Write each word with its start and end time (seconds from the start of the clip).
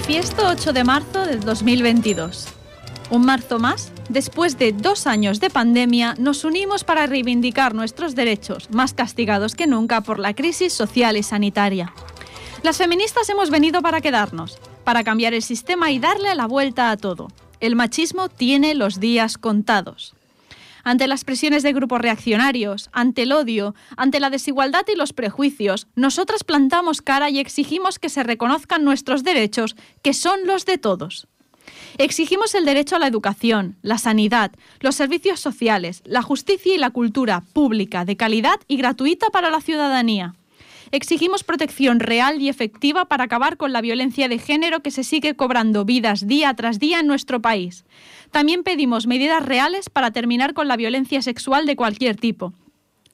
Manifiesto 0.00 0.48
8 0.48 0.72
de 0.72 0.82
marzo 0.82 1.26
del 1.26 1.40
2022. 1.40 2.46
Un 3.10 3.26
marzo 3.26 3.58
más, 3.58 3.92
después 4.08 4.56
de 4.56 4.72
dos 4.72 5.06
años 5.06 5.40
de 5.40 5.50
pandemia, 5.50 6.14
nos 6.18 6.44
unimos 6.44 6.84
para 6.84 7.06
reivindicar 7.06 7.74
nuestros 7.74 8.14
derechos, 8.14 8.70
más 8.70 8.94
castigados 8.94 9.54
que 9.54 9.66
nunca 9.66 10.00
por 10.00 10.18
la 10.18 10.32
crisis 10.32 10.72
social 10.72 11.18
y 11.18 11.22
sanitaria. 11.22 11.92
Las 12.62 12.78
feministas 12.78 13.28
hemos 13.28 13.50
venido 13.50 13.82
para 13.82 14.00
quedarnos, 14.00 14.58
para 14.84 15.04
cambiar 15.04 15.34
el 15.34 15.42
sistema 15.42 15.90
y 15.90 15.98
darle 15.98 16.34
la 16.34 16.46
vuelta 16.46 16.90
a 16.90 16.96
todo. 16.96 17.28
El 17.60 17.76
machismo 17.76 18.30
tiene 18.30 18.74
los 18.74 19.00
días 19.00 19.36
contados. 19.36 20.14
Ante 20.90 21.06
las 21.06 21.22
presiones 21.22 21.62
de 21.62 21.72
grupos 21.72 22.00
reaccionarios, 22.00 22.90
ante 22.92 23.22
el 23.22 23.30
odio, 23.30 23.76
ante 23.96 24.18
la 24.18 24.28
desigualdad 24.28 24.84
y 24.92 24.96
los 24.96 25.12
prejuicios, 25.12 25.86
nosotras 25.94 26.42
plantamos 26.42 27.00
cara 27.00 27.30
y 27.30 27.38
exigimos 27.38 28.00
que 28.00 28.08
se 28.08 28.24
reconozcan 28.24 28.82
nuestros 28.82 29.22
derechos, 29.22 29.76
que 30.02 30.14
son 30.14 30.48
los 30.48 30.66
de 30.66 30.78
todos. 30.78 31.28
Exigimos 31.98 32.56
el 32.56 32.64
derecho 32.64 32.96
a 32.96 32.98
la 32.98 33.06
educación, 33.06 33.76
la 33.82 33.98
sanidad, 33.98 34.50
los 34.80 34.96
servicios 34.96 35.38
sociales, 35.38 36.02
la 36.04 36.22
justicia 36.22 36.74
y 36.74 36.78
la 36.78 36.90
cultura 36.90 37.44
pública, 37.52 38.04
de 38.04 38.16
calidad 38.16 38.58
y 38.66 38.76
gratuita 38.76 39.30
para 39.30 39.50
la 39.50 39.60
ciudadanía. 39.60 40.34
Exigimos 40.92 41.44
protección 41.44 42.00
real 42.00 42.42
y 42.42 42.48
efectiva 42.48 43.04
para 43.04 43.24
acabar 43.24 43.56
con 43.56 43.72
la 43.72 43.80
violencia 43.80 44.28
de 44.28 44.38
género 44.38 44.80
que 44.80 44.90
se 44.90 45.04
sigue 45.04 45.36
cobrando 45.36 45.84
vidas 45.84 46.26
día 46.26 46.52
tras 46.54 46.80
día 46.80 46.98
en 46.98 47.06
nuestro 47.06 47.40
país. 47.40 47.84
También 48.30 48.62
pedimos 48.62 49.06
medidas 49.06 49.44
reales 49.44 49.90
para 49.90 50.12
terminar 50.12 50.54
con 50.54 50.68
la 50.68 50.76
violencia 50.76 51.22
sexual 51.22 51.66
de 51.66 51.76
cualquier 51.76 52.16
tipo. 52.16 52.52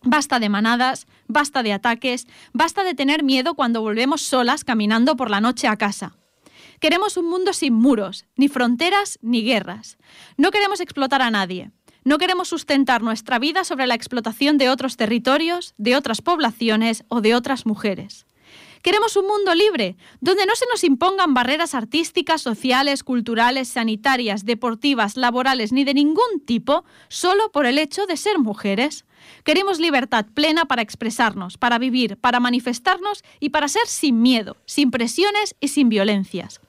Basta 0.02 0.39
de 0.39 0.48
manadas, 0.48 1.06
basta 1.27 1.62
de 1.62 1.72
ataques, 1.72 2.27
basta 2.53 2.84
de 2.84 2.95
tener 2.95 3.22
miedo 3.25 3.55
cuando 3.55 3.81
volvemos 3.81 4.22
solas 4.22 4.62
caminando 4.62 5.17
por 5.17 5.31
la 5.31 5.41
noche 5.41 5.69
a 5.69 5.77
casa. 5.77 6.17
Queremos 6.81 7.17
un 7.17 7.28
mundo 7.28 7.53
sin 7.53 7.72
muros, 7.72 8.27
ni 8.37 8.48
fronteras, 8.48 9.19
ni 9.22 9.42
guerras. 9.42 9.97
No 10.37 10.50
queremos 10.50 10.81
explotar 10.81 11.22
a 11.22 11.31
nadie. 11.31 11.70
No 12.05 12.19
queremos 12.19 12.48
sustentar 12.48 13.03
nuestra 13.03 13.39
vida 13.39 13.64
sobre 13.64 13.87
la 13.87 13.94
explotación 13.94 14.59
de 14.59 14.69
otros 14.69 14.97
territorios, 14.97 15.75
de 15.77 15.97
otras 15.97 16.22
poblaciones 16.22 17.05
o 17.09 17.20
de 17.20 17.34
otras 17.34 17.67
mujeres. 17.67 18.25
Queremos 18.87 19.17
un 19.17 19.27
mundo 19.27 19.53
libre, 19.53 19.97
donde 20.20 20.47
no 20.47 20.55
se 20.55 20.65
nos 20.70 20.84
impongan 20.84 21.34
barreras 21.34 21.75
artísticas, 21.75 22.41
sociales, 22.41 23.03
culturales, 23.03 23.67
sanitarias, 23.67 24.45
deportivas, 24.45 25.17
laborales, 25.17 25.73
ni 25.73 25.83
de 25.83 25.93
ningún 25.93 26.45
tipo, 26.47 26.84
solo 27.09 27.51
por 27.51 27.67
el 27.67 27.78
hecho 27.78 28.06
de 28.06 28.17
ser 28.17 28.39
mujeres. 28.39 29.05
Queremos 29.43 29.81
libertad 29.81 30.27
plena 30.33 30.67
para 30.67 30.83
expresarnos, 30.83 31.59
para 31.59 31.78
vivir, 31.78 32.17
para 32.19 32.39
manifestarnos 32.39 33.25
y 33.41 33.48
para 33.48 33.67
ser 33.67 33.89
sin 33.89 34.23
miedo, 34.23 34.56
sin 34.67 34.93
presiones 34.93 35.56
y 35.59 35.67
sin 35.67 35.89
violencias. 35.89 36.61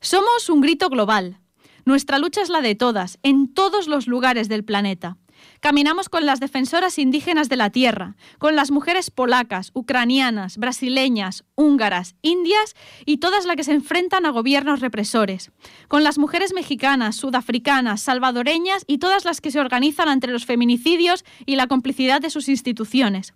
Somos 0.00 0.48
un 0.48 0.62
grito 0.62 0.88
global, 0.88 1.38
nuestra 1.84 2.18
lucha 2.18 2.40
es 2.40 2.48
la 2.48 2.62
de 2.62 2.76
todas, 2.76 3.18
en 3.22 3.52
todos 3.52 3.88
los 3.88 4.06
lugares 4.06 4.48
del 4.48 4.64
planeta. 4.64 5.18
Caminamos 5.60 6.08
con 6.08 6.26
las 6.26 6.40
defensoras 6.40 6.98
indígenas 6.98 7.48
de 7.48 7.56
la 7.56 7.70
tierra, 7.70 8.16
con 8.38 8.56
las 8.56 8.70
mujeres 8.70 9.10
polacas, 9.10 9.70
ucranianas, 9.74 10.58
brasileñas, 10.58 11.44
húngaras, 11.54 12.16
indias 12.22 12.74
y 13.06 13.18
todas 13.18 13.44
las 13.44 13.56
que 13.56 13.64
se 13.64 13.72
enfrentan 13.72 14.26
a 14.26 14.30
gobiernos 14.30 14.80
represores, 14.80 15.52
con 15.88 16.02
las 16.02 16.18
mujeres 16.18 16.52
mexicanas, 16.52 17.16
sudafricanas, 17.16 18.02
salvadoreñas 18.02 18.84
y 18.86 18.98
todas 18.98 19.24
las 19.24 19.40
que 19.40 19.50
se 19.50 19.60
organizan 19.60 20.08
ante 20.08 20.26
los 20.26 20.46
feminicidios 20.46 21.24
y 21.46 21.56
la 21.56 21.66
complicidad 21.66 22.20
de 22.20 22.30
sus 22.30 22.48
instituciones. 22.48 23.34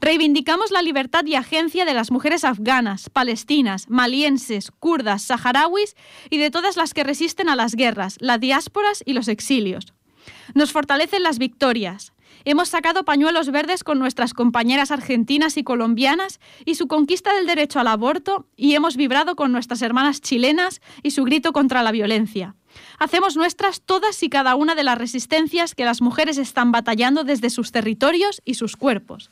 Reivindicamos 0.00 0.70
la 0.70 0.82
libertad 0.82 1.24
y 1.24 1.36
agencia 1.36 1.84
de 1.84 1.94
las 1.94 2.10
mujeres 2.10 2.44
afganas, 2.44 3.08
palestinas, 3.08 3.88
malienses, 3.88 4.70
kurdas, 4.70 5.22
saharauis 5.22 5.94
y 6.30 6.38
de 6.38 6.50
todas 6.50 6.76
las 6.76 6.94
que 6.94 7.04
resisten 7.04 7.48
a 7.48 7.56
las 7.56 7.74
guerras, 7.74 8.16
las 8.20 8.40
diásporas 8.40 9.02
y 9.06 9.12
los 9.12 9.28
exilios. 9.28 9.94
Nos 10.54 10.72
fortalecen 10.72 11.22
las 11.22 11.38
victorias. 11.38 12.12
Hemos 12.44 12.70
sacado 12.70 13.04
pañuelos 13.04 13.50
verdes 13.50 13.84
con 13.84 13.98
nuestras 13.98 14.34
compañeras 14.34 14.90
argentinas 14.90 15.56
y 15.56 15.62
colombianas 15.62 16.40
y 16.64 16.74
su 16.74 16.88
conquista 16.88 17.32
del 17.34 17.46
derecho 17.46 17.78
al 17.78 17.86
aborto 17.86 18.48
y 18.56 18.74
hemos 18.74 18.96
vibrado 18.96 19.36
con 19.36 19.52
nuestras 19.52 19.80
hermanas 19.82 20.20
chilenas 20.20 20.80
y 21.02 21.12
su 21.12 21.24
grito 21.24 21.52
contra 21.52 21.82
la 21.82 21.92
violencia. 21.92 22.56
Hacemos 22.98 23.36
nuestras 23.36 23.82
todas 23.82 24.22
y 24.22 24.28
cada 24.28 24.56
una 24.56 24.74
de 24.74 24.82
las 24.82 24.98
resistencias 24.98 25.74
que 25.74 25.84
las 25.84 26.00
mujeres 26.00 26.38
están 26.38 26.72
batallando 26.72 27.22
desde 27.22 27.50
sus 27.50 27.70
territorios 27.70 28.42
y 28.44 28.54
sus 28.54 28.76
cuerpos. 28.76 29.30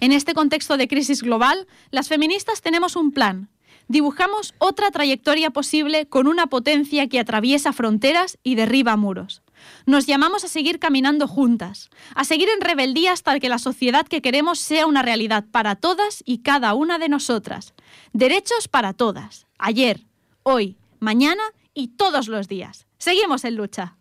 En 0.00 0.12
este 0.12 0.34
contexto 0.34 0.76
de 0.76 0.88
crisis 0.88 1.22
global, 1.22 1.66
las 1.90 2.08
feministas 2.08 2.62
tenemos 2.62 2.96
un 2.96 3.12
plan. 3.12 3.50
Dibujamos 3.88 4.54
otra 4.58 4.90
trayectoria 4.90 5.50
posible 5.50 6.06
con 6.06 6.26
una 6.26 6.46
potencia 6.46 7.08
que 7.08 7.20
atraviesa 7.20 7.72
fronteras 7.72 8.38
y 8.42 8.54
derriba 8.54 8.96
muros. 8.96 9.42
Nos 9.86 10.06
llamamos 10.06 10.44
a 10.44 10.48
seguir 10.48 10.78
caminando 10.78 11.26
juntas, 11.26 11.90
a 12.14 12.24
seguir 12.24 12.48
en 12.48 12.60
rebeldía 12.60 13.12
hasta 13.12 13.38
que 13.40 13.48
la 13.48 13.58
sociedad 13.58 14.06
que 14.06 14.22
queremos 14.22 14.58
sea 14.58 14.86
una 14.86 15.02
realidad 15.02 15.44
para 15.50 15.76
todas 15.76 16.22
y 16.26 16.38
cada 16.38 16.74
una 16.74 16.98
de 16.98 17.08
nosotras. 17.08 17.74
Derechos 18.12 18.68
para 18.68 18.92
todas, 18.92 19.46
ayer, 19.58 20.06
hoy, 20.42 20.76
mañana 21.00 21.42
y 21.74 21.88
todos 21.88 22.28
los 22.28 22.48
días. 22.48 22.86
Seguimos 22.98 23.44
en 23.44 23.56
lucha. 23.56 23.96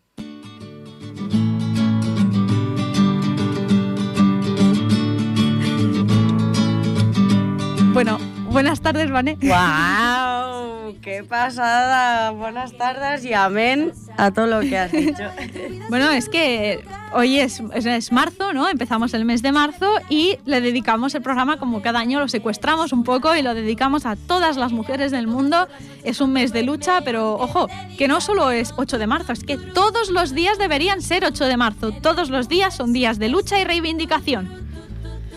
Bueno, 7.94 8.18
buenas 8.52 8.82
tardes, 8.82 9.10
Vane. 9.10 9.38
¡Wow! 9.42 10.96
¡Qué 11.02 11.24
pasada! 11.24 12.32
Buenas 12.32 12.78
tardes 12.78 13.24
y 13.26 13.34
amén 13.34 13.94
a 14.18 14.32
todo 14.32 14.48
lo 14.48 14.60
que 14.62 14.78
has 14.78 14.92
dicho. 14.92 15.24
Bueno, 15.90 16.10
es 16.12 16.30
que 16.30 16.84
hoy 17.14 17.40
es, 17.40 17.62
es, 17.74 18.12
marzo, 18.12 18.54
¿no? 18.54 18.70
Empezamos 18.70 19.14
el 19.14 19.26
mes 19.26 19.42
de 19.42 19.52
marzo 19.52 19.92
y 20.10 20.38
le 20.46 20.62
dedicamos 20.62 21.14
el 21.16 21.22
programa 21.22 21.58
como 21.58 21.82
cada 21.82 22.00
año 22.00 22.20
lo 22.20 22.30
secuestramos 22.30 22.94
un 22.94 23.04
poco 23.04 23.36
y 23.36 23.42
lo 23.42 23.54
dedicamos 23.54 24.06
a 24.06 24.16
todas 24.16 24.56
las 24.56 24.72
mujeres 24.72 25.12
del 25.12 25.28
mundo. 25.28 25.68
Es 26.04 26.22
un 26.22 26.32
mes 26.32 26.54
de 26.54 26.64
lucha, 26.64 27.02
pero 27.02 27.34
ojo, 27.34 27.68
que 27.98 28.08
no 28.08 28.22
solo 28.22 28.52
es 28.52 28.74
8 28.78 28.98
de 29.00 29.08
marzo, 29.08 29.34
es 29.34 29.44
que 29.44 29.58
todos 29.58 30.12
los 30.12 30.34
días 30.34 30.58
deberían 30.58 31.02
ser 31.02 31.26
8 31.26 31.46
de 31.46 31.58
marzo. 31.58 31.92
Todos 31.92 32.30
los 32.30 32.48
días 32.48 32.74
son 32.74 32.94
días 32.94 33.20
de 33.20 33.28
lucha 33.28 33.60
y 33.60 33.66
reivindicación. 33.66 34.50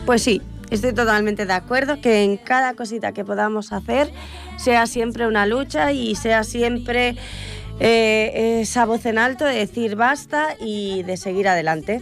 Pues 0.07 0.23
sí, 0.23 0.41
Estoy 0.71 0.93
totalmente 0.93 1.47
de 1.47 1.53
acuerdo 1.53 2.01
que 2.01 2.23
en 2.23 2.37
cada 2.37 2.75
cosita 2.75 3.13
que 3.13 3.25
podamos 3.25 3.73
hacer 3.73 4.11
sea 4.57 4.87
siempre 4.87 5.27
una 5.27 5.47
lucha 5.47 5.93
y 5.93 6.15
sea 6.15 6.45
siempre 6.45 7.17
eh, 7.81 8.61
esa 8.63 8.85
voz 8.85 9.07
en 9.07 9.19
alto 9.19 9.45
de 9.45 9.55
decir 9.55 9.97
basta 9.97 10.57
y 10.61 11.03
de 11.03 11.17
seguir 11.17 11.49
adelante. 11.49 12.01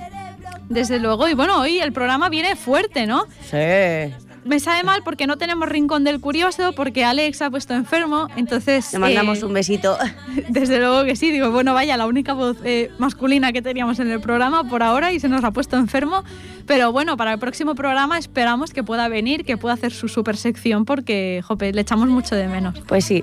Desde 0.68 0.98
luego, 0.98 1.28
y 1.28 1.34
bueno, 1.34 1.60
hoy 1.60 1.78
el 1.80 1.92
programa 1.92 2.28
viene 2.28 2.56
fuerte, 2.56 3.06
¿no? 3.06 3.26
Sí 3.50 4.14
me 4.44 4.60
sabe 4.60 4.82
mal 4.82 5.02
porque 5.04 5.26
no 5.26 5.38
tenemos 5.38 5.68
rincón 5.68 6.04
del 6.04 6.20
curioso, 6.20 6.72
porque 6.72 7.04
Alex 7.04 7.42
ha 7.42 7.50
puesto 7.50 7.74
enfermo, 7.74 8.28
entonces... 8.36 8.92
Le 8.92 8.98
mandamos 8.98 9.42
eh, 9.42 9.46
un 9.46 9.52
besito. 9.52 9.96
Desde 10.48 10.78
luego 10.78 11.04
que 11.04 11.16
sí, 11.16 11.30
digo, 11.30 11.50
bueno, 11.50 11.74
vaya, 11.74 11.96
la 11.96 12.06
única 12.06 12.32
voz 12.32 12.56
eh, 12.64 12.90
masculina 12.98 13.52
que 13.52 13.62
teníamos 13.62 13.98
en 13.98 14.10
el 14.10 14.20
programa 14.20 14.64
por 14.64 14.82
ahora 14.82 15.12
y 15.12 15.20
se 15.20 15.28
nos 15.28 15.44
ha 15.44 15.50
puesto 15.50 15.76
enfermo, 15.76 16.24
pero 16.66 16.92
bueno, 16.92 17.16
para 17.16 17.32
el 17.32 17.38
próximo 17.38 17.74
programa 17.74 18.18
esperamos 18.18 18.72
que 18.72 18.82
pueda 18.82 19.08
venir, 19.08 19.44
que 19.44 19.56
pueda 19.56 19.74
hacer 19.74 19.92
su 19.92 20.08
super 20.08 20.36
sección 20.36 20.84
porque, 20.84 21.42
jope, 21.44 21.72
le 21.72 21.80
echamos 21.80 22.08
mucho 22.08 22.34
de 22.34 22.48
menos. 22.48 22.78
Pues 22.86 23.04
sí. 23.04 23.22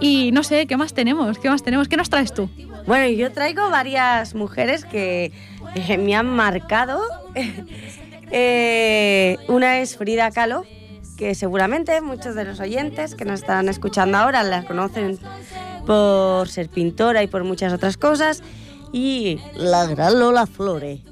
Y 0.00 0.32
no 0.32 0.42
sé, 0.42 0.66
¿qué 0.66 0.76
más 0.76 0.94
tenemos? 0.94 1.38
¿Qué 1.38 1.48
más 1.48 1.62
tenemos? 1.62 1.88
¿Qué 1.88 1.96
nos 1.96 2.10
traes 2.10 2.34
tú? 2.34 2.50
Bueno, 2.86 3.08
yo 3.08 3.30
traigo 3.30 3.70
varias 3.70 4.34
mujeres 4.34 4.84
que 4.84 5.30
eh, 5.76 5.98
me 5.98 6.16
han 6.16 6.26
marcado 6.26 7.00
eh, 8.32 9.36
una 9.48 9.80
es 9.80 9.96
Frida 9.96 10.30
Kahlo, 10.30 10.64
que 11.16 11.34
seguramente 11.34 12.00
muchos 12.00 12.34
de 12.34 12.44
los 12.44 12.60
oyentes 12.60 13.14
que 13.14 13.24
nos 13.24 13.40
están 13.40 13.68
escuchando 13.68 14.18
ahora 14.18 14.42
la 14.42 14.64
conocen 14.64 15.18
por 15.86 16.48
ser 16.48 16.68
pintora 16.68 17.22
y 17.22 17.26
por 17.26 17.44
muchas 17.44 17.72
otras 17.72 17.96
cosas. 17.96 18.42
Y 18.92 19.38
la 19.54 19.86
gran 19.86 20.18
Lola 20.18 20.46
Flore. 20.46 21.02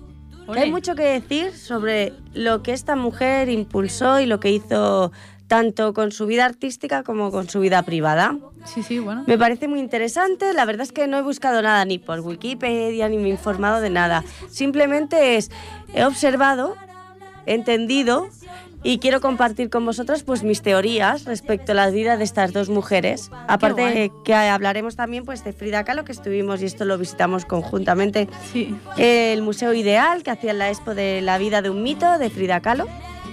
Hay 0.48 0.70
mucho 0.70 0.94
que 0.94 1.04
decir 1.04 1.56
sobre 1.56 2.12
lo 2.34 2.62
que 2.62 2.72
esta 2.72 2.96
mujer 2.96 3.48
impulsó 3.48 4.18
y 4.20 4.26
lo 4.26 4.40
que 4.40 4.50
hizo 4.50 5.12
tanto 5.46 5.94
con 5.94 6.12
su 6.12 6.26
vida 6.26 6.44
artística 6.44 7.02
como 7.02 7.30
con 7.30 7.48
su 7.48 7.60
vida 7.60 7.82
privada. 7.82 8.36
Sí, 8.64 8.82
sí, 8.82 8.98
bueno. 8.98 9.24
Me 9.26 9.36
parece 9.36 9.68
muy 9.68 9.80
interesante. 9.80 10.52
La 10.54 10.64
verdad 10.64 10.82
es 10.82 10.92
que 10.92 11.06
no 11.06 11.18
he 11.18 11.22
buscado 11.22 11.60
nada 11.60 11.84
ni 11.84 11.98
por 11.98 12.20
Wikipedia 12.20 13.08
ni 13.08 13.18
me 13.18 13.28
he 13.28 13.30
informado 13.30 13.80
de 13.80 13.90
nada. 13.90 14.24
Simplemente 14.48 15.36
es, 15.36 15.50
he 15.94 16.04
observado 16.04 16.76
entendido 17.46 18.28
y 18.82 18.98
quiero 18.98 19.20
compartir 19.20 19.68
con 19.68 19.84
vosotros 19.84 20.22
pues 20.22 20.42
mis 20.42 20.62
teorías 20.62 21.24
respecto 21.24 21.72
a 21.72 21.74
la 21.74 21.90
vida 21.90 22.16
de 22.16 22.24
estas 22.24 22.52
dos 22.52 22.70
mujeres. 22.70 23.30
Aparte 23.46 24.10
que 24.24 24.34
hablaremos 24.34 24.96
también 24.96 25.24
pues 25.24 25.44
de 25.44 25.52
Frida 25.52 25.84
Kahlo 25.84 26.04
que 26.04 26.12
estuvimos 26.12 26.62
y 26.62 26.66
esto 26.66 26.84
lo 26.84 26.96
visitamos 26.96 27.44
conjuntamente. 27.44 28.28
Sí. 28.52 28.74
El 28.96 29.42
Museo 29.42 29.74
Ideal 29.74 30.22
que 30.22 30.30
hacía 30.30 30.54
la 30.54 30.70
expo 30.70 30.94
de 30.94 31.20
la 31.20 31.38
vida 31.38 31.60
de 31.60 31.70
un 31.70 31.82
mito 31.82 32.18
de 32.18 32.30
Frida 32.30 32.60
Kahlo. 32.60 32.86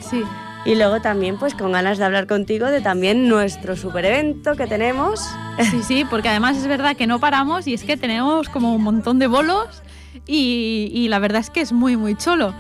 Sí. 0.09 0.21
Y 0.65 0.75
luego 0.75 0.99
también 1.01 1.39
pues 1.39 1.53
con 1.53 1.71
ganas 1.71 1.97
de 1.97 2.03
hablar 2.03 2.27
contigo 2.27 2.67
de 2.67 2.81
también 2.81 3.29
nuestro 3.29 3.77
super 3.77 4.03
evento 4.03 4.55
que 4.55 4.67
tenemos. 4.67 5.21
Sí, 5.71 5.81
sí, 5.81 6.05
porque 6.09 6.27
además 6.27 6.57
es 6.57 6.67
verdad 6.67 6.97
que 6.97 7.07
no 7.07 7.19
paramos 7.19 7.67
y 7.67 7.73
es 7.73 7.83
que 7.83 7.95
tenemos 7.95 8.49
como 8.49 8.75
un 8.75 8.83
montón 8.83 9.17
de 9.17 9.27
bolos 9.27 9.81
y, 10.25 10.91
y 10.93 11.07
la 11.07 11.19
verdad 11.19 11.39
es 11.39 11.49
que 11.49 11.61
es 11.61 11.71
muy, 11.71 11.95
muy 11.95 12.15
cholo. 12.15 12.53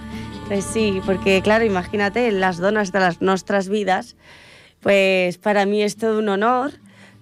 Pues 0.47 0.63
sí, 0.63 1.01
porque 1.05 1.41
claro, 1.41 1.65
imagínate, 1.65 2.31
las 2.31 2.57
donas 2.57 2.93
de 2.93 2.99
las 3.01 3.21
nuestras 3.21 3.67
vidas, 3.67 4.15
pues 4.79 5.37
para 5.37 5.65
mí 5.65 5.83
es 5.83 5.97
todo 5.97 6.19
un 6.19 6.29
honor 6.29 6.71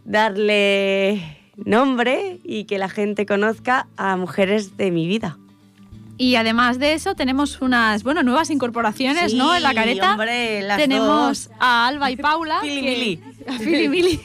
darle 0.04 1.40
nombre 1.58 2.40
y 2.44 2.66
que 2.66 2.78
la 2.78 2.88
gente 2.88 3.26
conozca 3.26 3.88
a 3.98 4.16
mujeres 4.16 4.78
de 4.78 4.92
mi 4.92 5.08
vida. 5.08 5.40
Y 6.18 6.36
además 6.36 6.78
de 6.78 6.94
eso 6.94 7.16
tenemos 7.16 7.62
unas 7.62 8.04
bueno 8.04 8.22
nuevas 8.22 8.52
incorporaciones, 8.52 9.34
¿no? 9.34 9.56
En 9.56 9.64
la 9.64 9.74
careta 9.74 10.12
hombre, 10.12 10.62
las 10.62 10.78
tenemos 10.78 11.48
dos. 11.48 11.58
a 11.60 11.88
Alba 11.88 12.12
y 12.12 12.18
Paula, 12.18 12.60
Filimili. 12.62 13.18
que, 13.18 13.52
a 13.52 13.54
Filimili, 13.60 14.22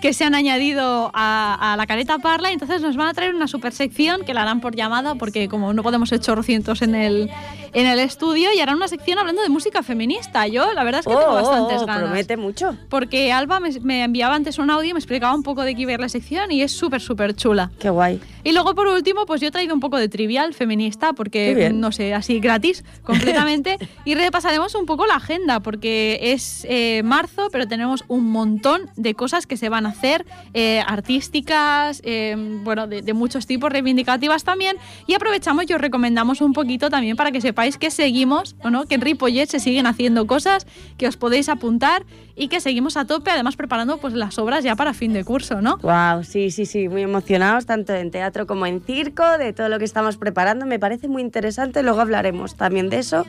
que 0.00 0.12
se 0.14 0.24
han 0.24 0.34
añadido 0.34 1.10
a, 1.14 1.72
a 1.72 1.76
la 1.76 1.86
careta 1.86 2.18
Parla 2.18 2.50
y 2.50 2.54
entonces 2.54 2.80
nos 2.82 2.96
van 2.96 3.08
a 3.08 3.14
traer 3.14 3.34
una 3.34 3.48
super 3.48 3.72
sección 3.72 4.24
que 4.24 4.34
la 4.34 4.42
harán 4.42 4.60
por 4.60 4.74
llamada 4.74 5.14
porque 5.14 5.48
como 5.48 5.72
no 5.72 5.82
podemos 5.82 6.10
echar 6.12 6.20
chorrocientos 6.30 6.82
en 6.82 6.94
el 6.94 7.30
en 7.72 7.86
el 7.86 7.98
estudio 8.00 8.50
y 8.54 8.60
harán 8.60 8.76
una 8.76 8.88
sección 8.88 9.18
hablando 9.18 9.42
de 9.42 9.48
música 9.48 9.82
feminista. 9.82 10.46
Yo 10.48 10.72
la 10.74 10.82
verdad 10.84 11.00
es 11.00 11.06
que 11.06 11.12
tengo 11.14 11.30
Oh, 11.30 11.34
bastantes 11.34 11.82
oh, 11.82 11.86
ganas. 11.86 12.02
promete 12.02 12.36
mucho. 12.36 12.76
Porque 12.88 13.32
Alba 13.32 13.60
me, 13.60 13.70
me 13.80 14.02
enviaba 14.02 14.34
antes 14.34 14.58
un 14.58 14.70
audio 14.70 14.90
y 14.90 14.92
me 14.92 14.98
explicaba 14.98 15.34
un 15.34 15.42
poco 15.42 15.62
de 15.62 15.74
qué 15.74 15.82
iba 15.82 15.96
la 15.96 16.08
sección 16.08 16.50
y 16.50 16.62
es 16.62 16.72
súper, 16.72 17.00
súper 17.00 17.34
chula. 17.36 17.70
Qué 17.78 17.90
guay. 17.90 18.20
Y 18.42 18.52
luego, 18.52 18.74
por 18.74 18.86
último, 18.88 19.26
pues 19.26 19.40
yo 19.40 19.48
he 19.48 19.50
traído 19.50 19.74
un 19.74 19.80
poco 19.80 19.98
de 19.98 20.08
trivial 20.08 20.54
feminista, 20.54 21.12
porque, 21.12 21.70
no 21.74 21.92
sé, 21.92 22.14
así 22.14 22.40
gratis, 22.40 22.84
completamente. 23.04 23.76
y 24.04 24.14
repasaremos 24.14 24.74
un 24.74 24.86
poco 24.86 25.06
la 25.06 25.16
agenda, 25.16 25.60
porque 25.60 26.18
es 26.22 26.66
eh, 26.68 27.02
marzo, 27.04 27.48
pero 27.52 27.68
tenemos 27.68 28.02
un 28.08 28.30
montón 28.30 28.90
de 28.96 29.14
cosas 29.14 29.46
que 29.46 29.56
se 29.56 29.68
van 29.68 29.86
a 29.86 29.89
hacer, 29.90 30.26
eh, 30.54 30.82
artísticas, 30.86 32.00
eh, 32.04 32.34
bueno, 32.64 32.86
de, 32.86 33.12
muchos 33.12 33.46
tipos, 33.46 33.70
reivindicativas 33.70 34.44
también. 34.44 34.76
Y 35.06 35.14
aprovechamos 35.14 35.64
y 35.68 35.74
os 35.74 35.80
recomendamos 35.80 36.40
un 36.40 36.52
poquito 36.52 36.90
también 36.90 37.16
para 37.16 37.30
que 37.32 37.40
sepáis 37.40 37.78
que 37.78 37.90
seguimos, 37.90 38.56
¿o 38.62 38.70
no? 38.70 38.86
que 38.86 38.94
en 38.94 39.00
Ripollet 39.00 39.46
se 39.46 39.60
siguen 39.60 39.86
haciendo 39.86 40.26
cosas, 40.26 40.66
que 40.96 41.06
os 41.06 41.16
podéis 41.16 41.48
apuntar 41.48 42.04
y 42.36 42.48
que 42.48 42.60
seguimos 42.60 42.96
a 42.96 43.04
tope, 43.04 43.30
además 43.30 43.56
preparando 43.56 43.98
pues 43.98 44.14
las 44.14 44.38
obras 44.38 44.64
ya 44.64 44.74
para 44.74 44.94
fin 44.94 45.12
de 45.12 45.24
curso, 45.24 45.60
¿no? 45.60 45.76
Wow, 45.78 46.24
sí, 46.24 46.50
sí, 46.50 46.64
sí, 46.64 46.88
muy 46.88 47.02
emocionados, 47.02 47.66
tanto 47.66 47.92
en 47.94 48.10
teatro 48.10 48.46
como 48.46 48.66
en 48.66 48.80
circo, 48.80 49.38
de 49.38 49.52
todo 49.52 49.68
lo 49.68 49.78
que 49.78 49.84
estamos 49.84 50.16
preparando. 50.16 50.64
Me 50.64 50.78
parece 50.78 51.06
muy 51.06 51.22
interesante, 51.22 51.82
luego 51.82 52.00
hablaremos 52.00 52.54
también 52.54 52.88
de 52.88 52.98
eso, 52.98 53.26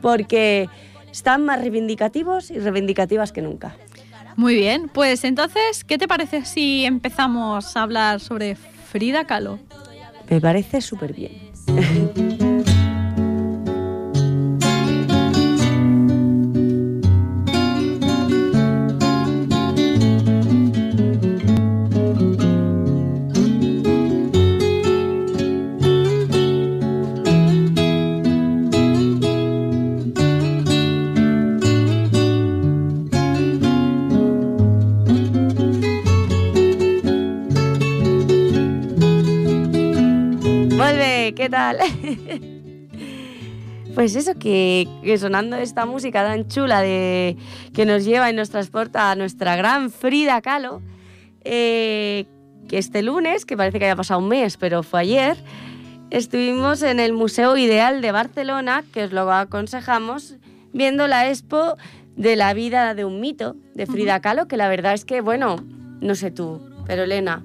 porque 0.00 0.68
están 1.12 1.44
más 1.44 1.60
reivindicativos 1.60 2.50
y 2.50 2.58
reivindicativas 2.58 3.32
que 3.32 3.42
nunca. 3.42 3.76
Muy 4.36 4.54
bien, 4.54 4.90
pues 4.92 5.24
entonces, 5.24 5.82
¿qué 5.84 5.96
te 5.96 6.06
parece 6.06 6.44
si 6.44 6.84
empezamos 6.84 7.76
a 7.76 7.82
hablar 7.82 8.20
sobre 8.20 8.54
Frida 8.54 9.24
Kahlo? 9.24 9.58
Me 10.28 10.40
parece 10.40 10.80
súper 10.80 11.14
bien. 11.14 11.32
¿qué 41.46 41.50
tal? 41.50 41.78
Pues 43.94 44.14
eso, 44.14 44.34
que, 44.34 44.86
que 45.02 45.16
sonando 45.16 45.56
esta 45.56 45.86
música 45.86 46.22
tan 46.22 46.48
chula 46.48 46.82
de, 46.82 47.34
que 47.72 47.86
nos 47.86 48.04
lleva 48.04 48.28
y 48.28 48.34
nos 48.34 48.50
transporta 48.50 49.10
a 49.10 49.14
nuestra 49.14 49.56
gran 49.56 49.90
Frida 49.90 50.42
Kahlo, 50.42 50.82
eh, 51.44 52.26
que 52.68 52.76
este 52.76 53.00
lunes, 53.00 53.46
que 53.46 53.56
parece 53.56 53.78
que 53.78 53.86
haya 53.86 53.96
pasado 53.96 54.20
un 54.20 54.28
mes, 54.28 54.58
pero 54.58 54.82
fue 54.82 55.00
ayer, 55.00 55.38
estuvimos 56.10 56.82
en 56.82 57.00
el 57.00 57.14
Museo 57.14 57.56
Ideal 57.56 58.02
de 58.02 58.12
Barcelona, 58.12 58.84
que 58.92 59.04
os 59.04 59.12
lo 59.12 59.32
aconsejamos, 59.32 60.34
viendo 60.74 61.06
la 61.06 61.30
expo 61.30 61.78
de 62.16 62.36
la 62.36 62.52
vida 62.52 62.94
de 62.94 63.06
un 63.06 63.18
mito 63.18 63.56
de 63.74 63.86
Frida 63.86 64.20
Kahlo, 64.20 64.46
que 64.46 64.58
la 64.58 64.68
verdad 64.68 64.92
es 64.92 65.06
que, 65.06 65.22
bueno, 65.22 65.64
no 66.02 66.14
sé 66.16 66.30
tú, 66.30 66.60
pero 66.86 67.04
Elena, 67.04 67.44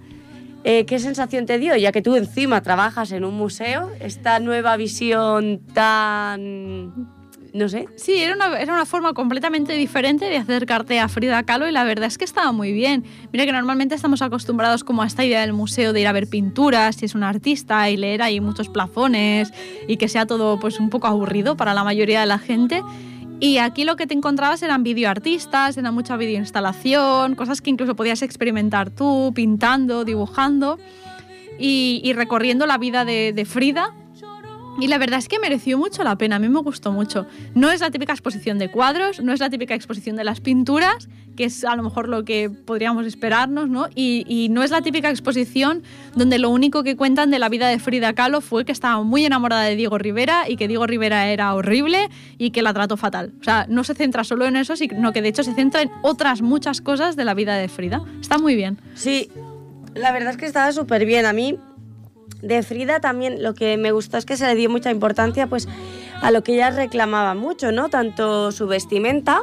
eh, 0.64 0.86
¿qué 0.86 1.00
sensación 1.00 1.46
te 1.46 1.58
dio, 1.58 1.76
ya 1.76 1.92
que 1.92 2.02
tú 2.02 2.16
encima 2.16 2.62
trabajas 2.62 3.12
en 3.12 3.26
un 3.26 3.36
museo, 3.36 3.92
esta 4.00 4.40
nueva 4.40 4.78
visión 4.78 5.62
tan... 5.74 7.10
no 7.54 7.68
sé? 7.68 7.88
Sí, 7.96 8.22
era 8.22 8.36
una, 8.36 8.60
era 8.60 8.74
una 8.74 8.86
forma 8.86 9.14
completamente 9.14 9.74
diferente 9.74 10.26
de 10.26 10.38
acercarte 10.38 11.00
a 11.00 11.08
Frida 11.08 11.44
Kahlo 11.44 11.68
y 11.68 11.72
la 11.72 11.84
verdad 11.84 12.08
es 12.08 12.18
que 12.18 12.26
estaba 12.26 12.52
muy 12.52 12.72
bien. 12.72 13.04
Mira 13.34 13.46
que 13.46 13.52
normalmente 13.52 13.96
estamos 13.96 14.22
acostumbrados 14.22 14.84
como 14.84 15.02
a 15.02 15.08
esta 15.08 15.26
idea 15.26 15.42
del 15.42 15.54
museo 15.54 15.94
de 15.94 16.02
ir 16.02 16.08
a 16.08 16.12
ver 16.12 16.28
pinturas, 16.28 16.96
si 16.96 17.06
es 17.06 17.16
un 17.16 17.24
artista 17.24 17.90
y 17.90 17.98
leer 17.98 18.22
ahí 18.22 18.40
muchos 18.40 18.70
plafones 18.70 19.52
y 19.88 19.98
que 19.98 20.08
sea 20.08 20.26
todo 20.28 20.60
pues 20.60 20.80
un 20.80 20.90
poco 20.90 21.08
aburrido 21.08 21.58
para 21.58 21.74
la 21.74 21.84
mayoría 21.84 22.20
de 22.20 22.28
la 22.28 22.38
gente. 22.38 22.84
Y 23.42 23.58
aquí 23.58 23.86
lo 23.86 23.96
que 23.96 24.06
te 24.06 24.14
encontrabas 24.14 24.62
eran 24.62 24.84
videoartistas, 24.84 25.76
era 25.76 25.92
mucha 25.92 26.16
videoinstalación, 26.16 27.34
cosas 27.34 27.60
que 27.60 27.72
incluso 27.72 27.96
podías 27.96 28.22
experimentar 28.22 28.92
tú, 28.92 29.32
pintando, 29.34 30.06
dibujando 30.06 30.78
y, 31.58 32.14
recorriendo 32.16 32.68
la 32.68 32.78
vida 32.78 33.04
de 33.04 33.46
Frida. 33.46 33.96
Y 34.80 34.88
la 34.88 34.98
verdad 34.98 35.20
es 35.20 35.28
que 35.28 35.40
mereció 35.40 35.78
mucho 35.78 36.04
la 36.04 36.16
pena, 36.18 36.38
a 36.38 36.40
mí 36.40 36.50
me 36.50 36.62
gustó 36.62 36.92
mucho. 36.92 37.28
No 37.54 37.72
es 37.72 37.82
la 37.82 37.92
típica 37.92 38.14
exposición 38.14 38.58
de 38.58 38.72
cuadros, 38.72 39.22
no 39.22 39.34
es 39.34 39.40
la 39.40 39.50
típica 39.50 39.76
exposición 39.76 40.16
de 40.16 40.24
las 40.24 40.40
pinturas, 40.40 41.10
que 41.36 41.46
es 41.46 41.64
a 41.64 41.76
lo 41.76 41.84
mejor 41.84 42.08
lo 42.08 42.24
que 42.24 42.50
podríamos 42.50 43.06
esperarnos, 43.06 43.70
¿no? 43.70 43.88
Y, 43.96 44.48
no 44.52 44.64
es 44.64 44.72
la 44.72 44.82
típica 44.82 45.10
exposición 45.10 45.84
donde 46.16 46.40
lo 46.40 46.50
único 46.50 46.84
que 46.84 46.96
cuentan 46.96 47.32
de 47.32 47.40
la 47.40 47.50
vida 47.50 47.68
de 47.68 47.80
Frida 47.80 48.14
Kahlo 48.14 48.42
fue 48.42 48.66
que 48.66 48.72
estaba 48.72 49.02
muy 49.04 49.26
enamorada 49.26 49.64
de 49.64 49.76
Diego 49.76 49.98
Rivera 49.98 50.50
y 50.50 50.56
que 50.56 50.68
Diego 50.68 50.88
Rivera 50.88 51.28
era 51.28 51.54
horrible 51.54 52.10
y 52.38 52.52
que 52.52 52.62
la 52.62 52.74
trató 52.74 52.98
fatal. 52.98 53.34
O 53.40 53.44
sea, 53.44 53.66
no 53.70 53.84
se 53.84 53.94
centra 53.94 54.24
solo 54.24 54.46
en 54.46 54.56
eso, 54.56 54.76
sino 54.76 55.14
que 55.14 55.22
de 55.22 55.30
hecho 55.30 55.44
se 55.44 55.54
centra 55.54 55.82
en 55.84 55.92
otras 56.02 56.42
muchas 56.42 56.82
cosas 56.82 57.16
de 57.16 57.26
la 57.26 57.34
vida 57.34 57.56
de 57.56 57.68
Frida. 57.68 58.02
Está 58.20 58.38
muy 58.38 58.56
bien. 58.56 58.80
Sí, 58.96 59.30
la 59.94 60.12
verdad 60.12 60.32
es 60.32 60.38
que 60.38 60.46
estaba 60.46 60.72
súper 60.72 61.06
bien. 61.06 61.26
A 61.26 61.34
mí, 61.34 61.58
de 62.42 62.64
Frida 62.64 63.00
también 63.00 63.44
lo 63.44 63.54
que 63.54 63.78
me 63.78 63.92
gustó 63.92 64.18
es 64.18 64.26
que 64.26 64.38
se 64.38 64.46
le 64.48 64.56
dio 64.56 64.70
mucha 64.70 64.92
importancia 64.92 65.48
pues 65.48 65.68
a 66.22 66.32
lo 66.32 66.44
que 66.44 66.54
ella 66.54 66.70
reclamaba 66.70 67.34
mucho, 67.34 67.72
¿no? 67.72 67.90
Tanto 67.90 68.52
su 68.52 68.68
vestimenta, 68.68 69.42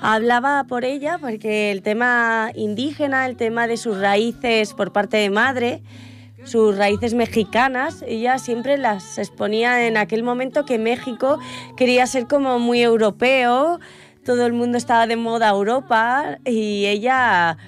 hablaba 0.00 0.64
por 0.64 0.84
ella, 0.84 1.18
porque 1.18 1.70
el 1.70 1.82
tema 1.82 2.50
indígena, 2.54 3.26
el 3.26 3.36
tema 3.36 3.66
de 3.66 3.76
sus 3.76 3.98
raíces 3.98 4.74
por 4.74 4.92
parte 4.92 5.16
de 5.16 5.30
madre, 5.30 5.82
sus 6.44 6.76
raíces 6.76 7.14
mexicanas, 7.14 8.04
ella 8.06 8.38
siempre 8.38 8.78
las 8.78 9.18
exponía 9.18 9.86
en 9.86 9.96
aquel 9.96 10.24
momento 10.24 10.64
que 10.64 10.78
México 10.78 11.38
quería 11.76 12.06
ser 12.06 12.26
como 12.26 12.58
muy 12.58 12.82
europeo, 12.82 13.78
todo 14.24 14.46
el 14.46 14.52
mundo 14.52 14.78
estaba 14.78 15.06
de 15.06 15.16
moda 15.16 15.48
Europa 15.48 16.38
y 16.44 16.86
ella 16.86 17.58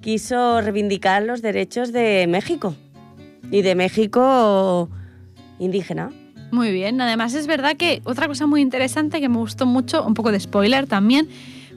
quiso 0.00 0.60
reivindicar 0.60 1.22
los 1.22 1.42
derechos 1.42 1.92
de 1.92 2.26
México 2.28 2.74
y 3.50 3.62
de 3.62 3.74
México 3.74 4.88
indígena. 5.58 6.10
Muy 6.52 6.72
bien, 6.72 7.00
además 7.00 7.34
es 7.34 7.46
verdad 7.46 7.76
que 7.76 8.02
otra 8.04 8.26
cosa 8.26 8.46
muy 8.46 8.60
interesante 8.60 9.20
que 9.20 9.28
me 9.28 9.36
gustó 9.36 9.66
mucho, 9.66 10.04
un 10.04 10.14
poco 10.14 10.32
de 10.32 10.40
spoiler 10.40 10.86
también, 10.86 11.28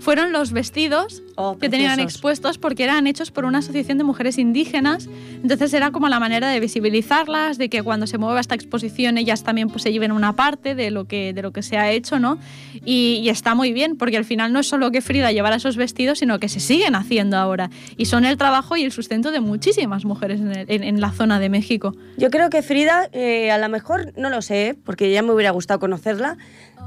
fueron 0.04 0.32
los 0.32 0.52
vestidos 0.52 1.22
Oh, 1.36 1.58
que 1.58 1.68
tenían 1.68 2.00
expuestos 2.00 2.60
porque 2.60 2.84
eran 2.84 3.08
hechos 3.08 3.32
por 3.32 3.46
una 3.46 3.58
asociación 3.58 3.98
de 3.98 4.04
mujeres 4.04 4.38
indígenas. 4.38 5.10
Entonces 5.42 5.74
era 5.74 5.90
como 5.90 6.08
la 6.08 6.20
manera 6.20 6.48
de 6.50 6.60
visibilizarlas, 6.60 7.58
de 7.58 7.70
que 7.70 7.82
cuando 7.82 8.06
se 8.06 8.20
mueva 8.20 8.40
esta 8.40 8.54
exposición 8.54 9.18
ellas 9.18 9.44
también 9.44 9.70
pues, 9.70 9.82
se 9.82 9.92
lleven 9.92 10.12
una 10.12 10.34
parte 10.34 10.76
de 10.76 10.92
lo 10.92 11.06
que, 11.06 11.34
de 11.34 11.42
lo 11.42 11.52
que 11.52 11.64
se 11.64 11.76
ha 11.78 11.90
hecho, 11.92 12.20
¿no? 12.20 12.38
Y, 12.86 13.20
y 13.24 13.30
está 13.30 13.56
muy 13.56 13.74
bien 13.74 13.98
porque 13.98 14.18
al 14.18 14.26
final 14.26 14.54
no 14.54 14.60
es 14.60 14.68
solo 14.68 14.92
que 14.92 15.02
Frida 15.02 15.32
llevara 15.32 15.56
esos 15.56 15.76
vestidos, 15.76 16.20
sino 16.20 16.38
que 16.40 16.50
se 16.50 16.60
siguen 16.60 16.94
haciendo 16.94 17.38
ahora. 17.38 17.72
Y 17.98 18.06
son 18.06 18.26
el 18.26 18.38
trabajo 18.38 18.78
y 18.78 18.84
el 18.84 18.92
sustento 18.92 19.32
de 19.32 19.40
muchísimas 19.40 20.06
mujeres 20.06 20.40
en, 20.40 20.52
el- 20.56 20.66
en- 20.70 20.84
en 20.84 21.02
la 21.02 21.12
zona 21.12 21.40
de 21.40 21.50
México. 21.50 21.96
Yo 22.18 22.30
creo 22.30 22.52
que 22.52 22.62
Frida, 22.62 23.10
eh, 23.12 23.50
a 23.50 23.58
lo 23.58 23.70
mejor, 23.70 24.14
no 24.18 24.30
lo 24.30 24.44
sé, 24.44 24.76
porque 24.86 25.12
ya 25.12 25.24
me 25.24 25.32
hubiera 25.32 25.50
gustado 25.50 25.80
conocerla, 25.80 26.38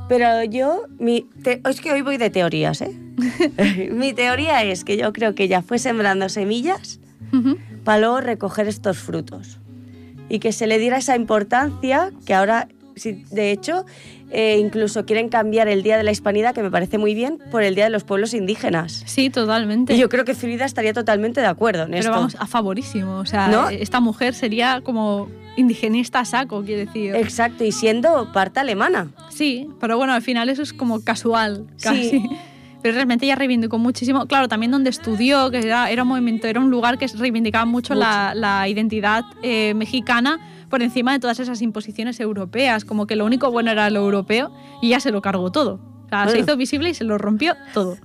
pero 0.08 0.44
yo, 0.44 0.82
mi 0.98 1.26
te- 1.42 1.60
es 1.68 1.80
que 1.80 1.92
hoy 1.92 2.02
voy 2.02 2.16
de 2.16 2.30
teorías, 2.30 2.80
¿eh? 2.80 2.92
mi 3.92 4.12
teoría 4.12 4.62
es 4.62 4.84
que 4.84 4.96
yo 4.96 5.12
creo 5.12 5.34
que 5.34 5.44
ella 5.44 5.62
fue 5.62 5.78
sembrando 5.78 6.28
semillas 6.28 7.00
para 7.84 7.98
luego 8.00 8.20
recoger 8.20 8.68
estos 8.68 8.98
frutos. 8.98 9.58
Y 10.28 10.38
que 10.38 10.52
se 10.52 10.66
le 10.66 10.78
diera 10.78 10.96
esa 10.98 11.16
importancia 11.16 12.12
que 12.24 12.34
ahora 12.34 12.68
de 13.30 13.50
hecho, 13.52 13.84
eh, 14.30 14.58
incluso 14.60 15.04
quieren 15.06 15.28
cambiar 15.28 15.68
el 15.68 15.82
Día 15.82 15.96
de 15.96 16.02
la 16.02 16.10
Hispanidad, 16.12 16.54
que 16.54 16.62
me 16.62 16.70
parece 16.70 16.98
muy 16.98 17.14
bien, 17.14 17.38
por 17.50 17.62
el 17.62 17.74
Día 17.74 17.84
de 17.84 17.90
los 17.90 18.04
Pueblos 18.04 18.34
Indígenas. 18.34 19.02
Sí, 19.06 19.30
totalmente. 19.30 19.94
Y 19.94 19.98
yo 19.98 20.08
creo 20.08 20.24
que 20.24 20.34
Frida 20.34 20.64
estaría 20.64 20.92
totalmente 20.92 21.40
de 21.40 21.46
acuerdo 21.46 21.82
en 21.84 21.90
Pero 21.90 22.00
esto. 22.00 22.10
vamos, 22.12 22.36
a 22.38 22.46
favorísimo. 22.46 23.18
O 23.18 23.26
sea, 23.26 23.48
¿No? 23.48 23.68
esta 23.68 24.00
mujer 24.00 24.34
sería 24.34 24.80
como 24.82 25.28
indigenista 25.56 26.20
a 26.20 26.24
saco, 26.24 26.62
quiero 26.64 26.86
decir. 26.86 27.14
Exacto, 27.14 27.64
y 27.64 27.72
siendo 27.72 28.32
parte 28.32 28.60
alemana. 28.60 29.10
Sí, 29.30 29.68
pero 29.80 29.96
bueno, 29.96 30.12
al 30.12 30.22
final 30.22 30.48
eso 30.48 30.62
es 30.62 30.72
como 30.72 31.02
casual, 31.02 31.66
Sí. 31.76 32.22
Pero 32.86 32.94
realmente 32.94 33.24
ella 33.26 33.34
reivindicó 33.34 33.78
muchísimo, 33.80 34.26
claro, 34.26 34.46
también 34.46 34.70
donde 34.70 34.90
estudió, 34.90 35.50
que 35.50 35.58
era, 35.58 35.90
era 35.90 36.04
un 36.04 36.08
movimiento, 36.08 36.46
era 36.46 36.60
un 36.60 36.70
lugar 36.70 36.98
que 36.98 37.08
reivindicaba 37.08 37.64
mucho, 37.64 37.96
La, 37.96 38.30
la 38.32 38.68
identidad 38.68 39.24
eh, 39.42 39.74
mexicana 39.74 40.38
por 40.70 40.82
encima 40.82 41.12
de 41.12 41.18
todas 41.18 41.40
esas 41.40 41.62
imposiciones 41.62 42.20
europeas, 42.20 42.84
como 42.84 43.08
que 43.08 43.16
lo 43.16 43.24
único 43.24 43.50
bueno 43.50 43.72
era 43.72 43.90
lo 43.90 43.98
europeo 44.04 44.52
y 44.80 44.90
ya 44.90 45.00
se 45.00 45.10
lo 45.10 45.20
cargó 45.20 45.50
todo. 45.50 45.80
O 46.04 46.08
sea, 46.08 46.26
se 46.26 46.34
Bueno. 46.34 46.44
hizo 46.44 46.56
visible 46.56 46.90
y 46.90 46.94
se 46.94 47.02
lo 47.02 47.18
rompió 47.18 47.56
todo. 47.74 47.96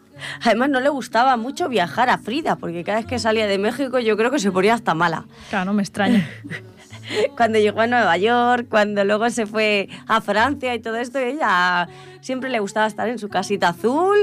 Además, 0.43 0.69
no 0.71 0.79
le 0.79 0.89
gustaba 0.89 1.37
mucho 1.37 1.69
viajar 1.69 2.09
a 2.09 2.17
Frida, 2.17 2.55
porque 2.55 2.83
cada 2.83 2.97
vez 2.97 3.05
que 3.05 3.19
salía 3.19 3.45
de 3.45 3.59
México 3.59 3.99
yo 3.99 4.17
creo 4.17 4.31
que 4.31 4.39
se 4.39 4.51
ponía 4.51 4.73
hasta 4.73 4.95
mala. 4.95 5.25
Claro, 5.51 5.65
no 5.65 5.73
me 5.73 5.83
extraña. 5.83 6.27
Cuando 7.35 7.59
llegó 7.59 7.81
a 7.81 7.87
Nueva 7.87 8.15
York, 8.17 8.67
cuando 8.69 9.03
luego 9.03 9.29
se 9.31 9.45
fue 9.45 9.89
a 10.07 10.21
Francia 10.21 10.73
y 10.75 10.79
todo 10.79 10.95
esto, 10.95 11.19
ella 11.19 11.89
siempre 12.21 12.49
le 12.49 12.59
gustaba 12.59 12.87
estar 12.87 13.09
en 13.09 13.19
su 13.19 13.27
casita 13.27 13.69
azul, 13.69 14.15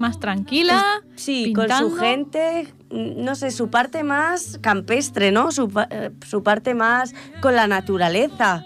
Más 0.00 0.18
tranquila. 0.18 0.82
Sí, 1.14 1.52
con 1.52 1.68
su 1.70 1.94
gente, 1.94 2.66
mm, 2.90 3.22
no 3.22 3.34
sé, 3.36 3.50
su 3.52 3.68
parte 3.70 4.02
más 4.02 4.58
campestre, 4.60 5.30
¿no? 5.30 5.52
Su, 5.52 5.70
eh, 5.90 6.10
su 6.26 6.42
parte 6.42 6.74
más 6.74 7.14
con 7.40 7.54
la 7.54 7.66
naturaleza, 7.68 8.64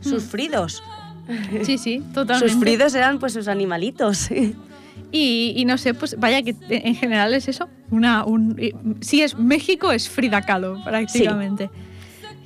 sus 0.00 0.24
Mm. 0.24 0.26
fridos. 0.28 0.82
Sí, 1.62 1.78
sí, 1.78 2.02
totalmente. 2.12 2.52
Sus 2.52 2.60
fridos 2.60 2.94
eran 2.94 3.18
pues 3.18 3.32
sus 3.32 3.48
animalitos. 3.48 4.28
Y, 5.10 5.52
y 5.56 5.64
no 5.64 5.78
sé, 5.78 5.94
pues 5.94 6.18
vaya 6.18 6.42
que 6.42 6.56
en 6.68 6.96
general 6.96 7.34
es 7.34 7.46
eso. 7.46 7.68
Una, 7.92 8.24
un, 8.24 8.56
y- 8.60 8.72
si 9.00 9.22
es 9.22 9.38
México, 9.38 9.92
es 9.92 10.08
Frida 10.08 10.42
Kahlo, 10.42 10.82
prácticamente. 10.84 11.70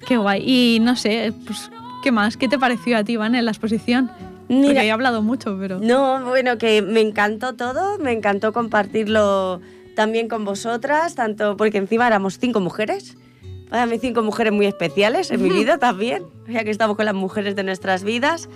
Qué 0.07 0.19
guay. 0.19 0.43
Y 0.47 0.79
no 0.81 0.95
sé, 0.95 1.33
pues, 1.47 1.71
¿qué 2.03 2.13
más? 2.13 2.37
¿Qué 2.37 2.47
te 2.47 2.59
pareció 2.59 2.99
a 2.99 3.05
ti, 3.05 3.17
Van, 3.17 3.35
en 3.35 3.47
la 3.47 3.53
exposición? 3.53 4.11
Porque 4.49 4.69
Mira, 4.69 4.83
he 4.85 4.91
hablado 4.91 5.23
mucho, 5.23 5.57
pero... 5.61 5.79
no, 5.79 6.25
bueno, 6.25 6.57
que 6.57 6.81
me 6.81 7.01
encantó 7.01 7.55
todo, 7.55 7.99
me 7.99 8.13
encantó 8.13 8.53
compartirlo 8.53 9.61
también 9.95 10.29
con 10.29 10.45
vosotras, 10.45 11.15
tanto 11.15 11.57
porque 11.57 11.79
encima 11.79 12.07
éramos 12.07 12.39
cinco 12.39 12.61
mujeres. 12.61 13.17
Para 13.69 13.85
mí 13.85 13.99
cinco 13.99 14.23
mujeres 14.23 14.53
muy 14.53 14.65
especiales 14.65 15.31
en 15.31 15.43
mi 15.43 15.51
vida 15.61 15.79
también, 15.79 16.25
ya 16.49 16.65
que 16.65 16.71
estamos 16.71 16.97
con 16.97 17.05
las 17.05 17.15
mujeres 17.15 17.57
de 17.57 17.63
nuestras 17.63 18.05
vidas, 18.05 18.49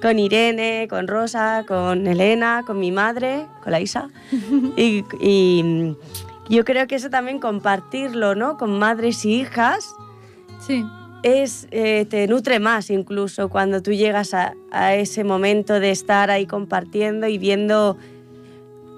con 0.00 0.18
Irene, 0.18 0.86
con 0.88 1.08
Rosa, 1.08 1.64
con 1.66 2.06
Elena, 2.06 2.62
con 2.64 2.78
mi 2.78 2.92
madre, 2.92 3.46
con 3.64 3.72
la 3.72 3.80
Isa. 3.80 4.10
y, 4.76 5.04
y, 5.20 5.96
yo 6.48 6.64
creo 6.64 6.86
que 6.86 6.94
eso 6.96 7.10
también 7.10 7.40
compartirlo, 7.40 8.34
¿no? 8.34 8.56
Con 8.56 8.78
madres 8.78 9.24
y 9.24 9.40
hijas 9.40 9.94
Sí, 10.66 10.84
es, 11.22 11.68
eh, 11.70 12.06
te 12.08 12.26
nutre 12.26 12.60
más 12.60 12.90
incluso 12.90 13.48
cuando 13.48 13.82
tú 13.82 13.92
llegas 13.92 14.34
a, 14.34 14.54
ese 14.94 15.24
momento 15.24 15.80
de 15.80 15.90
estar 15.90 16.30
ahí 16.30 16.46
compartiendo 16.46 17.26
y 17.26 17.38
viendo 17.38 17.96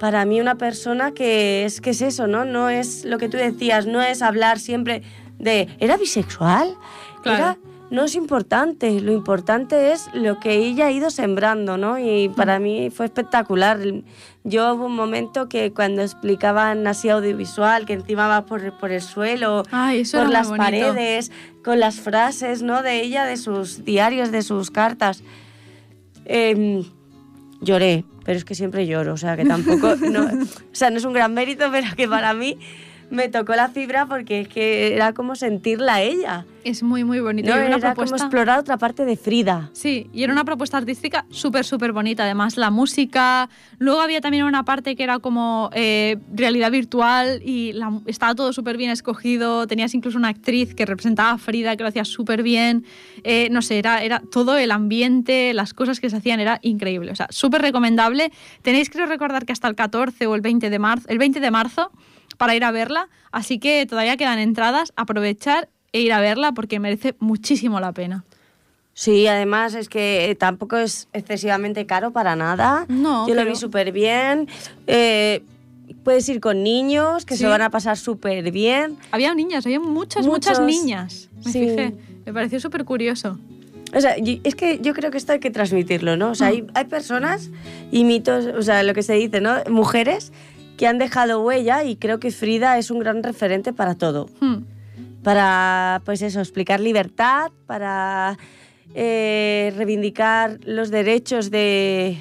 para 0.00 0.24
mí 0.24 0.40
una 0.40 0.56
persona 0.56 1.12
que 1.12 1.64
es 1.64 1.80
que 1.80 1.90
es 1.90 2.02
eso, 2.02 2.26
¿no? 2.26 2.44
No 2.44 2.68
es 2.68 3.04
lo 3.04 3.18
que 3.18 3.28
tú 3.28 3.36
decías, 3.36 3.86
no 3.86 4.02
es 4.02 4.22
hablar 4.22 4.58
siempre 4.58 5.02
de 5.38 5.68
¿era 5.80 5.96
bisexual? 5.96 6.74
Claro. 7.22 7.58
No 7.90 8.04
es 8.04 8.14
importante, 8.14 9.00
lo 9.00 9.12
importante 9.12 9.92
es 9.92 10.08
lo 10.14 10.40
que 10.40 10.54
ella 10.54 10.86
ha 10.86 10.90
ido 10.90 11.10
sembrando, 11.10 11.76
¿no? 11.76 11.98
Y 11.98 12.28
para 12.28 12.58
mí 12.58 12.90
fue 12.90 13.06
espectacular. 13.06 13.78
Yo 14.42 14.74
hubo 14.74 14.86
un 14.86 14.96
momento 14.96 15.48
que 15.48 15.72
cuando 15.72 16.02
explicaban 16.02 16.86
así 16.86 17.08
audiovisual, 17.08 17.86
que 17.86 17.92
encima 17.92 18.26
va 18.26 18.46
por, 18.46 18.76
por 18.78 18.90
el 18.90 19.02
suelo, 19.02 19.64
Ay, 19.70 20.04
por 20.04 20.30
las 20.30 20.48
paredes, 20.48 21.30
con 21.62 21.78
las 21.78 22.00
frases 22.00 22.62
¿no? 22.62 22.82
de 22.82 23.02
ella, 23.02 23.24
de 23.24 23.36
sus 23.36 23.84
diarios, 23.84 24.32
de 24.32 24.42
sus 24.42 24.70
cartas. 24.70 25.22
Em, 26.24 26.84
lloré, 27.60 28.04
pero 28.24 28.38
es 28.38 28.44
que 28.44 28.54
siempre 28.54 28.86
lloro, 28.86 29.12
o 29.12 29.16
sea 29.18 29.36
que 29.36 29.44
tampoco, 29.44 29.96
no, 29.96 30.24
o 30.72 30.74
sea, 30.74 30.90
no 30.90 30.96
es 30.96 31.04
un 31.04 31.12
gran 31.12 31.34
mérito, 31.34 31.66
pero 31.70 31.94
que 31.94 32.08
para 32.08 32.32
mí 32.32 32.58
me 33.14 33.28
tocó 33.28 33.54
la 33.54 33.68
fibra 33.68 34.06
porque 34.06 34.40
es 34.42 34.48
que 34.48 34.94
era 34.94 35.12
como 35.12 35.34
sentirla 35.36 35.94
a 35.94 36.02
ella. 36.02 36.46
es 36.64 36.82
muy, 36.82 37.04
muy 37.04 37.20
bonito. 37.20 37.48
No, 37.50 37.62
Y 37.62 37.66
una 37.66 37.76
era 37.76 37.94
como 37.94 38.14
explorar 38.16 38.58
otra 38.58 38.78
parte 38.78 39.04
de 39.04 39.16
Frida. 39.16 39.70
Sí, 39.74 40.08
y 40.12 40.22
era 40.22 40.32
una 40.32 40.44
propuesta 40.44 40.78
artística 40.78 41.26
súper, 41.30 41.64
súper 41.64 41.92
bonita. 41.92 42.24
Además, 42.24 42.56
la 42.56 42.70
música. 42.70 43.48
Luego 43.78 44.00
había 44.00 44.20
también 44.22 44.44
una 44.44 44.64
parte 44.64 44.96
que 44.96 45.02
era 45.04 45.18
como 45.18 45.68
eh, 45.74 46.16
realidad 46.32 46.70
virtual 46.70 47.42
y 47.44 47.72
la- 47.74 48.00
estaba 48.06 48.34
todo 48.34 48.52
súper 48.52 48.76
bien 48.78 48.90
escogido. 48.90 49.66
Tenías 49.66 49.94
incluso 49.94 50.16
una 50.16 50.28
actriz 50.28 50.74
que 50.74 50.86
representaba 50.86 51.32
a 51.32 51.38
Frida, 51.38 51.76
que 51.76 51.82
lo 51.82 51.88
hacía 51.90 52.04
súper 52.04 52.42
bien. 52.42 52.84
Eh, 53.24 53.48
no 53.50 53.60
sé, 53.62 53.78
era, 53.78 54.02
era 54.02 54.20
todo 54.32 54.56
el 54.56 54.70
ambiente, 54.70 55.52
las 55.54 55.74
cosas 55.74 56.00
que 56.00 56.08
se 56.08 56.16
hacían, 56.16 56.40
era 56.40 56.58
increíble. 56.62 57.12
O 57.12 57.16
sea, 57.16 57.26
súper 57.30 57.60
recomendable. 57.62 58.32
Tenéis 58.62 58.88
que 58.90 59.04
recordar 59.04 59.44
que 59.44 59.52
hasta 59.52 59.68
el 59.68 59.74
14 59.74 60.26
o 60.26 60.34
el 60.34 60.40
20 60.40 60.70
de 60.70 60.78
marzo, 60.78 61.06
el 61.08 61.18
20 61.18 61.40
de 61.40 61.50
marzo 61.50 61.90
para 62.36 62.54
ir 62.54 62.64
a 62.64 62.70
verla. 62.70 63.08
Así 63.32 63.58
que 63.58 63.86
todavía 63.86 64.16
quedan 64.16 64.38
entradas. 64.38 64.92
Aprovechar 64.96 65.68
e 65.92 66.00
ir 66.00 66.12
a 66.12 66.20
verla 66.20 66.52
porque 66.52 66.80
merece 66.80 67.14
muchísimo 67.20 67.80
la 67.80 67.92
pena. 67.92 68.24
Sí, 68.96 69.26
además 69.26 69.74
es 69.74 69.88
que 69.88 70.30
eh, 70.30 70.34
tampoco 70.36 70.76
es 70.76 71.08
excesivamente 71.12 71.84
caro 71.86 72.12
para 72.12 72.36
nada. 72.36 72.86
No, 72.88 73.26
Yo 73.26 73.34
lo 73.34 73.40
pero- 73.40 73.50
vi 73.50 73.56
súper 73.56 73.90
bien. 73.92 74.48
Eh, 74.86 75.42
puedes 76.04 76.28
ir 76.28 76.40
con 76.40 76.62
niños 76.62 77.24
que 77.26 77.34
Sí. 77.34 77.40
se 77.42 77.48
van 77.48 77.62
a 77.62 77.70
pasar 77.70 77.96
súper 77.98 78.50
bien. 78.52 78.96
Había 79.10 79.34
niñas, 79.34 79.66
había 79.66 79.80
muchas, 79.80 80.26
muchas 80.26 80.60
Muchos. 80.60 80.66
niñas. 80.82 81.28
Me 81.44 81.50
Sí. 81.52 81.60
fijé. 81.68 81.94
Me 82.24 82.32
pareció 82.32 82.60
súper 82.60 82.84
curioso. 82.84 83.38
O 83.96 84.00
sea, 84.00 84.16
es 84.16 84.54
que 84.56 84.78
yo 84.80 84.92
creo 84.94 85.10
que 85.10 85.18
esto 85.18 85.32
hay 85.32 85.40
que 85.40 85.50
transmitirlo, 85.50 86.16
¿no? 86.16 86.30
O 86.30 86.34
sea, 86.34 86.48
Mm. 86.48 86.52
hay, 86.52 86.66
hay 86.74 86.84
personas 86.86 87.50
y 87.92 88.04
mitos, 88.04 88.46
o 88.46 88.62
sea, 88.62 88.82
lo 88.82 88.94
que 88.94 89.02
se 89.02 89.14
dice, 89.14 89.40
¿no? 89.40 89.54
Mujeres 89.70 90.32
que 90.76 90.86
han 90.86 90.98
dejado 90.98 91.40
huella 91.42 91.84
y 91.84 91.96
creo 91.96 92.18
que 92.20 92.30
Frida 92.30 92.78
es 92.78 92.90
un 92.90 92.98
gran 92.98 93.22
referente 93.22 93.72
para 93.72 93.94
todo. 93.94 94.28
Hmm. 94.40 94.64
Para, 95.22 96.02
pues 96.04 96.20
eso, 96.22 96.40
explicar 96.40 96.80
libertad, 96.80 97.50
para 97.66 98.36
eh, 98.94 99.72
reivindicar 99.76 100.58
los 100.64 100.90
derechos 100.90 101.50
de, 101.50 102.18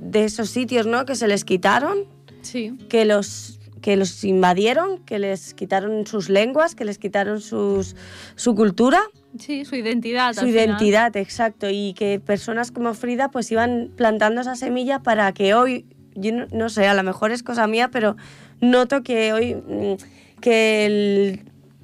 de 0.00 0.24
esos 0.24 0.50
sitios, 0.50 0.86
¿no? 0.86 1.04
Que 1.06 1.14
se 1.14 1.28
les 1.28 1.44
quitaron, 1.44 1.98
Sí. 2.42 2.76
que 2.88 3.04
los 3.04 3.58
que 3.80 3.96
los 3.96 4.24
invadieron, 4.24 4.98
que 5.04 5.18
les 5.18 5.52
quitaron 5.52 6.06
sus 6.06 6.30
lenguas, 6.30 6.74
que 6.74 6.86
les 6.86 6.96
quitaron 6.96 7.42
sus, 7.42 7.94
su 8.34 8.54
cultura 8.54 9.02
Sí, 9.38 9.66
su 9.66 9.76
identidad. 9.76 10.32
su 10.32 10.40
al 10.40 10.46
final. 10.46 10.64
identidad, 10.68 11.14
exacto, 11.18 11.68
y 11.68 11.92
que 11.92 12.18
personas 12.18 12.70
como 12.72 12.94
Frida 12.94 13.30
pues 13.30 13.52
iban 13.52 13.90
plantando 13.94 14.40
esa 14.40 14.56
semilla 14.56 15.00
para 15.00 15.30
que 15.32 15.52
hoy, 15.52 15.84
yo 16.14 16.32
no, 16.32 16.46
no 16.52 16.68
sé, 16.68 16.86
a 16.86 16.94
lo 16.94 17.02
mejor 17.02 17.30
es 17.30 17.42
cosa 17.42 17.66
mía, 17.66 17.88
pero 17.90 18.16
noto 18.60 19.02
que 19.02 19.32
hoy, 19.32 19.54
mm, 19.54 20.40
que 20.40 20.86
el, 20.86 21.40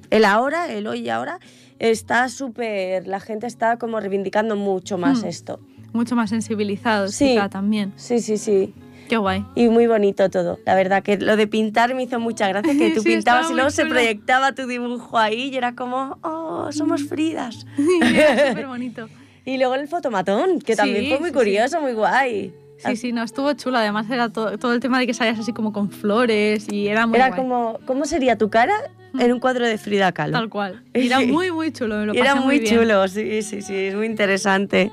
el 0.09 0.25
ahora, 0.25 0.71
el 0.71 0.87
hoy 0.87 0.99
y 1.01 1.09
ahora, 1.09 1.39
está 1.79 2.29
súper, 2.29 3.07
la 3.07 3.19
gente 3.19 3.47
está 3.47 3.77
como 3.77 3.99
reivindicando 3.99 4.55
mucho 4.55 4.97
más 4.97 5.23
Hmm. 5.23 5.27
esto. 5.27 5.59
Mucho 5.93 6.15
más 6.15 6.29
sensibilizados, 6.29 7.13
Sí. 7.15 7.29
quizá, 7.33 7.49
también. 7.49 7.91
Sí, 7.95 8.19
sí, 8.21 8.37
sí. 8.37 8.73
Qué 9.09 9.17
guay. 9.17 9.45
Y 9.55 9.67
muy 9.67 9.87
bonito 9.87 10.29
todo. 10.29 10.57
La 10.65 10.73
verdad 10.73 11.03
que 11.03 11.17
lo 11.17 11.35
de 11.35 11.45
pintar 11.47 11.93
me 11.95 12.03
hizo 12.03 12.17
mucha 12.19 12.47
gracia, 12.47 12.77
que 12.77 12.91
tú 12.95 13.01
Sí, 13.01 13.09
pintabas 13.09 13.51
y 13.51 13.55
luego 13.55 13.69
se 13.69 13.81
chulo. 13.81 13.95
proyectaba 13.95 14.53
tu 14.53 14.67
dibujo 14.67 15.17
ahí 15.17 15.49
y 15.51 15.55
era 15.57 15.75
como, 15.75 16.17
oh, 16.23 16.71
somos 16.71 17.03
Fridas. 17.03 17.65
Era 18.01 18.47
súper 18.49 18.67
bonito. 18.67 19.09
Y 19.43 19.57
luego 19.57 19.75
el 19.75 19.87
fotomatón, 19.89 20.59
que 20.61 20.75
también 20.75 21.03
Sí, 21.05 21.09
fue 21.09 21.19
muy 21.19 21.29
sí, 21.31 21.35
curioso, 21.35 21.81
muy 21.81 21.93
guay. 21.93 22.53
Sí, 22.85 22.95
sí, 22.95 23.11
no, 23.11 23.23
estuvo 23.23 23.53
chulo. 23.53 23.77
Además, 23.77 24.09
era 24.09 24.29
todo, 24.29 24.57
todo 24.57 24.73
el 24.73 24.79
tema 24.79 24.99
de 24.99 25.07
que 25.07 25.13
salías 25.13 25.39
así 25.39 25.53
como 25.53 25.71
con 25.73 25.89
flores 25.91 26.67
y 26.71 26.87
era 26.87 27.05
muy 27.07 27.17
Era 27.17 27.27
guay. 27.29 27.39
como, 27.39 27.79
¿cómo 27.85 28.05
sería 28.05 28.37
tu 28.37 28.49
cara 28.49 28.73
en 29.19 29.31
un 29.33 29.39
cuadro 29.39 29.65
de 29.67 29.77
Frida 29.77 30.11
Kahlo? 30.11 30.33
Tal 30.33 30.49
cual. 30.49 30.83
Era 30.93 31.19
muy, 31.25 31.51
muy 31.51 31.71
chulo. 31.71 31.97
Me 31.97 32.05
lo 32.07 32.13
Y 32.13 32.17
era 32.19 32.33
pasé 32.33 32.45
muy, 32.45 32.59
bien. 32.59 32.79
chulo, 32.79 33.07
sí, 33.07 33.41
sí, 33.43 33.61
sí, 33.61 33.75
es 33.75 33.95
muy 33.95 34.05
interesante. 34.07 34.91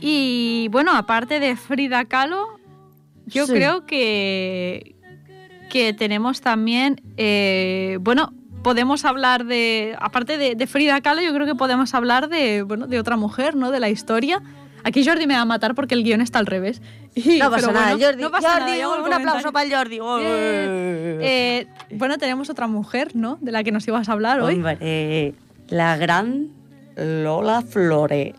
Y 0.00 0.68
bueno, 0.70 0.92
aparte 0.96 1.40
de 1.40 1.56
Frida 1.56 2.04
Kahlo, 2.04 2.58
yo 3.26 3.46
Sí. 3.46 3.52
creo 3.54 3.86
que, 3.86 4.94
que 5.70 5.92
tenemos 5.94 6.40
también, 6.42 7.00
eh, 7.16 7.98
bueno, 8.00 8.32
podemos 8.62 9.04
hablar 9.04 9.44
de, 9.46 9.96
aparte 10.00 10.36
de, 10.38 10.54
de 10.54 10.66
Frida 10.66 11.00
Kahlo, 11.00 11.22
yo 11.22 11.32
creo 11.34 11.46
que 11.46 11.54
podemos 11.54 11.94
hablar 11.94 12.28
de, 12.28 12.62
bueno, 12.62 12.86
de 12.86 12.98
otra 12.98 13.16
mujer, 13.16 13.56
¿no? 13.56 13.70
De 13.70 13.80
la 13.80 13.88
historia. 13.88 14.42
Aquí 14.84 15.04
Jordi 15.04 15.26
me 15.26 15.34
va 15.34 15.40
a 15.40 15.46
matar 15.46 15.74
porque 15.74 15.94
el 15.94 16.04
guion 16.04 16.20
está 16.20 16.38
al 16.38 16.46
revés. 16.46 16.80
No 17.38 17.50
pasa 17.50 17.72
nada, 17.72 17.96
Jordi. 17.98 18.22
Un, 18.24 19.12
aplauso 19.12 19.52
para 19.52 19.64
el 19.64 19.74
Jordi. 19.74 20.00
Oh, 20.00 20.18
eh. 20.20 21.18
Eh, 21.22 21.66
bueno, 21.90 22.18
tenemos 22.18 22.50
otra 22.50 22.66
mujer, 22.66 23.16
¿no? 23.16 23.38
De 23.40 23.50
la 23.50 23.64
que 23.64 23.72
nos 23.72 23.86
ibas 23.88 24.08
a 24.08 24.12
hablar 24.12 24.40
hoy. 24.40 24.62
La 25.68 25.96
gran 25.96 26.50
Lola 26.96 27.62
Flore. 27.62 28.34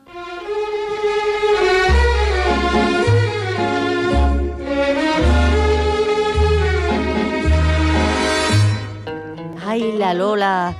Ay, 9.65 9.93
la 9.97 10.13
Lola, 10.13 10.75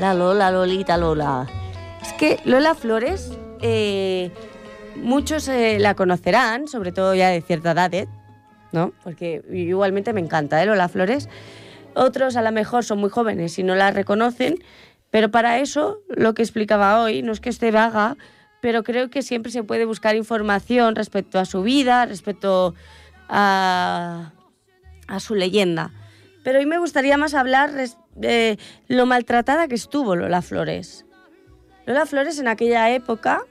la 0.00 0.12
Lola, 0.12 0.50
Lolita, 0.50 0.96
Lola. 0.96 1.46
Es 2.02 2.12
que 2.14 2.40
Lola 2.44 2.74
Flores 2.74 3.32
eh, 3.62 4.32
muchos 4.96 5.48
eh, 5.48 5.78
la 5.78 5.94
conocerán, 5.94 6.68
sobre 6.68 6.92
todo 6.92 7.14
ya 7.14 7.28
de 7.28 7.40
cierta 7.42 7.72
edad, 7.72 7.92
¿eh? 7.94 8.08
¿no? 8.72 8.92
Porque 9.02 9.42
igualmente 9.52 10.12
me 10.12 10.20
encanta 10.20 10.62
¿eh? 10.62 10.66
Lola 10.66 10.88
Flores. 10.88 11.28
Otros 11.94 12.36
a 12.36 12.42
lo 12.42 12.50
mejor 12.52 12.84
son 12.84 12.98
muy 12.98 13.10
jóvenes 13.10 13.58
y 13.58 13.62
no 13.62 13.74
la 13.74 13.90
reconocen, 13.90 14.56
pero 15.10 15.30
para 15.30 15.60
eso 15.60 16.00
lo 16.08 16.34
que 16.34 16.42
explicaba 16.42 17.00
hoy 17.00 17.22
no 17.22 17.32
es 17.32 17.40
que 17.40 17.50
esté 17.50 17.70
vaga, 17.70 18.16
pero 18.60 18.82
creo 18.82 19.10
que 19.10 19.22
siempre 19.22 19.52
se 19.52 19.62
puede 19.62 19.84
buscar 19.84 20.16
información 20.16 20.96
respecto 20.96 21.38
a 21.38 21.44
su 21.44 21.62
vida, 21.62 22.06
respecto 22.06 22.74
a, 23.28 24.32
su 25.18 25.34
leyenda. 25.34 25.92
Pero 26.42 26.58
hoy 26.58 26.66
me 26.66 26.78
gustaría 26.78 27.16
más 27.16 27.34
hablar 27.34 27.70
de 28.16 28.58
lo 28.88 29.06
maltratada 29.06 29.68
que 29.68 29.76
estuvo 29.76 30.16
Lola 30.16 30.42
Flores. 30.42 31.06
Lola 31.86 32.06
Flores 32.06 32.38
en 32.38 32.48
aquella 32.48 32.90
época, 32.90 33.42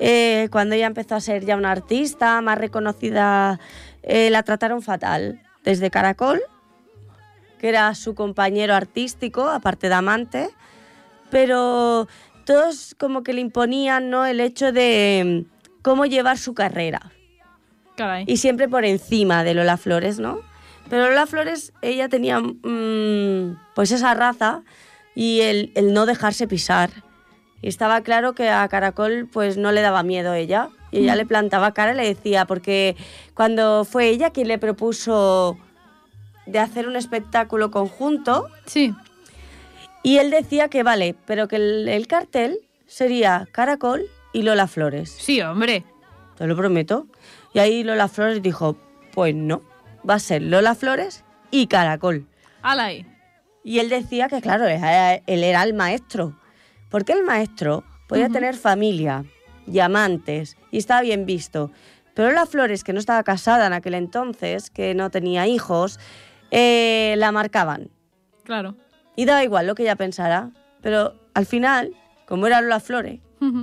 eh, 0.00 0.48
cuando 0.50 0.74
ella 0.74 0.86
empezó 0.86 1.14
a 1.14 1.20
ser 1.20 1.44
ya 1.44 1.56
una 1.56 1.70
artista 1.70 2.40
más 2.40 2.58
reconocida, 2.58 3.60
eh, 4.02 4.30
la 4.30 4.42
trataron 4.42 4.82
fatal. 4.82 5.42
Desde 5.62 5.90
Caracol, 5.90 6.40
que 7.58 7.68
era 7.68 7.94
su 7.94 8.14
compañero 8.14 8.74
artístico, 8.74 9.46
aparte 9.46 9.88
de 9.90 9.94
amante, 9.94 10.50
pero 11.30 12.08
todos 12.46 12.96
como 12.98 13.22
que 13.22 13.34
le 13.34 13.42
imponían 13.42 14.08
¿no? 14.08 14.24
el 14.24 14.40
hecho 14.40 14.72
de 14.72 15.44
mm, 15.46 15.82
cómo 15.82 16.06
llevar 16.06 16.38
su 16.38 16.54
carrera. 16.54 17.12
Y 18.26 18.38
siempre 18.38 18.66
por 18.66 18.86
encima 18.86 19.44
de 19.44 19.52
Lola 19.52 19.76
Flores, 19.76 20.18
¿no? 20.18 20.40
Pero 20.88 21.08
Lola 21.08 21.26
Flores, 21.26 21.74
ella 21.82 22.08
tenía 22.08 22.40
mm, 22.40 23.58
pues 23.74 23.92
esa 23.92 24.14
raza 24.14 24.62
y 25.14 25.40
el, 25.42 25.72
no 25.92 26.06
dejarse 26.06 26.48
pisar. 26.48 26.90
Y 27.62 27.68
estaba 27.68 28.00
claro 28.02 28.34
que 28.34 28.48
a 28.48 28.66
Caracol 28.68 29.28
pues 29.30 29.56
no 29.56 29.72
le 29.72 29.80
daba 29.80 30.02
miedo 30.02 30.34
ella. 30.34 30.70
Y 30.90 30.98
ella 30.98 31.14
mm. 31.14 31.18
le 31.18 31.26
plantaba 31.26 31.72
cara 31.72 31.92
y 31.92 31.96
le 31.96 32.06
decía, 32.06 32.46
porque 32.46 32.96
cuando 33.34 33.84
fue 33.84 34.08
ella 34.08 34.30
quien 34.30 34.48
le 34.48 34.58
propuso 34.58 35.58
de 36.46 36.58
hacer 36.58 36.88
un 36.88 36.96
espectáculo 36.96 37.70
conjunto. 37.70 38.48
Sí. 38.66 38.94
Y 40.02 40.18
él 40.18 40.30
decía 40.30 40.68
que 40.68 40.82
vale, 40.82 41.14
pero 41.26 41.48
que 41.48 41.56
el, 41.56 42.06
cartel 42.06 42.58
sería 42.86 43.46
Caracol 43.52 44.06
y 44.32 44.42
Lola 44.42 44.66
Flores. 44.66 45.10
Sí, 45.10 45.40
hombre. 45.42 45.84
Te 46.36 46.46
lo 46.46 46.56
prometo. 46.56 47.06
Y 47.52 47.58
ahí 47.58 47.84
Lola 47.84 48.08
Flores 48.08 48.42
dijo, 48.42 48.76
pues 49.12 49.34
no, 49.34 49.62
va 50.08 50.14
a 50.14 50.18
ser 50.18 50.42
Lola 50.42 50.74
Flores 50.74 51.24
y 51.50 51.66
Caracol. 51.66 52.26
Alay. 52.62 53.06
Y 53.62 53.78
él 53.78 53.90
decía 53.90 54.28
que, 54.28 54.40
claro, 54.40 54.66
él 54.66 55.44
era 55.44 55.62
el 55.62 55.74
maestro. 55.74 56.34
Porque 56.90 57.12
el 57.12 57.24
maestro 57.24 57.84
podía 58.08 58.28
tener 58.28 58.56
familia 58.56 59.24
y 59.66 59.78
amantes 59.78 60.56
y 60.70 60.78
estaba 60.78 61.00
bien 61.00 61.24
visto. 61.26 61.70
Pero 62.14 62.28
Lola 62.28 62.46
Flores, 62.46 62.84
que 62.84 62.92
no 62.92 62.98
estaba 62.98 63.22
casada 63.22 63.66
en 63.66 63.72
aquel 63.72 63.94
entonces, 63.94 64.70
que 64.70 64.94
no 64.94 65.10
tenía 65.10 65.46
hijos, 65.46 66.00
eh, 66.50 67.14
la 67.16 67.32
marcaban. 67.32 67.90
Claro. 68.44 68.76
Y 69.16 69.24
daba 69.24 69.44
igual 69.44 69.66
lo 69.66 69.74
que 69.74 69.84
ella 69.84 69.96
pensara. 69.96 70.50
Pero 70.82 71.14
al 71.34 71.46
final, 71.46 71.94
como 72.26 72.46
era 72.46 72.60
Lola 72.60 72.80
Flores, 72.80 73.20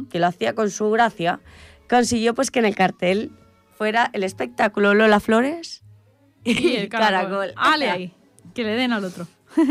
que 0.09 0.19
lo 0.19 0.25
hacía 0.25 0.55
con 0.55 0.71
su 0.71 0.89
gracia, 0.89 1.39
consiguió 1.87 2.33
pues 2.33 2.49
que 2.49 2.59
en 2.59 2.65
el 2.65 2.75
cartel 2.75 3.31
fuera 3.77 4.09
el 4.13 4.23
espectáculo 4.23 4.93
Lola 4.93 5.19
Flores 5.19 5.83
y 6.43 6.75
el 6.77 6.89
caracol. 6.89 7.53
Ale 7.55 7.89
ahí, 7.89 8.13
que 8.55 8.63
le 8.63 8.71
den 8.71 8.93
al 8.93 9.03
otro. 9.03 9.27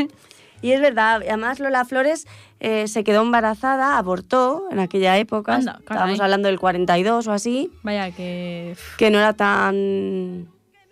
y 0.66 0.72
es 0.72 0.80
verdad, 0.80 1.22
además 1.24 1.60
Lola 1.60 1.84
Flores 1.84 2.26
eh, 2.58 2.88
se 2.88 3.04
quedó 3.04 3.22
embarazada, 3.22 3.98
abortó 3.98 4.64
en 4.72 4.80
aquella 4.80 5.16
época, 5.16 5.58
estábamos 5.58 6.18
hablando 6.18 6.48
del 6.48 6.58
42 6.58 7.28
o 7.28 7.32
así. 7.32 7.70
Vaya, 7.84 8.10
que... 8.10 8.74
Que 8.98 9.12
no 9.12 9.18
era 9.18 9.32
tan... 9.32 10.48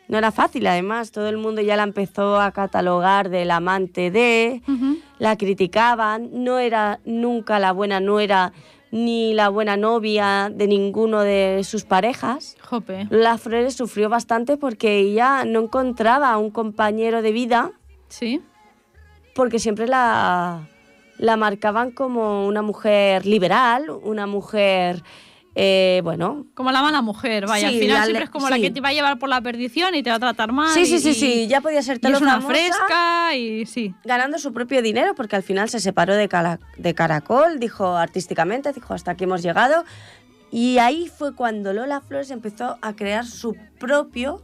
No 0.07 0.19
era 0.19 0.31
fácil, 0.31 0.65
además, 0.69 1.11
todo 1.11 1.29
el 1.29 1.39
mundo 1.39 1.61
ya 1.61 1.75
la 1.75 1.83
empezó 1.83 2.41
a 2.41 2.53
catalogar 2.53 3.31
del 3.31 3.51
amante 3.51 4.13
de, 4.13 4.63
la 5.19 5.37
criticaban, 5.37 6.29
no 6.33 6.61
era 6.61 7.01
nunca 7.05 7.59
la 7.59 7.73
buena 7.73 7.99
nuera 7.99 8.53
ni 8.93 9.35
la 9.35 9.49
buena 9.49 9.77
novia 9.77 10.53
de 10.55 10.69
ninguno 10.69 11.23
de 11.23 11.63
sus 11.65 11.83
parejas. 11.85 12.57
Jope. 12.61 13.09
La 13.11 13.39
Flores 13.39 13.75
sufrió 13.75 14.09
bastante 14.09 14.57
porque 14.57 15.01
ella 15.01 15.45
no 15.45 15.63
encontraba 15.63 16.39
un 16.39 16.53
compañero 16.53 17.23
de 17.23 17.33
vida. 17.33 17.73
Sí. 18.07 18.41
Porque 19.35 19.59
siempre 19.59 19.87
la, 19.87 20.68
la 21.18 21.37
marcaban 21.37 21.90
como 21.90 22.47
una 22.47 22.62
mujer 22.62 23.27
liberal, 23.27 23.90
una 23.90 24.27
mujer 24.27 25.03
eh, 25.57 26.01
bueno. 26.03 26.47
Como 26.55 26.73
la 26.73 26.83
mala 26.83 27.01
mujer, 27.01 27.47
vaya. 27.47 27.68
al 27.68 27.75
final 27.75 28.05
siempre 28.05 28.25
es 28.25 28.31
como 28.31 28.51
la 28.51 28.59
que 28.59 28.70
te 28.70 28.81
va 28.81 28.88
a 28.88 28.92
llevar 28.92 29.18
por 29.18 29.29
la 29.29 29.40
perdición 29.40 29.94
y 29.94 30.03
te 30.03 30.11
va 30.11 30.16
a 30.16 30.20
tratar 30.20 30.53
mal. 30.53 30.75
Sí, 30.75 30.85
sí, 30.87 30.99
sí, 30.99 31.14
sí. 31.14 31.47
Ya 31.47 31.61
podía 31.61 31.83
ser 31.83 32.01
todo 32.01 32.18
una 32.18 32.40
fresca 32.40 33.35
y 33.37 33.66
sí. 33.66 33.94
Ganando 34.05 34.38
su 34.38 34.53
propio 34.53 34.83
dinero 34.83 35.14
porque 35.14 35.37
al 35.37 35.42
final 35.42 35.68
se 35.68 35.81
separó 35.81 36.14
de, 36.14 36.29
de 36.79 36.94
Caracol, 36.94 37.61
dijo 37.61 37.97
artísticamente, 37.97 38.73
dijo 38.73 38.94
hasta 38.94 39.12
aquí 39.12 39.25
hemos 39.25 39.42
llegado. 39.42 39.85
Y 40.51 40.79
ahí 40.79 41.09
fue 41.09 41.35
cuando 41.35 41.73
Lola 41.73 42.01
Flores 42.01 42.31
empezó 42.31 42.79
a 42.81 42.94
crear 42.94 43.27
su 43.27 43.57
propio, 43.79 44.42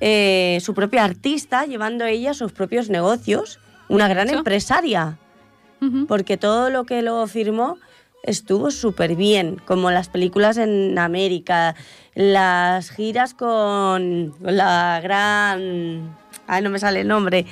eh, 0.00 0.58
su 0.60 0.74
propia 0.74 1.04
artista, 1.04 1.66
llevando 1.66 2.04
ella 2.04 2.34
sus 2.34 2.52
propios 2.52 2.88
negocios. 2.88 3.59
Una 3.90 4.08
gran 4.08 4.30
empresaria. 4.30 5.18
Porque 6.08 6.36
todo 6.36 6.68
lo 6.68 6.84
que 6.84 7.00
luego 7.02 7.26
firmó 7.26 7.78
estuvo 8.22 8.70
súper 8.70 9.16
bien, 9.16 9.60
como 9.64 9.90
las 9.90 10.08
películas 10.08 10.58
en 10.58 10.98
América, 10.98 11.74
las 12.14 12.90
giras 12.90 13.34
con 13.34 14.34
la 14.42 15.00
gran... 15.02 16.16
Ay, 16.46 16.62
no 16.62 16.70
me 16.70 16.78
sale 16.78 17.00
el 17.00 17.08
nombre. 17.08 17.46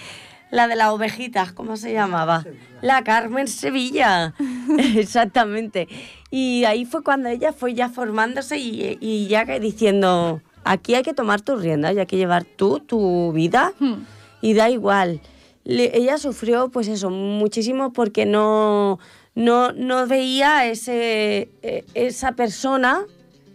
La 0.51 0.69
de 0.69 0.77
la 0.77 0.93
ovejita, 0.93 1.53
¿cómo 1.55 1.77
se 1.77 1.93
llamaba? 1.93 2.45
La 2.83 3.03
Carmen 3.03 3.49
Sevilla. 3.49 4.35
Exactamente. 4.95 5.89
Y 6.31 6.65
ahí 6.65 6.85
fue 6.85 7.03
cuando 7.03 7.29
ella 7.31 7.53
fue 7.53 7.75
ya 7.75 7.89
formándose 7.89 8.59
y, 8.59 9.27
ya 9.27 9.45
diciendo, 9.45 10.43
aquí 10.65 10.95
hay 10.95 11.03
que 11.03 11.15
tomar 11.15 11.41
tus 11.41 11.63
riendas 11.63 11.95
y 11.97 11.99
hay 11.99 12.07
que 12.07 12.17
llevar 12.17 12.45
tú 12.45 12.81
tu 12.81 13.33
vida 13.33 13.73
hmm. 13.79 13.95
y 14.43 14.55
da 14.55 14.71
igual. 14.71 15.21
Ella 15.69 16.19
sufrió 16.19 16.71
pues 16.71 16.89
eso 16.89 17.11
muchísimo 17.11 17.93
porque 17.93 18.27
no, 18.27 18.99
no, 19.35 19.73
no 19.73 20.07
veía 20.07 20.67
ese, 20.67 21.51
e, 21.63 21.85
esa 21.95 22.33
persona, 22.33 23.05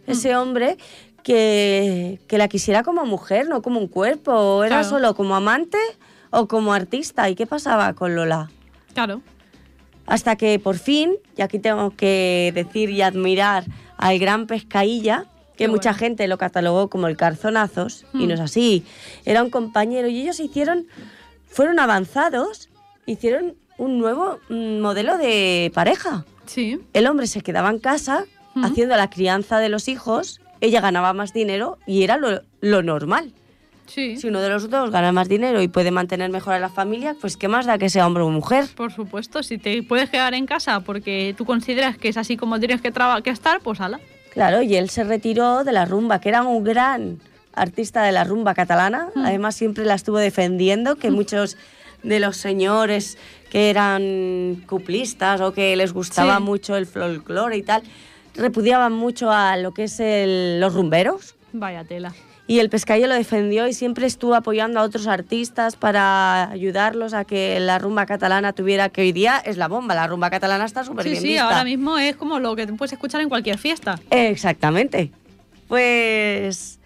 ese 0.08 0.34
mm. 0.34 0.38
hombre, 0.38 0.78
que, 1.24 2.20
la 2.30 2.48
quisiera 2.48 2.84
como 2.84 3.06
mujer, 3.06 3.48
no 3.48 3.62
como 3.62 3.80
un 3.80 3.88
cuerpo. 3.88 4.64
Era 4.64 4.84
solo 4.84 5.16
como 5.16 5.36
amante 5.36 5.78
o 6.30 6.48
como 6.48 6.74
artista. 6.74 7.30
¿Y 7.30 7.36
qué 7.36 7.48
pasaba 7.48 7.94
con 7.94 8.16
Lola? 8.16 8.52
Claro. 8.94 9.22
Hasta 10.06 10.36
que 10.36 10.60
por 10.60 10.78
fin, 10.78 11.16
y 11.38 11.42
aquí 11.42 11.60
tengo 11.60 11.92
que 11.92 12.52
decir 12.54 12.90
y 12.90 13.02
admirar 13.02 13.66
al 13.98 14.20
gran 14.20 14.48
Pescailla, 14.48 15.26
que 15.56 15.68
mucha 15.68 15.94
gente 15.94 16.28
lo 16.28 16.38
catalogó 16.38 16.90
como 16.90 17.08
el 17.08 17.16
Carzonazos, 17.16 18.06
y 18.14 18.26
mm. 18.26 18.28
no 18.28 18.34
es 18.34 18.40
así. 18.40 18.84
Era 19.24 19.44
un 19.44 19.50
compañero 19.50 20.08
y 20.08 20.22
ellos 20.22 20.40
hicieron, 20.40 20.88
fueron 21.54 21.80
avanzados, 21.80 22.70
hicieron 23.06 23.56
un 23.78 24.00
nuevo 24.00 24.40
mm, 24.50 24.80
modelo 24.80 25.18
de 25.18 25.72
pareja. 25.74 26.26
Sí. 26.46 26.82
El 26.94 27.08
hombre 27.08 27.28
se 27.28 27.42
quedaba 27.42 27.70
en 27.70 27.80
casa 27.80 28.26
haciendo 28.62 28.96
la 28.96 29.10
crianza 29.10 29.58
de 29.60 29.70
los 29.70 29.88
hijos, 29.88 30.40
ella 30.62 30.80
ganaba 30.80 31.14
más 31.14 31.34
dinero 31.34 31.80
y 31.88 32.04
era 32.04 32.18
lo, 32.18 32.82
normal. 32.84 33.34
Sí. 33.88 34.18
Si 34.18 34.28
uno 34.28 34.42
de 34.42 34.50
los 34.50 34.70
dos 34.70 34.92
gana 34.92 35.12
más 35.12 35.28
dinero 35.28 35.62
y 35.62 35.68
puede 35.68 35.92
mantener 35.92 36.30
mejor 36.30 36.54
a 36.54 36.60
la 36.60 36.70
familia, 36.70 37.16
pues 37.20 37.36
qué 37.36 37.48
más 37.48 37.66
da 37.66 37.78
que 37.78 37.90
sea 37.90 38.06
hombre 38.06 38.24
o 38.24 38.30
mujer. 38.30 38.66
Por 38.76 38.92
supuesto, 38.92 39.44
si 39.44 39.58
te 39.58 39.82
puedes 39.84 40.10
quedar 40.10 40.34
en 40.34 40.46
casa 40.46 40.82
porque 40.82 41.34
tú 41.38 41.46
consideras 41.46 41.98
que 41.98 42.10
es 42.10 42.18
así 42.18 42.38
como 42.38 42.60
tienes 42.60 42.82
que, 42.82 42.92
que 43.24 43.30
estar, 43.30 43.60
pues 43.62 43.82
ala. 43.82 44.00
Claro, 44.32 44.62
y 44.62 44.76
él 44.76 44.90
se 44.90 45.04
retiró 45.04 45.64
de 45.64 45.72
la 45.72 45.86
rumba, 45.86 46.20
que 46.20 46.30
era 46.30 46.44
un 46.44 46.64
gran 46.64 47.20
artista 47.54 48.04
de 48.04 48.12
la 48.12 48.24
rumba 48.24 48.54
catalana. 48.54 49.10
Además, 49.16 49.56
siempre 49.56 49.86
la 49.86 49.96
estuvo 49.96 50.18
defendiendo, 50.18 50.96
que 50.96 51.12
muchos 51.12 51.58
de 52.04 52.20
los 52.20 52.38
señores 52.38 53.18
que 53.50 53.70
eran 53.70 54.64
cuplistas 54.68 55.40
o 55.42 55.54
que 55.54 55.76
les 55.76 55.94
gustaba 55.94 56.40
mucho 56.40 56.76
el 56.76 56.86
folclore 56.86 57.58
y 57.58 57.64
tal, 57.64 57.84
repudiaban 58.36 58.94
mucho 58.94 59.32
a 59.32 59.58
lo 59.58 59.74
que 59.74 59.84
es 59.84 60.02
los 60.60 60.74
rumberos. 60.74 61.36
Vaya 61.54 61.84
tela. 61.84 62.14
Y 62.46 62.60
el 62.60 62.70
pescadillo 62.70 63.08
lo 63.08 63.14
defendió 63.16 63.68
y 63.68 63.74
siempre 63.74 64.06
estuvo 64.06 64.36
apoyando 64.36 64.80
a 64.80 64.84
otros 64.84 65.08
artistas 65.08 65.78
para 65.78 66.50
ayudarlos 66.50 67.14
a 67.14 67.24
que 67.24 67.58
la 67.62 67.80
rumba 67.80 68.06
catalana 68.06 68.52
tuviera, 68.52 68.90
que 68.90 69.02
hoy 69.02 69.14
día 69.14 69.38
es 69.38 69.56
la 69.56 69.70
bomba, 69.70 69.96
la 69.96 70.08
rumba 70.08 70.30
catalana 70.30 70.66
está 70.66 70.84
súper 70.84 71.06
bien 71.06 71.22
sí, 71.22 71.38
ahora 71.38 71.64
mismo 71.64 71.98
es 71.98 72.18
como 72.18 72.40
lo 72.40 72.56
que 72.58 72.68
puedes 72.68 72.92
escuchar 72.92 73.22
en 73.22 73.30
cualquier 73.30 73.58
fiesta. 73.58 73.98
Exactamente. 74.10 75.12
Pues 75.70 76.80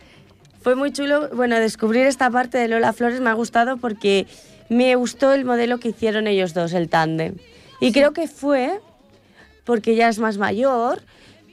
fue 0.67 0.75
muy 0.75 0.91
chulo, 0.91 1.30
bueno, 1.30 1.58
descubrir 1.62 2.08
esta 2.08 2.30
parte 2.30 2.58
de 2.58 2.67
Lola 2.67 2.91
Flores 2.91 3.21
me 3.21 3.30
ha 3.30 3.34
gustado 3.34 3.77
porque 3.77 4.27
me 4.67 4.93
gustó 4.97 5.32
el 5.32 5.45
modelo 5.45 5.77
que 5.77 5.88
hicieron 5.88 6.27
ellos 6.27 6.53
dos, 6.53 6.73
el 6.73 6.89
tándem. 6.89 7.36
Y 7.80 7.93
creo 7.93 8.12
que 8.12 8.27
fue, 8.27 8.82
porque 9.63 9.91
ella 9.91 10.10
es 10.10 10.19
más 10.19 10.38
mayor, 10.38 11.03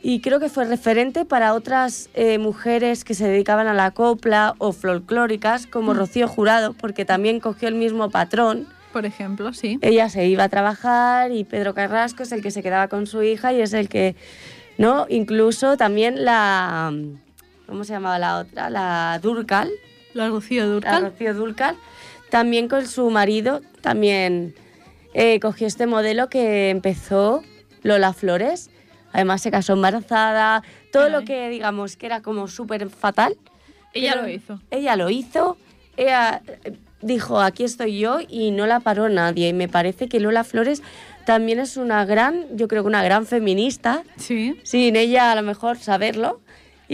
y 0.03 0.21
creo 0.21 0.41
que 0.41 0.49
fue 0.49 0.65
referente 0.65 1.25
para 1.25 1.55
otras 1.55 2.11
eh, 2.15 2.39
mujeres 2.39 3.05
que 3.05 3.15
se 3.15 3.29
dedicaban 3.29 3.69
a 3.69 3.73
la 3.73 3.93
copla 3.93 4.57
o 4.59 4.73
folclóricas, 4.73 5.69
como 5.69 5.95
Mm. 5.95 5.97
Rocío 5.97 6.27
Jurado, 6.27 6.73
porque 6.73 7.05
también 7.05 7.39
cogió 7.39 7.69
el 7.69 7.77
mismo 7.77 8.11
patrón. 8.11 8.67
Por 8.93 9.07
ejemplo, 9.07 9.53
sí. 9.53 9.79
Ella 9.81 10.09
se 10.09 10.27
iba 10.27 10.43
a 10.43 10.49
trabajar 10.49 11.31
y 11.31 11.45
Pedro 11.45 11.73
Carrasco 11.73 12.25
es 12.25 12.33
el 12.33 12.43
que 12.43 12.51
se 12.51 12.65
quedaba 12.65 12.89
con 12.89 13.07
su 13.07 13.23
hija 13.23 13.53
y 13.53 13.61
es 13.61 13.75
el 13.75 13.89
que, 13.89 14.17
¿no? 14.77 15.07
Incluso 15.09 15.77
también 15.77 16.25
la, 16.25 16.93
¿cómo 17.67 17.85
se 17.85 17.93
llamaba 17.93 18.19
la 18.19 18.39
otra? 18.39 18.71
La 18.71 19.19
Durcal, 19.23 19.71
La 20.13 20.29
Rocío 20.29 20.65
la 20.65 20.69
Durcal. 20.71 21.03
Rocío 21.03 21.35
Durcal, 21.35 21.77
también 22.31 22.69
con 22.69 22.87
su 22.87 23.11
marido, 23.11 23.61
también 23.81 24.55
eh, 25.13 25.39
cogió 25.41 25.67
este 25.67 25.87
modelo 25.87 26.29
que 26.29 26.71
empezó 26.71 27.43
Lola 27.83 28.13
Flores. 28.13 28.71
Además 29.13 29.43
se 29.43 29.51
casó 29.53 29.75
embarazada, 29.75 30.63
todo 30.91 31.09
lo 31.09 31.23
que 31.25 31.49
digamos 31.49 31.97
que 31.97 32.07
era 32.07 32.21
como 32.21 32.49
súper 32.49 32.89
fatal. 32.91 33.37
Ella 33.93 34.17
lo 34.17 34.29
hizo. 34.29 34.61
Ella 34.73 34.97
lo 34.97 35.09
hizo, 35.09 35.57
ella 35.97 36.43
eh, 36.65 36.73
dijo, 37.01 37.41
aquí 37.41 37.63
estoy 37.63 37.99
yo 38.01 38.19
y 38.29 38.51
no 38.51 38.67
la 38.67 38.81
paró 38.81 39.09
nadie. 39.09 39.49
Y 39.49 39.53
me 39.53 39.69
parece 39.69 40.09
que 40.09 40.19
Lola 40.19 40.43
Flores 40.43 40.83
también 41.27 41.61
es 41.61 41.77
una 41.77 42.05
gran, 42.05 42.45
yo 42.57 42.67
creo 42.67 42.83
que 42.83 42.89
una 42.89 43.05
gran 43.05 43.25
feminista, 43.25 44.03
Sí. 44.17 44.59
sin 44.65 44.97
ella 44.97 45.31
a 45.31 45.37
lo 45.37 45.43
mejor 45.43 45.79
saberlo. 45.79 46.41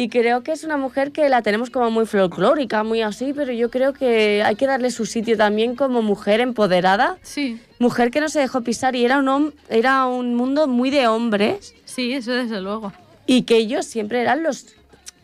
Y 0.01 0.09
creo 0.09 0.43
que 0.43 0.53
es 0.53 0.65
una 0.65 0.77
mujer 0.77 1.13
que 1.13 1.29
la 1.29 1.43
tenemos 1.43 1.69
como 1.71 1.91
muy 1.91 2.07
folclórica, 2.07 2.83
muy 2.85 3.03
así, 3.03 3.33
pero 3.35 3.53
yo 3.53 3.71
creo 3.71 3.93
que 3.93 4.43
hay 4.43 4.57
que 4.57 4.67
darle 4.67 4.91
su 4.91 5.05
sitio 5.05 5.37
también 5.37 5.77
como 5.77 6.01
mujer 6.01 6.41
empoderada, 6.41 7.19
Sí. 7.23 7.61
mujer 7.79 8.11
que 8.11 8.21
no 8.21 8.29
se 8.29 8.41
dejó 8.41 8.63
pisar 8.63 8.97
y 8.97 9.05
era 9.05 9.19
un, 9.19 9.55
era 9.69 10.07
un 10.07 10.35
mundo 10.35 10.67
muy 10.67 10.89
de 10.91 11.07
hombres 11.07 11.75
Sí, 11.85 12.13
eso 12.15 12.33
desde 12.33 12.61
luego. 12.61 12.93
y 13.27 13.43
que 13.43 13.57
ellos 13.59 13.85
siempre 13.85 14.21
eran 14.23 14.43
los, 14.43 14.75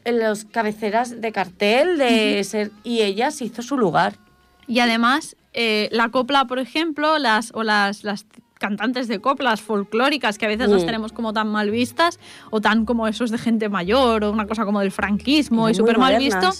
los 0.04 0.44
cabeceras 0.44 1.20
de 1.22 1.32
cartel 1.32 1.96
de 1.98 2.44
ser 2.44 2.70
y 2.84 3.00
ella 3.02 3.30
se 3.30 3.46
hizo 3.46 3.62
su 3.62 3.78
lugar. 3.78 4.14
Y 4.68 4.80
además, 4.80 5.36
eh, 5.54 5.88
la 5.92 6.10
copla, 6.10 6.44
por 6.44 6.58
ejemplo, 6.58 7.18
las, 7.18 7.50
o 7.54 7.62
las, 7.62 8.04
las 8.04 8.26
cantantes 8.58 9.08
de 9.08 9.20
coplas 9.20 9.60
folclóricas, 9.60 10.38
que 10.38 10.46
a 10.46 10.48
veces 10.48 10.68
las 10.68 10.82
Mm. 10.82 10.86
tenemos 10.86 11.12
como 11.12 11.32
tan 11.32 11.48
mal 11.48 11.70
vistas, 11.70 12.18
o 12.50 12.60
tan 12.60 12.84
como 12.84 13.06
esos 13.06 13.30
de 13.30 13.38
gente 13.38 13.68
mayor, 13.68 14.24
o 14.24 14.30
una 14.30 14.46
cosa 14.46 14.64
como 14.64 14.80
del 14.80 14.90
franquismo 14.92 15.68
y 15.68 15.74
súper 15.74 15.98
mal 15.98 16.18
visto, 16.18 16.50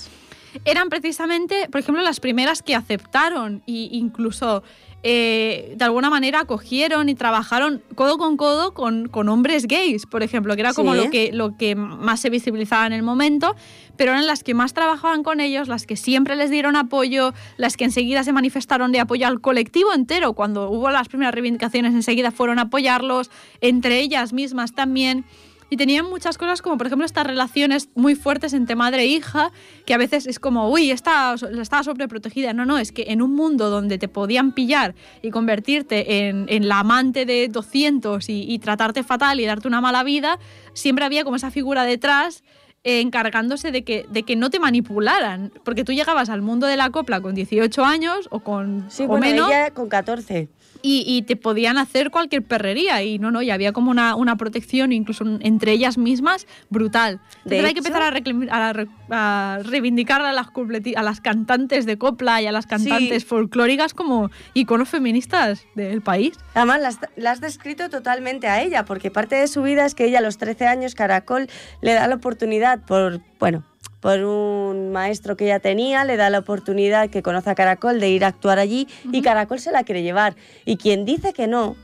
eran 0.65 0.89
precisamente, 0.89 1.69
por 1.71 1.81
ejemplo, 1.81 2.03
las 2.03 2.21
primeras 2.21 2.63
que 2.63 2.75
aceptaron 2.75 3.63
e 3.67 3.89
incluso 3.93 4.63
eh, 5.09 5.75
de 5.77 5.85
alguna 5.85 6.11
manera 6.11 6.41
acogieron 6.41 7.09
y 7.09 7.15
trabajaron 7.15 7.81
codo 7.95 8.19
con 8.19 8.37
codo 8.37 8.75
con, 8.75 9.07
con 9.07 9.29
hombres 9.29 9.69
gays, 9.69 10.05
por 10.05 10.25
ejemplo, 10.25 10.57
que 10.57 10.63
era 10.63 10.73
como 10.73 10.95
Sí. 10.95 11.05
lo 11.05 11.11
que, 11.11 11.31
lo 11.33 11.57
que 11.57 11.77
más 11.77 12.19
se 12.19 12.29
visibilizaba 12.29 12.89
en 12.89 12.93
el 12.93 13.05
momento, 13.05 13.55
pero 13.97 14.11
eran 14.11 14.27
las 14.27 14.43
que 14.43 14.53
más 14.53 14.75
trabajaban 14.75 15.23
con 15.23 15.39
ellos, 15.39 15.69
las 15.69 15.87
que 15.87 15.95
siempre 15.95 16.35
les 16.35 16.51
dieron 16.51 16.75
apoyo, 16.75 17.33
las 17.57 17.77
que 17.77 17.85
enseguida 17.85 18.25
se 18.25 18.33
manifestaron 18.33 18.91
de 18.91 18.99
apoyo 18.99 19.29
al 19.29 19.41
colectivo 19.41 19.95
entero, 19.95 20.33
cuando 20.33 20.71
hubo 20.71 20.91
las 20.91 21.07
primeras 21.07 21.33
reivindicaciones 21.33 21.95
enseguida 21.95 22.33
fueron 22.33 22.59
a 22.59 22.63
apoyarlos, 22.63 23.31
entre 23.61 24.01
ellas 24.01 24.33
mismas 24.33 24.75
también. 24.75 25.25
Y 25.69 25.77
tenían 25.77 26.09
muchas 26.09 26.39
cosas 26.39 26.63
como, 26.63 26.79
por 26.79 26.87
ejemplo, 26.87 27.05
estas 27.05 27.27
relaciones 27.27 27.89
muy 27.95 28.15
fuertes 28.15 28.53
entre 28.53 28.77
madre 28.77 29.03
e 29.03 29.07
hija, 29.07 29.51
que 29.85 29.95
a 29.95 29.99
veces 29.99 30.27
es 30.27 30.39
como, 30.39 30.71
uy, 30.71 30.91
está, 30.91 31.35
está 31.35 31.83
sobreprotegida. 31.83 32.53
No, 32.53 32.65
no, 32.65 32.79
es 32.79 32.93
que 32.93 33.07
en 33.09 33.21
un 33.21 33.35
mundo 33.35 33.69
donde 33.71 33.99
te 33.99 34.09
podían 34.09 34.53
pillar 34.53 34.95
y 35.23 35.31
convertirte 35.31 36.29
en, 36.29 36.47
en 36.49 36.69
la 36.69 36.81
amante 36.81 37.27
de 37.27 37.49
200 37.49 38.29
y, 38.29 38.45
y 38.49 38.59
tratarte 38.59 39.03
fatal 39.03 39.41
y 39.41 39.47
darte 39.47 39.67
una 39.67 39.81
mala 39.81 40.05
vida, 40.05 40.39
siempre 40.73 41.05
había 41.05 41.25
como 41.25 41.37
esa 41.37 41.51
figura 41.51 41.85
detrás 41.85 42.45
eh, 42.87 43.01
encargándose 43.01 43.71
de 43.73 43.83
que, 43.85 44.07
de 44.09 44.23
que 44.23 44.37
no 44.37 44.49
te 44.49 44.59
manipularan. 44.61 45.53
Porque 45.65 45.85
tú 45.85 45.93
llegabas 45.93 46.31
al 46.31 46.41
mundo 46.41 46.67
de 46.67 46.77
la 46.77 46.89
copla 46.91 47.21
con 47.21 47.35
18 47.35 47.85
años 47.85 48.29
o 48.31 48.41
con 48.41 48.87
Sí, 48.89 49.03
o 49.05 49.09
bueno, 49.09 49.27
menos 49.27 49.49
ella 49.51 49.71
con 49.73 49.89
14. 49.89 50.49
y, 50.83 51.05
y 51.07 51.23
te 51.23 51.35
podían 51.37 51.79
hacer 51.79 52.11
cualquier 52.11 52.43
perrería 52.45 53.03
y 53.03 53.19
no, 53.19 53.31
no, 53.33 53.43
y 53.43 53.51
había 53.51 53.73
como 53.73 53.91
una, 53.91 54.15
una 54.15 54.37
protección 54.37 54.93
incluso 54.93 55.25
entre 55.41 55.73
ellas 55.73 55.99
mismas 55.99 56.47
brutal. 56.71 57.21
De 57.45 57.59
Entonces 57.59 57.65
hay 57.67 57.73
que 57.75 57.81
empezar 57.81 58.03
a, 58.03 58.11
reclim- 58.13 58.49
a 58.51 58.73
re- 58.73 58.87
a 59.11 59.59
reivindicar 59.65 60.21
a 60.23 60.33
las, 60.33 60.49
a 60.97 61.03
las 61.03 61.21
cantantes 61.21 61.87
de 61.87 61.97
copla 61.99 62.41
y 62.43 62.47
a 62.47 62.53
las 62.53 62.67
cantantes 62.67 63.23
Sí. 63.23 63.29
folclóricas 63.29 63.95
como 63.95 64.31
iconos 64.55 64.89
feministas 64.89 65.65
del 65.75 66.03
país. 66.03 66.35
Además, 66.55 66.81
la 66.81 66.89
has, 66.89 66.99
la 67.17 67.31
has 67.33 67.41
descrito 67.41 67.89
totalmente 67.91 68.47
a 68.49 68.63
ella, 68.63 68.85
porque 68.85 69.11
parte 69.11 69.35
de 69.37 69.49
su 69.49 69.63
vida 69.63 69.87
es 69.87 69.95
que 69.95 70.05
ella 70.05 70.19
a 70.19 70.23
los 70.23 70.39
13 70.39 70.67
años, 70.67 70.95
Caracol, 70.95 71.49
le 71.83 71.95
da 71.95 72.07
la 72.09 72.15
oportunidad 72.17 72.76
por, 72.81 73.21
bueno, 73.39 73.65
por 74.01 74.21
un 74.21 74.93
maestro 74.93 75.37
que 75.37 75.45
ella 75.45 75.59
tenía, 75.61 76.05
le 76.05 76.17
da 76.17 76.31
la 76.31 76.39
oportunidad 76.39 77.11
que 77.11 77.23
conoce 77.23 77.51
a 77.51 77.55
Caracol 77.55 77.99
de 78.01 78.11
ir 78.11 78.25
a 78.25 78.29
actuar 78.29 78.59
allí 78.59 78.89
y. 79.11 79.23
Caracol 79.23 79.59
se 79.61 79.73
la 79.73 79.85
quiere 79.85 80.03
llevar. 80.03 80.37
Y 80.65 80.77
quien 80.77 81.05
dice 81.05 81.33
que 81.33 81.47
no 81.47 81.77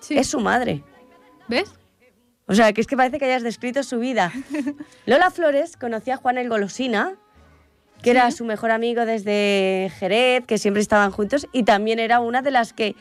Sí. 0.00 0.16
es 0.16 0.28
su 0.28 0.40
madre. 0.40 0.82
¿Ves? 1.48 1.70
O 2.46 2.54
sea, 2.54 2.72
que 2.72 2.80
es 2.80 2.86
que 2.86 2.96
parece 2.96 3.18
que 3.18 3.24
hayas 3.24 3.42
descrito 3.42 3.82
su 3.82 3.98
vida. 3.98 4.32
Lola 5.06 5.30
Flores 5.30 5.76
conocía 5.76 6.14
a 6.14 6.16
Juan 6.16 6.38
el 6.38 6.48
Golosina, 6.48 7.14
que 8.02 8.10
era 8.10 8.30
su 8.30 8.44
mejor 8.44 8.70
amigo 8.70 9.04
desde 9.04 9.90
Jerez, 9.98 10.44
que 10.46 10.58
siempre 10.58 10.80
estaban 10.80 11.10
juntos, 11.10 11.48
y 11.52 11.64
también 11.64 11.98
era 11.98 12.20
una 12.20 12.42
de 12.42 12.50
las 12.52 12.72
que 12.72 12.94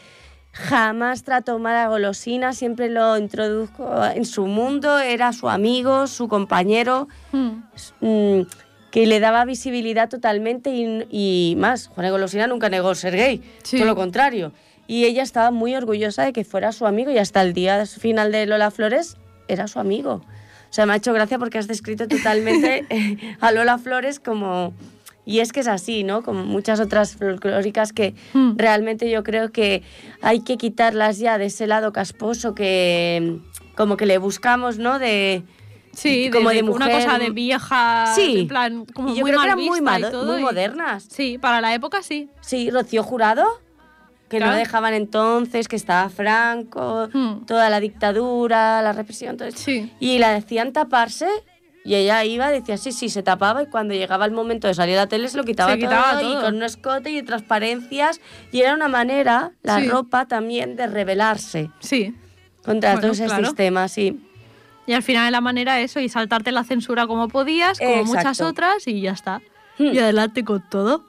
jamás 0.55 1.23
trató 1.23 1.59
mal 1.59 1.75
a 1.75 1.87
Golosina, 1.89 2.53
siempre 2.53 2.89
lo 2.89 3.17
introdujo 3.17 4.03
en 4.05 4.23
su 4.25 4.47
mundo, 4.47 4.99
era 4.99 5.33
su 5.33 5.49
amigo, 5.49 6.07
su 6.07 6.27
compañero, 6.29 7.07
Mm. 7.33 7.63
mm, 7.99 8.41
que 8.89 9.05
le 9.05 9.19
daba 9.19 9.43
visibilidad 9.43 10.07
totalmente 10.09 10.69
y, 10.69 11.05
y 11.11 11.55
más. 11.57 11.87
Juan 11.87 12.05
el 12.05 12.11
Golosina 12.13 12.47
nunca 12.47 12.69
negó 12.69 12.95
ser 12.95 13.15
gay, 13.17 13.43
Sí. 13.63 13.75
todo 13.77 13.85
lo 13.87 13.95
contrario. 13.95 14.53
Y 14.87 15.03
ella 15.05 15.23
estaba 15.23 15.51
muy 15.51 15.75
orgullosa 15.75 16.23
de 16.23 16.31
que 16.31 16.45
fuera 16.45 16.71
su 16.71 16.85
amigo 16.85 17.11
y 17.11 17.17
hasta 17.17 17.41
el 17.41 17.53
día 17.53 17.85
final 17.85 18.31
de 18.31 18.45
Lola 18.45 18.71
Flores 18.71 19.17
era 19.49 19.67
su 19.67 19.79
amigo. 19.79 20.21
O 20.69 20.73
sea, 20.75 20.85
me 20.85 20.93
ha 20.93 20.95
hecho 20.95 21.11
gracia 21.11 21.37
porque 21.39 21.57
has 21.57 21.67
descrito 21.67 22.07
totalmente 22.07 22.85
eh, 22.89 23.17
a 23.41 23.51
Lola 23.51 23.77
Flores 23.77 24.19
como... 24.21 24.73
Y 25.25 25.39
es 25.39 25.51
que 25.51 25.61
es 25.61 25.67
así, 25.67 26.03
¿no? 26.03 26.21
Como 26.21 26.45
muchas 26.45 26.79
otras 26.79 27.15
folclóricas 27.15 27.91
que 27.93 28.13
Mm. 28.33 28.57
realmente 28.57 29.09
yo 29.09 29.23
creo 29.23 29.51
que 29.51 29.81
hay 30.21 30.41
que 30.41 30.57
quitarlas 30.57 31.17
ya 31.17 31.37
de 31.37 31.45
ese 31.45 31.65
lado 31.67 31.91
casposo 31.91 32.53
que 32.55 33.39
como 33.75 33.97
que 33.97 34.05
le 34.05 34.17
buscamos, 34.19 34.77
¿no? 34.77 34.99
De... 34.99 35.43
Sí, 35.93 36.29
como 36.31 36.49
de 36.49 36.57
de 36.57 36.63
una 36.63 36.85
mujer. 36.87 37.05
cosa 37.05 37.17
de 37.19 37.29
vieja, 37.29 38.13
Sí. 38.15 38.39
en 38.41 38.47
plan, 38.49 38.85
como 38.85 39.09
y 39.09 39.15
yo 39.15 39.21
muy 39.21 39.31
creo 39.31 39.41
que 39.41 39.47
mal 39.47 39.47
eran 39.47 39.57
muy, 39.57 39.79
vista 39.79 39.97
y 39.97 40.01
mado- 40.01 40.11
todo, 40.11 40.31
muy 40.33 40.41
y- 40.41 40.43
modernas. 40.43 41.07
Sí, 41.09 41.37
para 41.37 41.61
la 41.61 41.73
época 41.73 42.03
sí. 42.03 42.29
Sí, 42.41 42.69
Rocío 42.69 43.01
Jurado, 43.01 43.45
que 44.29 44.37
Claro. 44.37 44.51
no 44.53 44.57
dejaban 44.57 44.93
entonces, 44.93 45.67
que 45.69 45.75
estaba 45.77 46.09
Franco, 46.09 47.07
Hmm. 47.13 47.45
toda 47.45 47.69
la 47.69 47.79
dictadura, 47.79 48.81
la 48.81 48.91
represión, 48.91 49.37
todo 49.37 49.47
eso. 49.47 49.57
Sí. 49.57 49.89
Y 50.01 50.19
la 50.19 50.31
decían 50.33 50.73
taparse 50.73 51.27
y 51.85 51.95
ella 51.95 52.23
iba, 52.25 52.49
decía 52.49 52.77
sí, 52.77 52.91
sí, 52.91 53.09
se 53.09 53.21
tapaba 53.23 53.63
y 53.63 53.67
cuando 53.67 53.93
llegaba 53.93 54.25
el 54.25 54.31
momento 54.31 54.67
de 54.67 54.73
salir 54.73 54.97
a 54.97 55.01
la 55.03 55.07
tele 55.07 55.29
se 55.29 55.37
lo 55.37 55.43
quitaba, 55.43 55.71
Se 55.73 55.77
quitaba 55.79 56.19
todo, 56.19 56.29
y 56.29 56.33
todo. 56.33 56.41
con 56.43 56.55
un 56.55 56.63
escote 56.63 57.11
y 57.11 57.21
transparencias 57.21 58.19
y 58.51 58.61
era 58.61 58.73
una 58.73 58.87
manera, 58.87 59.51
la 59.63 59.79
Sí. 59.79 59.87
ropa 59.87 60.25
también, 60.27 60.75
de 60.75 60.87
rebelarse 60.87 61.69
Sí. 61.79 62.13
contra 62.63 62.91
Bueno, 62.93 63.01
todo 63.01 63.11
ese 63.11 63.25
claro. 63.25 63.45
sistema, 63.45 63.87
sí. 63.87 64.19
Y 64.87 64.93
al 64.93 65.03
final 65.03 65.31
la 65.31 65.41
manera 65.41 65.79
eso 65.79 65.99
y 65.99 66.09
saltarte 66.09 66.51
la 66.51 66.63
censura 66.63 67.07
como 67.07 67.27
podías, 67.27 67.77
como 67.79 67.89
Exacto. 67.91 68.15
muchas 68.17 68.41
otras 68.41 68.87
y 68.87 69.01
ya 69.01 69.11
está. 69.11 69.41
Hmm. 69.77 69.93
Y 69.93 69.99
adelante 69.99 70.43
con 70.43 70.67
todo. 70.69 71.05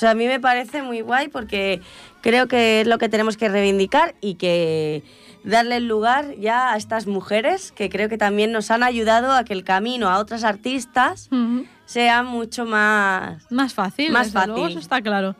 O 0.00 0.06
sea, 0.08 0.12
a 0.12 0.14
mí 0.14 0.26
me 0.26 0.40
parece 0.40 0.80
muy 0.80 1.02
guay 1.02 1.28
porque 1.28 1.82
creo 2.22 2.48
que 2.48 2.80
es 2.80 2.86
lo 2.86 2.96
que 2.96 3.10
tenemos 3.10 3.36
que 3.36 3.50
reivindicar 3.50 4.14
y 4.22 4.36
que 4.36 5.02
darle 5.44 5.76
el 5.76 5.88
lugar 5.88 6.36
ya 6.36 6.72
a 6.72 6.78
estas 6.78 7.06
mujeres 7.06 7.70
que 7.70 7.90
creo 7.90 8.08
que 8.08 8.16
también 8.16 8.50
nos 8.50 8.70
han 8.70 8.82
ayudado 8.82 9.30
a 9.30 9.44
que 9.44 9.52
el 9.52 9.62
camino 9.62 10.08
a 10.08 10.18
otras 10.18 10.42
artistas 10.42 11.28
sea 11.84 12.22
mucho 12.22 12.64
más... 12.64 13.44
Más 13.52 13.74
fácil, 13.74 14.10
Más 14.10 14.32
luego, 14.32 14.54
fácil. 14.54 14.70
eso 14.70 14.78
está 14.78 15.02
claro. 15.02 15.36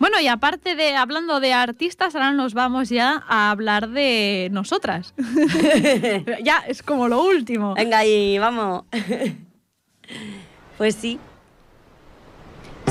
Bueno, 0.00 0.18
y 0.20 0.26
aparte 0.26 0.74
de 0.74 0.96
hablando 0.96 1.38
de 1.38 1.52
artistas, 1.52 2.16
ahora 2.16 2.32
nos 2.32 2.54
vamos 2.54 2.88
ya 2.88 3.22
a 3.28 3.52
hablar 3.52 3.90
de 3.90 4.48
nosotras. 4.50 5.14
ya, 6.42 6.64
es 6.66 6.82
como 6.82 7.06
lo 7.06 7.22
último. 7.22 7.74
Venga, 7.74 8.04
y 8.04 8.36
vamos. 8.38 8.82
pues 10.76 10.96
sí. 10.96 11.20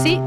Sí, 0.02 0.20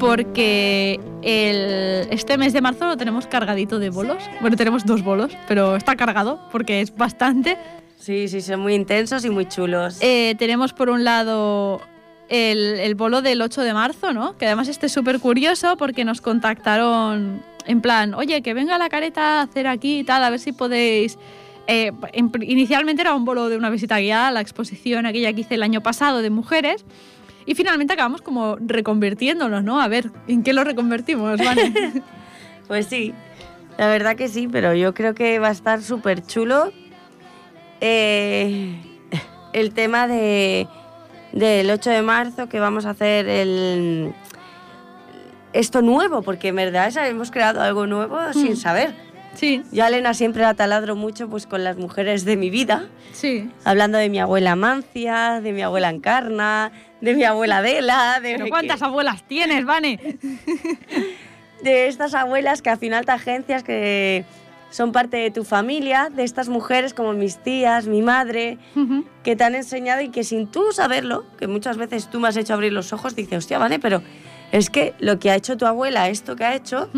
porque 0.00 0.98
el, 1.22 2.08
este 2.10 2.36
mes 2.38 2.52
de 2.52 2.60
marzo 2.60 2.86
lo 2.86 2.96
tenemos 2.96 3.26
cargadito 3.26 3.78
de 3.78 3.90
bolos. 3.90 4.22
Bueno, 4.40 4.56
tenemos 4.56 4.84
dos 4.86 5.04
bolos, 5.04 5.30
pero 5.46 5.76
está 5.76 5.94
cargado 5.94 6.40
porque 6.50 6.80
es 6.80 6.96
bastante. 6.96 7.56
Sí, 7.98 8.26
sí, 8.28 8.40
son 8.40 8.60
muy 8.60 8.74
intensos 8.74 9.24
y 9.24 9.30
muy 9.30 9.46
chulos. 9.46 9.98
Eh, 10.00 10.34
tenemos 10.38 10.72
por 10.72 10.88
un 10.88 11.04
lado 11.04 11.80
el, 12.30 12.58
el 12.80 12.94
bolo 12.94 13.20
del 13.22 13.42
8 13.42 13.60
de 13.62 13.74
marzo, 13.74 14.12
¿no? 14.12 14.36
Que 14.38 14.46
además 14.46 14.68
este 14.68 14.86
es 14.86 14.92
súper 14.92 15.20
curioso 15.20 15.76
porque 15.76 16.04
nos 16.04 16.20
contactaron 16.22 17.42
en 17.66 17.80
plan, 17.82 18.14
oye, 18.14 18.40
que 18.42 18.54
venga 18.54 18.78
la 18.78 18.88
careta 18.88 19.40
a 19.40 19.42
hacer 19.42 19.66
aquí 19.66 19.98
y 20.00 20.04
tal, 20.04 20.24
a 20.24 20.30
ver 20.30 20.40
si 20.40 20.52
podéis... 20.52 21.18
Eh, 21.66 21.92
en- 22.14 22.32
inicialmente 22.42 23.02
era 23.02 23.14
un 23.14 23.24
bolo 23.24 23.48
de 23.48 23.56
una 23.56 23.68
visita 23.70 24.00
guiada 24.00 24.28
a 24.28 24.30
la 24.32 24.40
exposición 24.40 25.04
aquella 25.06 25.32
que 25.34 25.42
hice 25.42 25.54
el 25.56 25.62
año 25.62 25.82
pasado 25.82 26.20
de 26.22 26.30
mujeres 26.30 26.84
y 27.46 27.54
finalmente 27.54 27.94
acabamos 27.94 28.22
como 28.22 28.56
reconvirtiéndonos, 28.56 29.64
¿no? 29.64 29.80
A 29.80 29.88
ver, 29.88 30.10
¿en 30.28 30.42
qué 30.42 30.52
lo 30.52 30.64
reconvertimos? 30.64 31.38
Vale. 31.38 31.72
Pues 32.68 32.86
sí, 32.86 33.12
la 33.78 33.88
verdad 33.88 34.14
que 34.14 34.28
sí, 34.28 34.46
pero 34.46 34.74
yo 34.74 34.94
creo 34.94 35.12
que 35.12 35.40
va 35.40 35.48
a 35.48 35.50
estar 35.50 35.82
súper 35.82 36.24
chulo 36.24 36.72
eh, 37.80 38.80
el 39.52 39.74
tema 39.74 40.06
de, 40.06 40.68
del 41.32 41.70
8 41.70 41.90
de 41.90 42.02
marzo 42.02 42.48
que 42.48 42.60
vamos 42.60 42.86
a 42.86 42.90
hacer 42.90 43.28
el, 43.28 44.14
esto 45.52 45.82
nuevo, 45.82 46.22
porque 46.22 46.48
en 46.48 46.56
verdad 46.56 46.94
hemos 47.06 47.30
creado 47.30 47.60
algo 47.60 47.86
nuevo 47.86 48.18
sin 48.32 48.56
saber. 48.56 48.94
Sí, 49.34 49.62
Yo 49.72 49.84
a 49.84 49.88
Elena 49.88 50.14
siempre 50.14 50.42
la 50.42 50.54
taladro 50.54 50.96
mucho 50.96 51.28
pues, 51.28 51.46
con 51.46 51.64
las 51.64 51.76
mujeres 51.76 52.24
de 52.24 52.36
mi 52.36 52.50
vida, 52.50 52.88
sí. 53.12 53.50
hablando 53.64 53.98
de 53.98 54.08
mi 54.08 54.18
abuela 54.18 54.56
Mancia, 54.56 55.40
de 55.40 55.52
mi 55.52 55.62
abuela 55.62 55.90
Encarna, 55.90 56.72
de 57.00 57.14
mi 57.14 57.24
abuela 57.24 57.58
Adela, 57.58 58.20
de, 58.22 58.34
Pero 58.34 58.48
¿cuántas 58.48 58.82
abuelas 58.82 59.26
tienes, 59.26 59.64
Vane? 59.64 59.98
de 61.62 61.88
estas 61.88 62.14
abuelas 62.14 62.62
que 62.62 62.70
al 62.70 62.78
final 62.78 63.04
te 63.04 63.12
agencias 63.12 63.62
que 63.62 64.24
son 64.70 64.92
parte 64.92 65.16
de 65.16 65.30
tu 65.30 65.44
familia, 65.44 66.10
de 66.14 66.22
estas 66.22 66.48
mujeres 66.48 66.94
como 66.94 67.12
mis 67.12 67.38
tías, 67.38 67.86
mi 67.86 68.02
madre, 68.02 68.58
que 69.24 69.36
te 69.36 69.44
han 69.44 69.54
enseñado 69.54 70.00
y 70.00 70.10
que 70.10 70.24
sin 70.24 70.46
tú 70.46 70.72
saberlo, 70.72 71.24
que 71.38 71.48
muchas 71.48 71.76
veces 71.76 72.08
tú 72.08 72.20
me 72.20 72.28
has 72.28 72.36
hecho 72.36 72.54
abrir 72.54 72.72
los 72.72 72.92
ojos, 72.92 73.16
dices, 73.16 73.38
hostia, 73.38 73.58
vale, 73.58 73.78
pero 73.80 74.00
es 74.52 74.70
que 74.70 74.94
lo 75.00 75.18
que 75.18 75.30
ha 75.30 75.34
hecho 75.34 75.56
tu 75.56 75.66
abuela, 75.66 76.08
esto 76.08 76.36
que 76.36 76.44
ha 76.44 76.54
hecho. 76.54 76.88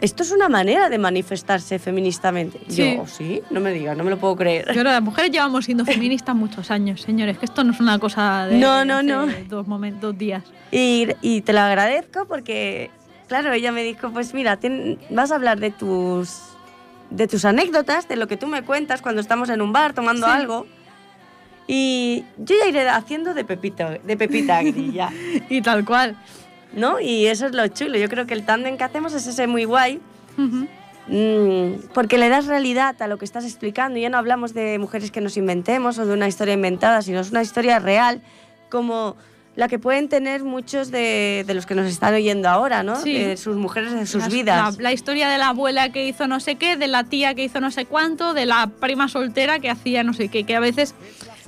Esto 0.00 0.22
es 0.22 0.30
una 0.32 0.48
manera 0.48 0.88
de 0.88 0.98
manifestarse 0.98 1.78
feministamente. 1.78 2.60
Sí. 2.68 2.96
Yo, 2.96 3.06
sí, 3.06 3.42
no 3.50 3.60
me 3.60 3.72
digas, 3.72 3.96
no 3.96 4.04
me 4.04 4.10
lo 4.10 4.18
puedo 4.18 4.36
creer. 4.36 4.72
Yo 4.74 4.82
las 4.84 5.00
mujeres 5.02 5.30
llevamos 5.30 5.64
siendo 5.64 5.84
feministas 5.84 6.34
muchos 6.36 6.70
años, 6.70 7.00
señores, 7.00 7.38
que 7.38 7.46
esto 7.46 7.64
no 7.64 7.72
es 7.72 7.80
una 7.80 7.98
cosa 7.98 8.46
de 8.46 8.58
No, 8.58 8.84
no, 8.84 9.02
no. 9.02 9.26
dos 9.48 9.66
momentos, 9.66 10.02
dos 10.02 10.18
días. 10.18 10.42
Y, 10.70 11.08
y 11.22 11.40
te 11.40 11.52
lo 11.52 11.60
agradezco 11.60 12.26
porque, 12.26 12.90
claro, 13.28 13.52
ella 13.52 13.72
me 13.72 13.82
dijo, 13.82 14.10
pues 14.10 14.34
mira, 14.34 14.58
tien- 14.60 14.98
vas 15.10 15.30
a 15.32 15.36
hablar 15.36 15.60
de 15.60 15.70
tus, 15.70 16.40
de 17.10 17.26
tus 17.28 17.44
anécdotas, 17.44 18.06
de 18.08 18.16
lo 18.16 18.26
que 18.28 18.36
tú 18.36 18.46
me 18.48 18.62
cuentas 18.62 19.00
cuando 19.02 19.20
estamos 19.20 19.48
en 19.48 19.60
un 19.62 19.72
bar 19.72 19.94
tomando 19.94 20.26
Sí. 20.26 20.32
algo. 20.32 20.66
Y 21.68 22.24
yo 22.38 22.54
ya 22.62 22.68
iré 22.68 22.88
haciendo 22.88 23.34
de 23.34 23.44
Pepita, 23.44 23.98
de 24.04 24.16
Pepita 24.16 24.62
Grilla, 24.62 25.10
Y 25.48 25.62
tal 25.62 25.84
cual. 25.84 26.16
¿No? 26.76 27.00
Y 27.00 27.26
eso 27.26 27.46
es 27.46 27.54
lo 27.54 27.66
chulo. 27.68 27.98
Yo 27.98 28.08
creo 28.08 28.26
que 28.26 28.34
el 28.34 28.44
tándem 28.44 28.76
que 28.76 28.84
hacemos 28.84 29.12
es 29.14 29.26
ese 29.26 29.46
muy 29.46 29.64
guay, 29.64 30.00
mm, 30.36 31.88
porque 31.94 32.18
le 32.18 32.28
das 32.28 32.46
realidad 32.46 33.00
a 33.00 33.08
lo 33.08 33.18
que 33.18 33.24
estás 33.24 33.44
explicando. 33.44 33.98
Ya 33.98 34.10
no 34.10 34.18
hablamos 34.18 34.54
de 34.54 34.78
mujeres 34.78 35.10
que 35.10 35.20
nos 35.20 35.36
inventemos 35.36 35.98
o 35.98 36.06
de 36.06 36.12
una 36.12 36.28
historia 36.28 36.54
inventada, 36.54 37.02
sino 37.02 37.20
es 37.20 37.30
una 37.30 37.42
historia 37.42 37.78
real, 37.78 38.22
como 38.70 39.16
la 39.56 39.68
que 39.68 39.78
pueden 39.78 40.10
tener 40.10 40.44
muchos 40.44 40.90
de, 40.90 41.42
de 41.46 41.54
los 41.54 41.64
que 41.64 41.74
nos 41.74 41.86
están 41.86 42.12
oyendo 42.12 42.46
ahora, 42.50 42.82
¿no? 42.82 42.96
Sí. 42.96 43.14
De 43.14 43.38
sus 43.38 43.56
mujeres, 43.56 43.92
de 43.92 44.04
sus 44.04 44.28
vidas. 44.28 44.76
La, 44.76 44.82
la 44.82 44.92
historia 44.92 45.30
de 45.30 45.38
la 45.38 45.48
abuela 45.48 45.90
que 45.90 46.06
hizo 46.06 46.26
no 46.26 46.40
sé 46.40 46.56
qué, 46.56 46.76
de 46.76 46.88
la 46.88 47.04
tía 47.04 47.34
que 47.34 47.44
hizo 47.44 47.58
no 47.58 47.70
sé 47.70 47.86
cuánto, 47.86 48.34
de 48.34 48.44
la 48.44 48.66
prima 48.66 49.08
soltera 49.08 49.58
que 49.58 49.70
hacía 49.70 50.02
no 50.02 50.12
sé 50.12 50.28
qué, 50.28 50.44
que 50.44 50.54
a 50.54 50.60
veces 50.60 50.94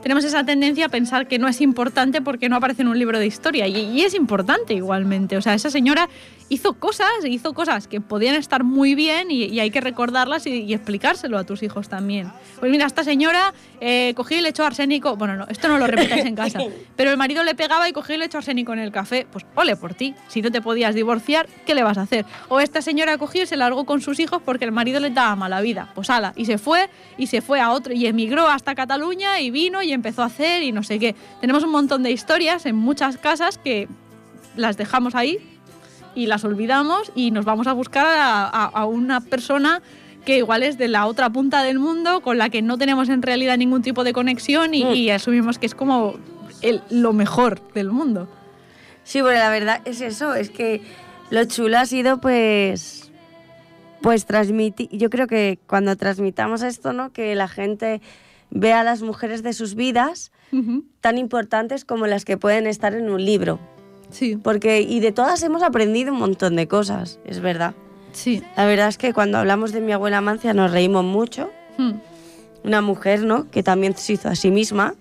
tenemos 0.01 0.25
esa 0.25 0.45
tendencia 0.45 0.87
a 0.87 0.89
pensar 0.89 1.27
que 1.29 1.39
no 1.39 1.49
es 1.49 1.61
importante 1.61 2.21
porque 2.23 2.49
no 2.49 2.57
aparece 2.57 2.83
en 2.83 2.89
un 2.89 2.99
libro 2.99 3.19
de 3.19 3.27
historia. 3.27 3.67
Y, 3.67 4.01
es 4.03 4.15
importante 4.15 4.75
igualmente. 4.75 5.37
O 5.37 5.43
sea, 5.43 5.55
esa 5.55 5.71
señora 5.71 6.09
hizo 6.49 6.75
cosas, 6.75 7.09
hizo 7.25 7.55
cosas 7.55 7.89
que 7.89 8.01
podían 8.01 8.35
estar 8.35 8.65
muy 8.65 8.95
bien 8.95 9.31
y, 9.31 9.45
y 9.45 9.61
hay 9.61 9.71
que 9.71 9.81
recordarlas 9.81 10.47
y, 10.47 10.63
y 10.63 10.75
explicárselo 10.75 11.39
a 11.39 11.45
tus 11.45 11.63
hijos 11.63 11.89
también. 11.89 12.31
Pues 12.59 12.71
mira, 12.71 12.87
esta 12.87 13.05
señora 13.05 13.53
eh, 13.81 14.13
cogió 14.17 14.39
y 14.39 14.41
le 14.41 14.49
echó 14.49 14.65
arsénico. 14.65 15.17
Bueno, 15.17 15.37
no, 15.37 15.47
esto 15.49 15.69
no 15.69 15.79
lo 15.79 15.87
repitáis 15.87 16.25
en 16.25 16.35
casa. 16.35 16.59
Pero 16.97 17.11
el 17.11 17.17
marido 17.17 17.45
le 17.45 17.55
pegaba 17.55 17.89
y 17.89 17.93
cogió 17.93 18.15
y 18.15 18.19
le 18.19 18.25
echó 18.25 18.39
arsénico 18.39 18.73
en 18.73 18.79
el 18.79 18.93
café. 18.93 19.27
Pues 19.31 19.47
ole 19.55 19.77
por 19.77 19.95
ti. 19.95 20.15
Si 20.29 20.43
no 20.43 20.51
te 20.51 20.61
podías 20.61 20.95
divorciar, 20.95 21.47
¿qué 21.67 21.75
le 21.75 21.83
vas 21.83 21.99
a 21.99 22.03
hacer? 22.03 22.25
O 22.49 22.61
esta 22.61 22.83
señora 22.83 23.19
cogió 23.19 23.43
y 23.43 23.47
se 23.47 23.57
largó 23.57 23.85
con 23.85 24.01
sus 24.01 24.19
hijos 24.21 24.43
porque 24.45 24.65
el 24.65 24.73
marido 24.73 25.01
le 25.01 25.11
daba 25.11 25.37
mala 25.37 25.61
vida. 25.61 25.91
Pues 25.95 26.11
ala, 26.11 26.33
y 26.37 26.47
se 26.47 26.59
fue 26.59 26.89
y 27.17 27.27
se 27.27 27.41
fue 27.41 27.61
a 27.61 27.71
otro 27.71 27.93
y 27.93 28.07
emigró 28.07 28.49
hasta 28.49 28.75
Cataluña 28.75 29.41
y 29.41 29.51
vino 29.51 29.83
y 29.83 29.93
empezó 29.93 30.23
a 30.23 30.27
hacer 30.27 30.63
y 30.63 30.73
no 30.73 30.83
sé 30.83 30.99
qué. 30.99 31.15
Tenemos 31.41 31.63
un 31.63 31.71
montón 31.71 32.03
de 32.03 32.11
historias 32.11 32.67
en 32.67 32.77
muchas 32.77 33.17
casas 33.17 33.59
que 33.59 33.89
las 34.57 34.77
dejamos 34.77 35.15
ahí 35.15 35.39
y 36.19 36.27
las 36.27 36.45
olvidamos 36.45 37.13
y 37.15 37.31
nos 37.31 37.45
vamos 37.45 37.67
a 37.67 37.73
buscar 37.73 38.07
a, 38.07 38.45
a- 38.47 38.65
a 38.67 38.85
una 38.87 39.21
persona 39.21 39.81
que 40.25 40.39
igual 40.39 40.63
es 40.63 40.77
de 40.77 40.89
la 40.89 41.07
otra 41.07 41.31
punta 41.31 41.63
del 41.63 41.79
mundo, 41.79 42.21
con 42.21 42.37
la 42.39 42.51
que 42.51 42.61
no 42.61 42.77
tenemos 42.77 43.09
en 43.09 43.23
realidad 43.23 43.57
ningún 43.57 43.83
tipo 43.83 44.05
de 44.05 44.13
conexión 44.13 44.75
y, 44.75 44.85
Mm. 44.85 44.93
y 44.95 45.11
asumimos 45.11 45.59
que 45.59 45.67
es 45.67 45.75
como 45.75 46.15
el- 46.61 46.83
lo 46.91 47.13
mejor 47.13 47.61
del 47.73 47.91
mundo. 47.91 48.29
Sí, 49.05 49.21
bueno, 49.23 49.39
la 49.39 49.49
verdad 49.49 49.81
es 49.87 50.01
eso, 50.03 50.35
es 50.35 50.51
que 50.51 50.83
lo 51.31 51.45
chulo 51.45 51.79
ha 51.79 51.87
sido 51.87 52.19
pues 52.21 53.05
pues 54.01 54.27
transmitir, 54.27 54.89
yo 54.93 55.11
creo 55.11 55.27
que 55.27 55.59
cuando 55.67 55.97
transmitamos 55.97 56.63
esto, 56.63 56.93
¿no? 56.93 57.11
Que 57.13 57.35
la 57.35 57.49
gente 57.49 58.01
vea 58.51 58.81
a 58.81 58.85
las 58.85 59.03
mujeres 59.03 59.43
de 59.43 59.53
sus 59.53 59.75
vidas 59.75 60.31
tan 61.01 61.19
importantes 61.19 61.85
como 61.85 62.07
las 62.07 62.25
que 62.25 62.37
pueden 62.37 62.67
estar 62.67 62.95
en 62.95 63.11
un 63.11 63.25
libro, 63.25 63.59
Sí, 64.11 64.37
porque 64.37 64.81
y 64.81 65.01
de 65.01 65.13
todas 65.13 65.43
hemos 65.43 65.63
aprendido 65.63 66.13
un 66.13 66.19
montón 66.19 66.57
de 66.57 66.67
cosas, 66.69 67.19
es 67.25 67.41
verdad. 67.41 67.75
sí. 68.13 68.43
La 68.57 68.67
verdad 68.67 68.89
es 68.89 68.99
que 68.99 69.13
cuando 69.13 69.39
hablamos 69.39 69.73
de 69.73 69.81
mi 69.81 69.93
abuela 69.93 70.21
Mancia 70.21 70.53
nos 70.55 70.71
reímos 70.71 71.05
mucho, 71.05 71.51
Mm. 71.77 71.93
una 72.65 72.81
mujer, 72.83 73.23
¿no? 73.23 73.49
Que 73.51 73.63
también 73.63 73.97
se 73.97 74.15
hizo 74.15 74.29
a 74.29 74.35
sí 74.35 74.51
misma, 74.51 74.95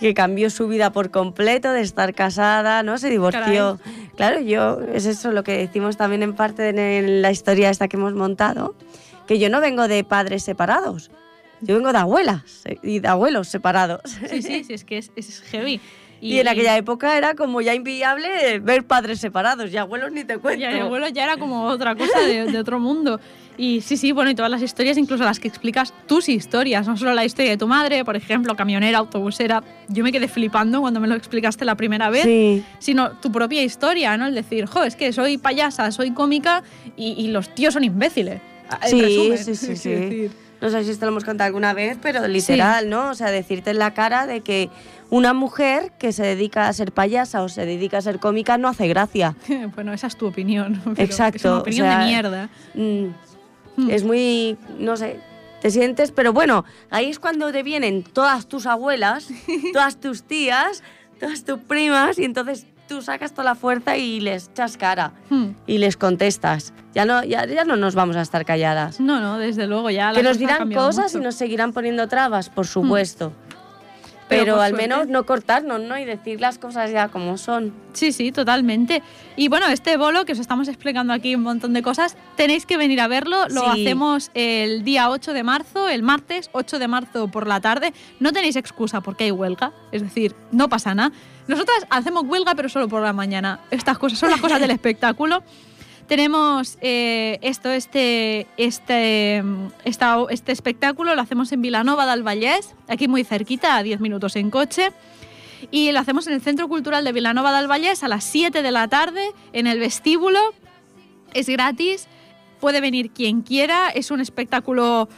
que 0.00 0.14
cambió 0.14 0.48
su 0.50 0.66
vida 0.68 0.90
por 0.90 1.10
completo 1.10 1.70
de 1.72 1.82
estar 1.82 2.14
casada, 2.14 2.82
¿no? 2.82 2.96
Se 2.98 3.10
divorció. 3.10 3.78
Claro, 4.16 4.40
yo, 4.40 4.80
es 4.94 5.04
eso 5.06 5.30
lo 5.32 5.44
que 5.44 5.58
decimos 5.58 5.96
también 5.98 6.22
en 6.22 6.34
parte 6.34 6.70
en 6.70 7.20
la 7.22 7.30
historia 7.30 7.68
esta 7.70 7.88
que 7.88 7.96
hemos 7.98 8.14
montado, 8.14 8.74
que 9.26 9.38
yo 9.38 9.50
no 9.50 9.60
vengo 9.60 9.86
de 9.86 10.02
padres 10.02 10.42
separados, 10.42 11.10
yo 11.60 11.76
vengo 11.76 11.92
de 11.92 11.98
abuelas 11.98 12.62
eh, 12.64 12.78
y 12.82 12.98
de 13.00 13.08
abuelos 13.08 13.48
separados. 13.48 14.00
Sí, 14.30 14.40
sí, 14.42 14.64
sí, 14.64 14.72
es 14.72 14.84
que 14.84 14.98
es, 14.98 15.12
es 15.14 15.40
heavy. 15.42 15.80
Y, 16.22 16.38
en 16.38 16.46
aquella 16.46 16.76
época 16.76 17.18
era 17.18 17.34
como 17.34 17.60
ya 17.60 17.74
inviable 17.74 18.60
ver 18.60 18.84
padres 18.84 19.18
separados 19.18 19.72
y 19.72 19.76
abuelos 19.76 20.12
ni 20.12 20.22
te 20.22 20.38
cuento. 20.38 20.60
Ya, 20.60 20.70
el 20.70 20.82
abuelo 20.82 21.08
ya 21.08 21.24
era 21.24 21.36
como 21.36 21.64
otra 21.64 21.96
cosa 21.96 22.20
de, 22.20 22.44
de 22.44 22.58
otro 22.58 22.78
mundo. 22.78 23.18
Y 23.58 23.80
sí, 23.80 23.96
sí, 23.96 24.12
bueno, 24.12 24.30
y 24.30 24.34
todas 24.34 24.50
las 24.50 24.62
historias, 24.62 24.96
incluso 24.96 25.24
las 25.24 25.40
que 25.40 25.48
explicas 25.48 25.92
tus 26.06 26.28
historias, 26.28 26.86
no 26.86 26.96
solo 26.96 27.12
la 27.12 27.24
historia 27.24 27.50
de 27.50 27.56
tu 27.56 27.66
madre, 27.66 28.04
por 28.04 28.14
ejemplo, 28.14 28.54
camionera, 28.54 28.98
autobusera. 28.98 29.64
Yo 29.88 30.04
me 30.04 30.12
quedé 30.12 30.28
flipando 30.28 30.80
cuando 30.80 31.00
me 31.00 31.08
lo 31.08 31.16
explicaste 31.16 31.64
la 31.64 31.74
primera 31.74 32.08
vez. 32.08 32.22
Sí. 32.22 32.64
Sino 32.78 33.10
tu 33.18 33.32
propia 33.32 33.62
historia, 33.62 34.16
¿no? 34.16 34.26
El 34.28 34.34
decir, 34.36 34.66
jo, 34.66 34.84
es 34.84 34.94
que 34.94 35.12
soy 35.12 35.38
payasa, 35.38 35.90
soy 35.90 36.12
cómica 36.12 36.62
y, 36.96 37.14
y 37.18 37.28
los 37.28 37.52
tíos 37.54 37.74
son 37.74 37.84
imbéciles. 37.84 38.40
Sí, 38.86 39.36
sí, 39.38 39.54
sí, 39.54 39.76
sí. 39.76 40.30
No 40.60 40.70
sé 40.70 40.84
si 40.84 40.92
esto 40.92 41.06
lo 41.06 41.10
hemos 41.10 41.24
contado 41.24 41.46
alguna 41.46 41.74
vez, 41.74 41.98
pero 42.00 42.26
literal, 42.28 42.88
¿no? 42.88 43.10
O 43.10 43.14
sea, 43.14 43.32
decirte 43.32 43.70
en 43.70 43.80
la 43.80 43.94
cara 43.94 44.28
de 44.28 44.42
que 44.42 44.70
una 45.12 45.34
mujer 45.34 45.92
que 45.98 46.10
se 46.12 46.22
dedica 46.24 46.68
a 46.68 46.72
ser 46.72 46.90
payasa 46.92 47.42
o 47.42 47.48
se 47.50 47.66
dedica 47.66 47.98
a 47.98 48.00
ser 48.00 48.18
cómica 48.18 48.56
no 48.56 48.66
hace 48.68 48.88
gracia. 48.88 49.36
bueno, 49.74 49.92
esa 49.92 50.06
es 50.06 50.16
tu 50.16 50.26
opinión. 50.26 50.80
pero 50.84 50.94
Es 50.96 51.00
Exacto, 51.10 51.48
una 51.50 51.58
o 51.58 51.60
opinión 51.60 51.86
sea, 51.86 51.98
de 52.00 52.04
mierda. 52.06 52.48
Mm, 52.74 53.06
Hmm. 53.74 53.88
Es 53.90 54.04
muy, 54.04 54.58
no 54.78 54.98
sé, 54.98 55.18
te 55.62 55.70
sientes, 55.70 56.12
pero 56.12 56.34
bueno, 56.34 56.66
ahí 56.90 57.08
es 57.08 57.18
cuando 57.18 57.50
te 57.52 57.62
vienen 57.62 58.02
todas 58.02 58.46
tus 58.46 58.66
abuelas, 58.66 59.28
todas 59.72 59.98
tus 59.98 60.24
tías, 60.24 60.82
todas 61.18 61.44
tus 61.44 61.58
primas 61.58 62.18
y 62.18 62.24
entonces 62.24 62.66
tú 62.86 63.00
sacas 63.00 63.32
toda 63.32 63.44
la 63.44 63.54
fuerza 63.54 63.96
y 63.96 64.20
les 64.20 64.48
echas 64.48 64.76
cara 64.76 65.12
Hmm. 65.30 65.52
y 65.66 65.78
les 65.78 65.96
contestas. 65.96 66.74
Ya 66.94 67.06
no, 67.06 67.24
ya, 67.24 67.46
ya 67.46 67.64
no 67.64 67.76
nos 67.76 67.94
vamos 67.94 68.16
a 68.16 68.20
estar 68.20 68.44
calladas. 68.44 69.00
No, 69.00 69.18
no, 69.20 69.38
desde 69.38 69.66
luego 69.66 69.88
ya. 69.88 70.12
la 70.12 70.18
Que 70.18 70.22
nos 70.22 70.36
dirán 70.38 70.70
cosas 70.70 71.12
mucho. 71.12 71.18
Y 71.18 71.24
nos 71.24 71.34
seguirán 71.36 71.72
poniendo 71.72 72.06
trabas, 72.08 72.50
por 72.50 72.66
supuesto. 72.66 73.32
Pero 74.38 74.60
al 74.60 74.70
suerte- 74.70 74.88
menos 74.88 75.08
no 75.08 75.24
cortarnos, 75.26 75.80
¿no? 75.80 75.98
Y 75.98 76.04
decir 76.04 76.40
las 76.40 76.58
cosas 76.58 76.90
ya 76.90 77.08
como 77.08 77.38
son. 77.38 77.72
Sí, 77.92 78.12
sí, 78.12 78.32
totalmente. 78.32 79.02
Y 79.36 79.48
bueno, 79.48 79.66
este 79.68 79.96
bolo 79.96 80.24
que 80.24 80.32
os 80.32 80.38
estamos 80.38 80.68
explicando 80.68 81.12
aquí 81.12 81.34
un 81.34 81.42
montón 81.42 81.72
de 81.72 81.82
cosas, 81.82 82.16
tenéis 82.36 82.66
que 82.66 82.76
venir 82.76 83.00
a 83.00 83.08
verlo. 83.08 83.46
Lo 83.48 83.72
Sí. 83.72 83.82
hacemos 83.82 84.30
el 84.34 84.84
día 84.84 85.10
8 85.10 85.32
de 85.32 85.42
marzo, 85.42 85.88
el 85.88 86.02
martes 86.02 86.48
8 86.52 86.78
de 86.78 86.88
marzo 86.88 87.28
por 87.28 87.46
la 87.46 87.60
tarde. 87.60 87.92
No 88.20 88.32
tenéis 88.32 88.56
excusa 88.56 89.00
porque 89.00 89.24
hay 89.24 89.30
huelga, 89.30 89.72
es 89.92 90.02
decir, 90.02 90.34
no 90.52 90.68
pasa 90.68 90.94
nada. 90.94 91.12
Nosotras 91.48 91.78
hacemos 91.90 92.22
huelga, 92.26 92.54
pero 92.54 92.68
solo 92.68 92.88
por 92.88 93.02
la 93.02 93.12
mañana. 93.12 93.58
Estas 93.72 93.98
cosas 93.98 94.18
son 94.18 94.30
las 94.30 94.40
cosas 94.40 94.60
del 94.60 94.70
espectáculo. 94.80 95.42
Tenemos 96.08 96.76
eh, 96.82 97.38
esto, 97.42 97.70
este, 97.70 98.46
este, 98.56 99.42
esta- 99.84 100.18
este 100.30 100.52
espectáculo, 100.52 101.14
lo 101.14 101.22
hacemos 101.22 101.52
en 101.52 101.62
Vilanova 101.62 102.06
del 102.10 102.22
Vallès, 102.22 102.74
aquí 102.88 103.08
muy 103.08 103.24
cerquita, 103.24 103.76
a 103.76 103.82
10 103.82 104.00
minutos 104.00 104.36
en 104.36 104.50
coche. 104.50 104.92
Y 105.70 105.92
lo 105.92 106.00
hacemos 106.00 106.26
en 106.26 106.34
el 106.34 106.40
Centro 106.42 106.68
Cultural 106.68 107.04
de 107.04 107.12
Vilanova 107.12 107.56
del 107.56 107.68
Vallès 107.70 108.02
a 108.02 108.08
las 108.08 108.24
7 108.24 108.62
de 108.62 108.70
la 108.72 108.88
tarde, 108.88 109.22
en 109.52 109.66
el 109.66 109.78
vestíbulo. 109.78 110.38
Es 111.34 111.48
gratis, 111.48 112.08
puede 112.60 112.80
venir 112.80 113.10
quien 113.10 113.42
quiera, 113.42 113.88
es 113.88 114.10
un 114.10 114.20
espectáculo 114.20 115.08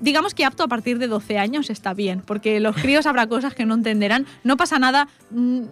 digamos 0.00 0.34
que 0.34 0.44
apto 0.44 0.64
a 0.64 0.68
partir 0.68 0.98
de 0.98 1.06
12 1.06 1.38
años 1.38 1.70
está 1.70 1.94
bien, 1.94 2.20
porque 2.26 2.60
los 2.60 2.76
críos 2.76 3.06
habrá 3.06 3.26
cosas 3.26 3.54
que 3.54 3.64
no 3.64 3.74
entenderán. 3.74 4.26
No 4.42 4.56
pasa 4.58 4.78
nada, 4.78 5.08
mm, 5.30 5.62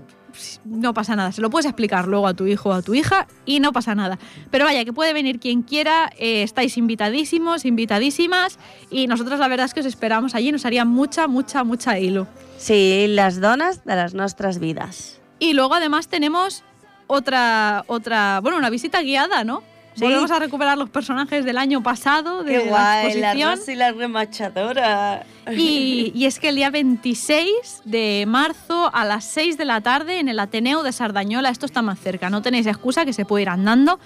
no 0.64 0.94
pasa 0.94 1.16
nada. 1.16 1.32
Se 1.32 1.40
lo 1.40 1.50
puedes 1.50 1.66
explicar 1.66 2.08
luego 2.08 2.26
a 2.26 2.34
tu 2.34 2.46
hijo 2.46 2.70
o 2.70 2.72
a 2.72 2.82
tu 2.82 2.94
hija 2.94 3.26
y 3.44 3.60
no 3.60 3.72
pasa 3.72 3.94
nada. 3.94 4.18
Pero 4.50 4.64
vaya, 4.64 4.84
que 4.84 4.92
puede 4.92 5.12
venir 5.12 5.40
quien 5.40 5.62
quiera, 5.62 6.10
eh, 6.18 6.42
estáis 6.42 6.76
invitadísimos, 6.76 7.64
invitadísimas 7.64 8.58
y 8.90 9.06
nosotros 9.06 9.38
la 9.38 9.48
verdad 9.48 9.66
es 9.66 9.74
que 9.74 9.80
os 9.80 9.86
esperamos 9.86 10.34
allí, 10.34 10.52
nos 10.52 10.64
haría 10.64 10.84
mucha, 10.84 11.26
mucha, 11.28 11.64
mucha 11.64 11.98
hilo. 11.98 12.26
Sí, 12.58 13.06
las 13.08 13.40
donas 13.40 13.84
de 13.84 13.96
las 13.96 14.14
nuestras 14.14 14.58
vidas. 14.58 15.20
Y 15.38 15.54
luego 15.54 15.74
además 15.74 16.08
tenemos 16.08 16.62
otra, 17.06 17.84
otra, 17.88 18.40
bueno, 18.40 18.58
una 18.58 18.70
visita 18.70 19.02
guiada, 19.02 19.44
¿no? 19.44 19.62
Sí. 19.94 20.04
Volvemos 20.04 20.30
a 20.30 20.38
recuperar 20.38 20.78
los 20.78 20.90
personajes 20.90 21.44
del 21.44 21.58
año 21.58 21.82
pasado 21.82 22.42
de 22.44 22.52
Qué 22.52 22.58
guay, 22.60 22.70
la 22.70 23.02
la 23.02 23.02
exposición. 23.04 23.56
Rosa 23.58 23.72
y 23.72 23.76
la 23.76 23.92
remachadora. 23.92 25.26
Y, 25.56 26.12
y 26.14 26.26
es 26.26 26.38
que 26.38 26.48
el 26.48 26.56
día 26.56 26.70
26 26.70 27.82
de 27.84 28.24
marzo 28.26 28.90
a 28.94 29.04
las 29.04 29.24
6 29.24 29.58
de 29.58 29.64
la 29.64 29.80
tarde 29.80 30.18
en 30.18 30.28
el 30.28 30.38
Ateneo 30.38 30.82
de 30.82 30.92
Sardañola, 30.92 31.50
esto 31.50 31.66
está 31.66 31.82
más 31.82 31.98
cerca, 32.00 32.30
no 32.30 32.42
tenéis 32.42 32.66
excusa 32.66 33.04
que 33.04 33.12
se 33.12 33.24
puede 33.24 33.42
ir 33.42 33.48
andando. 33.48 33.98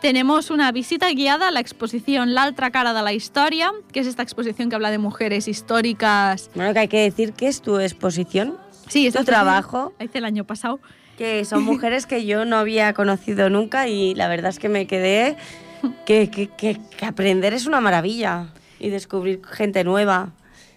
Tenemos 0.00 0.50
una 0.50 0.72
visita 0.72 1.10
guiada 1.10 1.48
a 1.48 1.50
la 1.50 1.60
exposición 1.60 2.32
La 2.32 2.44
Altra 2.44 2.70
Cara 2.70 2.94
de 2.94 3.02
la 3.02 3.12
Historia, 3.12 3.70
que 3.92 4.00
es 4.00 4.06
esta 4.06 4.22
exposición 4.22 4.70
que 4.70 4.74
habla 4.74 4.90
de 4.90 4.96
mujeres 4.96 5.46
históricas. 5.46 6.50
Bueno, 6.54 6.72
que 6.72 6.78
hay 6.78 6.88
que 6.88 7.02
decir 7.02 7.34
que 7.34 7.48
es 7.48 7.60
tu 7.60 7.78
exposición, 7.78 8.56
Sí, 8.88 9.06
esta 9.06 9.20
tu 9.20 9.26
trabajo, 9.26 9.92
La 9.98 10.06
hice 10.06 10.18
el 10.18 10.24
año 10.24 10.44
pasado. 10.44 10.80
Que 11.20 11.44
son 11.44 11.62
mujeres 11.64 12.06
que 12.06 12.24
yo 12.24 12.46
no 12.46 12.56
había 12.56 12.94
conocido 12.94 13.50
nunca 13.50 13.88
y 13.88 14.14
la 14.14 14.26
verdad 14.26 14.48
es 14.48 14.58
que 14.58 14.70
me 14.70 14.86
quedé 14.86 15.36
que, 16.06 16.30
que- 16.30 16.48
que- 16.48 16.80
aprender 17.06 17.52
es 17.52 17.66
una 17.66 17.78
maravilla 17.82 18.46
y 18.78 18.88
descubrir 18.88 19.42
gente 19.44 19.84
nueva. 19.84 20.30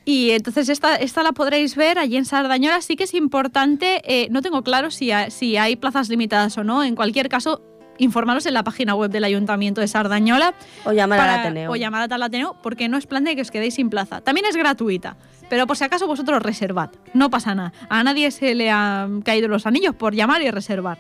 Y 0.04 0.32
entonces 0.32 0.68
esta, 0.68 0.98
esta 0.98 1.24
la 1.24 1.32
podréis 1.32 1.78
ver 1.78 1.98
allí 1.98 2.18
en 2.18 2.26
Sardañola. 2.26 2.82
Sí 2.82 2.98
que 2.98 3.06
es 3.06 3.14
importante, 3.14 4.02
eh, 4.04 4.28
no 4.32 4.42
tengo 4.42 4.62
claro 4.64 4.92
si, 4.92 5.12
si 5.30 5.56
hay 5.56 5.78
plazas 5.78 6.10
limitadas 6.10 6.58
o 6.58 6.66
no. 6.66 6.84
En 6.84 6.96
cualquier 6.98 7.30
caso, 7.30 7.62
informaros 7.98 8.46
en 8.46 8.54
la 8.54 8.64
página 8.64 8.96
web 8.96 9.12
del 9.12 9.24
Ayuntamiento 9.24 9.82
de 9.82 9.88
Sardañola. 9.88 10.54
O 10.86 10.92
llamar 10.92 11.20
para- 11.20 11.34
al 11.36 11.40
Ateneo. 11.42 11.72
O 11.72 11.76
llamar 11.76 12.12
al 12.12 12.24
Ateneo, 12.24 12.56
porque 12.64 12.88
no 12.90 12.98
es 12.98 13.06
plan 13.06 13.24
de 13.24 13.36
que 13.36 13.42
os 13.42 13.52
quedéis 13.52 13.76
sin 13.76 13.90
plaza. 13.90 14.22
También 14.22 14.46
es 14.48 14.56
gratuita, 14.56 15.16
pero 15.50 15.68
por 15.68 15.78
si 15.78 15.84
acaso 15.84 16.08
vosotros 16.08 16.42
reservad. 16.42 16.90
No 17.14 17.30
pasa 17.30 17.54
nada. 17.56 17.74
A 17.90 18.04
nadie 18.04 18.32
se 18.32 18.56
le 18.56 18.70
han 18.72 19.22
caído 19.22 19.48
los 19.48 19.66
anillos 19.68 19.96
por 19.96 20.14
llamar 20.16 20.42
y 20.42 20.50
reservar. 20.52 20.98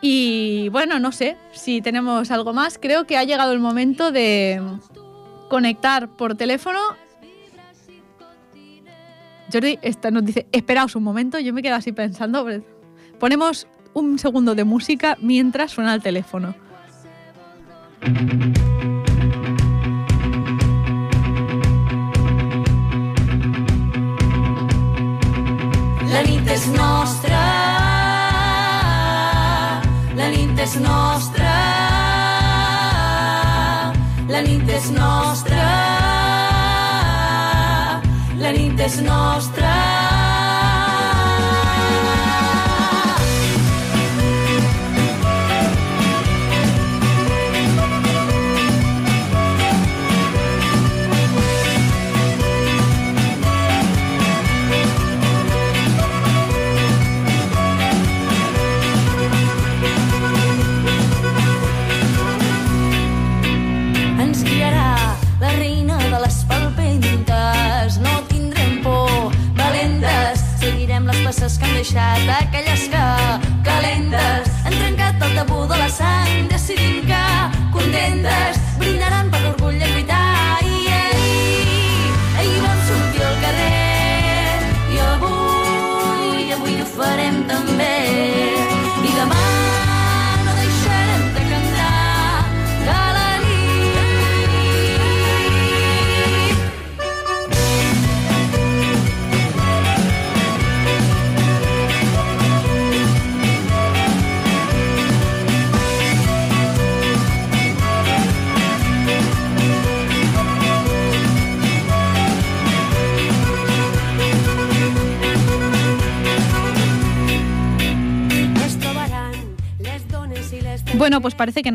Y 0.00 0.68
bueno, 0.70 0.98
no 1.00 1.10
sé 1.12 1.36
si 1.52 1.80
tenemos 1.82 2.30
algo 2.30 2.52
más. 2.52 2.78
Creo 2.78 3.04
que 3.04 3.16
ha 3.16 3.24
llegado 3.24 3.52
el 3.52 3.58
momento 3.58 4.12
de 4.12 4.62
conectar 5.48 6.08
por 6.08 6.36
teléfono. 6.36 6.78
Jordi 9.52 9.78
esta 9.82 10.10
nos 10.10 10.24
dice, 10.24 10.46
esperaos 10.52 10.94
un 10.94 11.02
momento, 11.02 11.38
yo 11.38 11.52
me 11.54 11.62
quedo 11.62 11.74
así 11.74 11.92
pensando. 11.92 12.46
Ponemos 13.18 13.66
un 13.98 14.18
segundo 14.18 14.54
de 14.54 14.64
música 14.64 15.16
mientras 15.20 15.72
suena 15.72 15.94
el 15.94 16.02
teléfono. 16.02 16.54
La 26.12 26.22
nit 26.22 26.48
és 26.48 26.66
nostra, 26.68 27.42
la 30.16 30.28
nit 30.34 30.62
és 30.66 30.76
nostra, 30.80 31.56
la 34.28 34.40
nit 34.46 34.70
és 34.78 34.90
nostra, 34.94 35.66
la 38.38 38.54
nit 38.54 38.80
és 38.80 39.02
nostra. 39.02 39.77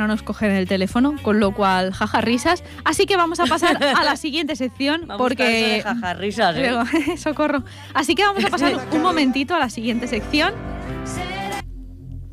No 0.03 0.07
nos 0.07 0.23
cogen 0.23 0.51
el 0.51 0.67
teléfono, 0.67 1.15
con 1.21 1.39
lo 1.39 1.53
cual, 1.53 1.93
jaja, 1.93 2.21
risas. 2.21 2.63
Así 2.83 3.05
que 3.05 3.17
vamos 3.17 3.39
a 3.39 3.45
pasar 3.45 3.81
a 3.83 4.03
la 4.03 4.15
siguiente 4.17 4.55
sección, 4.55 5.03
Vamos 5.07 5.17
porque... 5.17 5.81
a 5.85 5.95
jaja, 5.95 6.13
risas, 6.13 6.55
¿eh? 6.57 6.73
Socorro. 7.17 7.63
Así 7.93 8.15
que 8.15 8.23
vamos 8.23 8.43
a 8.43 8.49
pasar 8.49 8.73
un 8.91 9.01
momentito 9.01 9.55
a 9.55 9.59
la 9.59 9.69
siguiente 9.69 10.07
sección. 10.07 10.53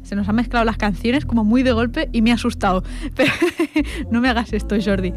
Se 0.03 0.17
nos 0.17 0.29
han 0.29 0.35
mezclado 0.35 0.65
las 0.65 0.77
canciones 0.77 1.25
como 1.25 1.45
muy 1.45 1.63
de 1.63 1.73
golpe 1.73 2.09
y 2.13 2.23
me 2.23 2.33
ha 2.33 2.35
asustado. 2.35 2.83
Pero 3.15 3.33
no 4.11 4.21
me 4.21 4.29
hagas 4.29 4.53
esto, 4.53 4.77
Jordi. 4.85 5.13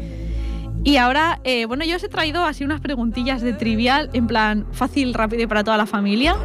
Y 0.84 0.98
ahora, 0.98 1.40
eh, 1.44 1.64
bueno, 1.64 1.84
yo 1.84 1.96
os 1.96 2.04
he 2.04 2.08
traído 2.08 2.44
así 2.44 2.62
unas 2.62 2.80
preguntillas 2.80 3.40
de 3.42 3.54
trivial, 3.54 4.10
en 4.12 4.26
plan 4.26 4.66
fácil, 4.72 5.14
rápido 5.14 5.42
y 5.42 5.46
para 5.46 5.64
toda 5.64 5.76
la 5.76 5.86
familia. 5.86 6.36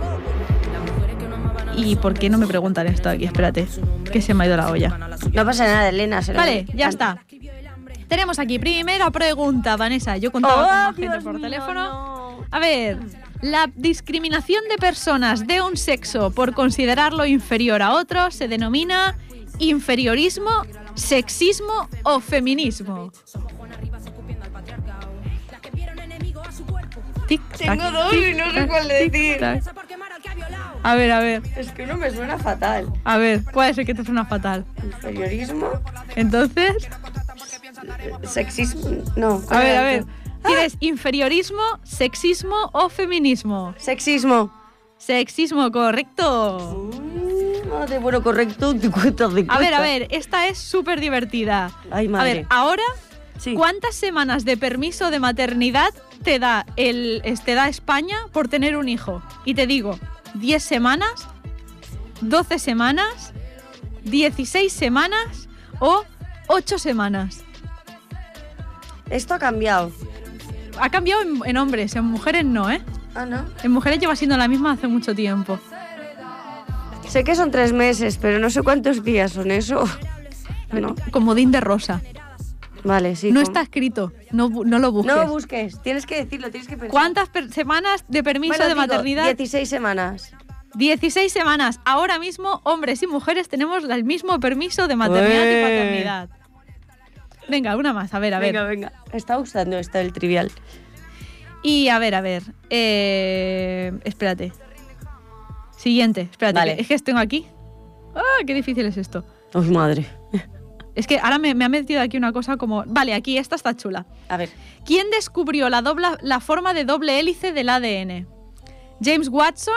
¿Y 1.76 1.96
por 1.98 2.14
qué 2.14 2.30
no 2.30 2.38
me 2.38 2.48
preguntan 2.48 2.88
esto 2.88 3.10
aquí? 3.10 3.26
Espérate, 3.26 3.68
que 4.12 4.22
se 4.22 4.34
me 4.34 4.44
ha 4.44 4.48
ido 4.48 4.58
la 4.58 4.70
olla. 4.72 4.90
No 5.34 5.46
pasa 5.46 5.66
nada, 5.66 5.90
Elena. 5.90 6.22
se 6.22 6.34
lo- 6.34 6.40
Vale, 6.40 6.66
ya 6.74 6.88
está. 6.90 7.24
Tenemos 8.08 8.40
aquí 8.40 8.58
primera 8.60 9.12
pregunta, 9.12 9.78
Vanessa. 9.78 10.18
Yo 10.18 10.32
contaba 10.32 10.64
Oh, 10.64 10.86
con 10.88 10.96
gente 10.96 11.12
Dios 11.14 11.24
por 11.24 11.34
mío, 11.34 11.42
teléfono. 11.44 11.84
no. 11.84 12.46
A 12.52 12.60
ver, 12.60 12.98
la 13.42 13.70
discriminación 13.76 14.64
de 14.70 14.78
personas 14.78 15.46
de 15.46 15.62
un 15.62 15.78
sexo 15.78 16.32
por 16.32 16.54
considerarlo 16.54 17.26
inferior 17.26 17.82
a 17.84 17.94
otro 17.94 18.32
se 18.32 18.48
denomina 18.48 19.16
inferiorismo, 19.60 20.50
sexismo 20.96 21.88
o 22.04 22.20
feminismo. 22.20 23.12
Tic, 27.28 27.42
tac, 27.52 27.60
Tengo 27.60 27.92
dos 27.92 28.14
y 28.16 28.34
no 28.34 28.52
sé 28.52 28.68
cuál 28.68 28.88
decir. 28.88 29.38
A 30.84 30.96
ver, 30.96 31.12
a 31.12 31.20
ver, 31.20 31.42
Es 31.58 31.72
que 31.72 31.84
uno 31.84 31.98
me 31.98 32.10
suena 32.12 32.38
fatal. 32.38 32.92
a 33.04 33.18
ver, 33.18 33.44
¿cuál 33.52 33.72
es 33.72 33.78
el 33.78 33.86
que 33.86 33.94
te 33.94 34.04
suena 34.06 34.26
fatal? 34.26 34.66
Inferiorismo, 34.84 35.70
Entonces, 36.16 36.88
sexismo. 38.24 39.04
No. 39.16 39.42
a 39.50 39.60
ver, 39.60 39.78
a 39.78 39.82
ver. 39.84 40.06
¿cuál 40.42 40.54
¿Tienes 40.56 40.78
inferiorismo, 40.80 41.62
sexismo 41.84 42.70
o 42.72 42.90
feminismo? 42.90 43.74
Sexismo. 43.78 44.52
Sexismo, 44.98 45.72
correcto. 45.72 46.90
Mm, 46.94 47.72
ah, 47.74 47.86
de 47.86 48.00
bueno, 48.00 48.22
correcto. 48.24 48.74
te 48.76 48.88
A 49.50 49.60
ver, 49.60 49.74
a 49.74 49.82
ver, 49.82 50.08
esta 50.12 50.48
es 50.48 50.58
súper 50.58 51.00
divertida. 51.00 51.72
Ay, 51.92 52.08
A 52.08 52.10
madre. 52.10 52.34
ver, 52.34 52.46
ahora, 52.50 52.84
Sí. 53.38 53.54
¿cuántas 53.54 53.96
semanas 53.96 54.44
de 54.44 54.58
permiso 54.58 55.12
de 55.12 55.20
maternidad 55.20 55.94
te 56.24 56.40
da, 56.40 56.66
el, 56.76 57.22
te 57.46 57.54
da 57.54 57.70
España 57.70 58.18
por 58.34 58.50
tener 58.50 58.76
un 58.76 58.90
hijo? 58.90 59.22
Y 59.46 59.54
te 59.56 59.66
digo, 59.68 59.98
10 60.36 60.64
semanas, 60.64 61.28
12 62.22 62.60
semanas, 62.60 63.34
16 64.04 64.72
semanas 64.72 65.50
o 65.80 66.04
8 66.48 66.80
semanas. 66.80 67.44
Esto 69.10 69.34
ha 69.34 69.40
cambiado. 69.40 69.92
Ha 70.80 70.90
cambiado 70.90 71.22
en, 71.22 71.42
en 71.46 71.58
hombres, 71.58 71.96
en 71.96 72.06
mujeres 72.06 72.46
no, 72.46 72.70
¿eh? 72.70 72.82
Ah, 73.16 73.26
¿no? 73.26 73.46
En 73.64 73.72
mujeres 73.72 74.00
lleva 74.00 74.16
siendo 74.16 74.38
la 74.38 74.48
misma 74.48 74.74
hace 74.74 74.88
mucho 74.88 75.16
tiempo. 75.16 75.60
Sé 77.08 77.24
que 77.24 77.36
son 77.36 77.50
tres 77.50 77.74
meses, 77.74 78.18
pero 78.22 78.38
no 78.40 78.50
sé 78.52 78.62
cuántos 78.62 79.04
días 79.04 79.32
son 79.34 79.52
eso. 79.52 79.84
No. 80.72 80.94
Comodín 81.10 81.52
de 81.52 81.62
rosa. 81.62 82.00
Vale, 82.84 83.16
sí. 83.16 83.32
No 83.32 83.42
está 83.42 83.62
escrito, 83.62 84.14
no, 84.32 84.48
lo 84.50 84.92
busques. 84.92 85.16
No 85.16 85.28
busques, 85.28 85.82
tienes 85.82 86.06
que 86.06 86.16
decirlo, 86.24 86.50
tienes 86.50 86.68
que 86.68 86.76
pensar. 86.78 86.92
¿Cuántas 86.92 87.30
semanas 87.54 88.06
de 88.08 88.24
permiso 88.24 88.52
Bueno, 88.54 88.64
de 88.66 88.70
digo, 88.74 88.82
maternidad? 88.82 89.26
16 89.26 89.68
semanas. 89.70 90.32
16 90.76 91.32
semanas. 91.32 91.80
Ahora 91.84 92.20
mismo, 92.20 92.62
hombres 92.64 93.02
y 93.04 93.08
mujeres 93.08 93.50
tenemos 93.50 93.84
el 93.84 94.04
mismo 94.04 94.40
permiso 94.40 94.88
de 94.88 94.96
maternidad 94.96 95.46
y 95.46 95.62
paternidad. 95.64 96.30
Venga, 97.50 97.76
una 97.76 97.92
más, 97.94 98.14
a 98.14 98.20
ver, 98.20 98.34
a 98.36 98.40
ver. 98.40 98.54
Venga, 98.54 98.66
venga. 98.68 98.94
Está 99.12 99.36
gustando 99.38 99.78
esto 99.78 99.98
el 99.98 100.14
trivial. 100.14 100.52
Y 101.64 101.90
a 101.90 102.00
ver, 102.00 102.16
a 102.16 102.22
ver. 102.22 102.44
eh, 102.70 103.92
espérate. 104.06 104.54
Siguiente, 105.76 106.28
espérate. 106.32 106.60
Vale. 106.60 106.76
que- 106.76 106.82
es 106.82 106.88
que 106.88 107.00
tengo 107.00 107.20
aquí. 107.20 107.48
¡Ah, 108.16 108.44
qué 108.46 108.54
difícil 108.54 108.86
es 108.86 108.98
esto! 108.98 109.26
¡Oh, 109.54 109.62
madre! 109.62 110.06
Es 110.96 111.08
que 111.08 111.20
ahora 111.20 111.38
me, 111.38 111.54
me 111.56 111.66
ha 111.66 111.70
metido 111.70 112.02
aquí 112.02 112.18
una 112.18 112.34
cosa 112.34 112.58
como... 112.58 112.84
Vale, 112.88 113.14
aquí 113.14 113.38
esta 113.38 113.56
está 113.56 113.76
chula. 113.76 114.06
A 114.28 114.38
ver. 114.38 114.50
¿Quién 114.86 115.10
descubrió 115.12 115.70
la, 115.70 115.82
dobla- 115.82 116.18
la 116.22 116.40
forma 116.40 116.74
de 116.74 116.84
doble 116.86 117.20
hélice 117.20 117.52
del 117.54 117.70
ADN? 117.70 118.28
¿James 119.02 119.30
Watson? 119.30 119.74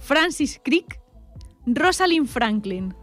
¿Francis 0.00 0.60
Crick? 0.64 1.00
¿Rosalind 1.66 2.26
Franklin? 2.26 2.94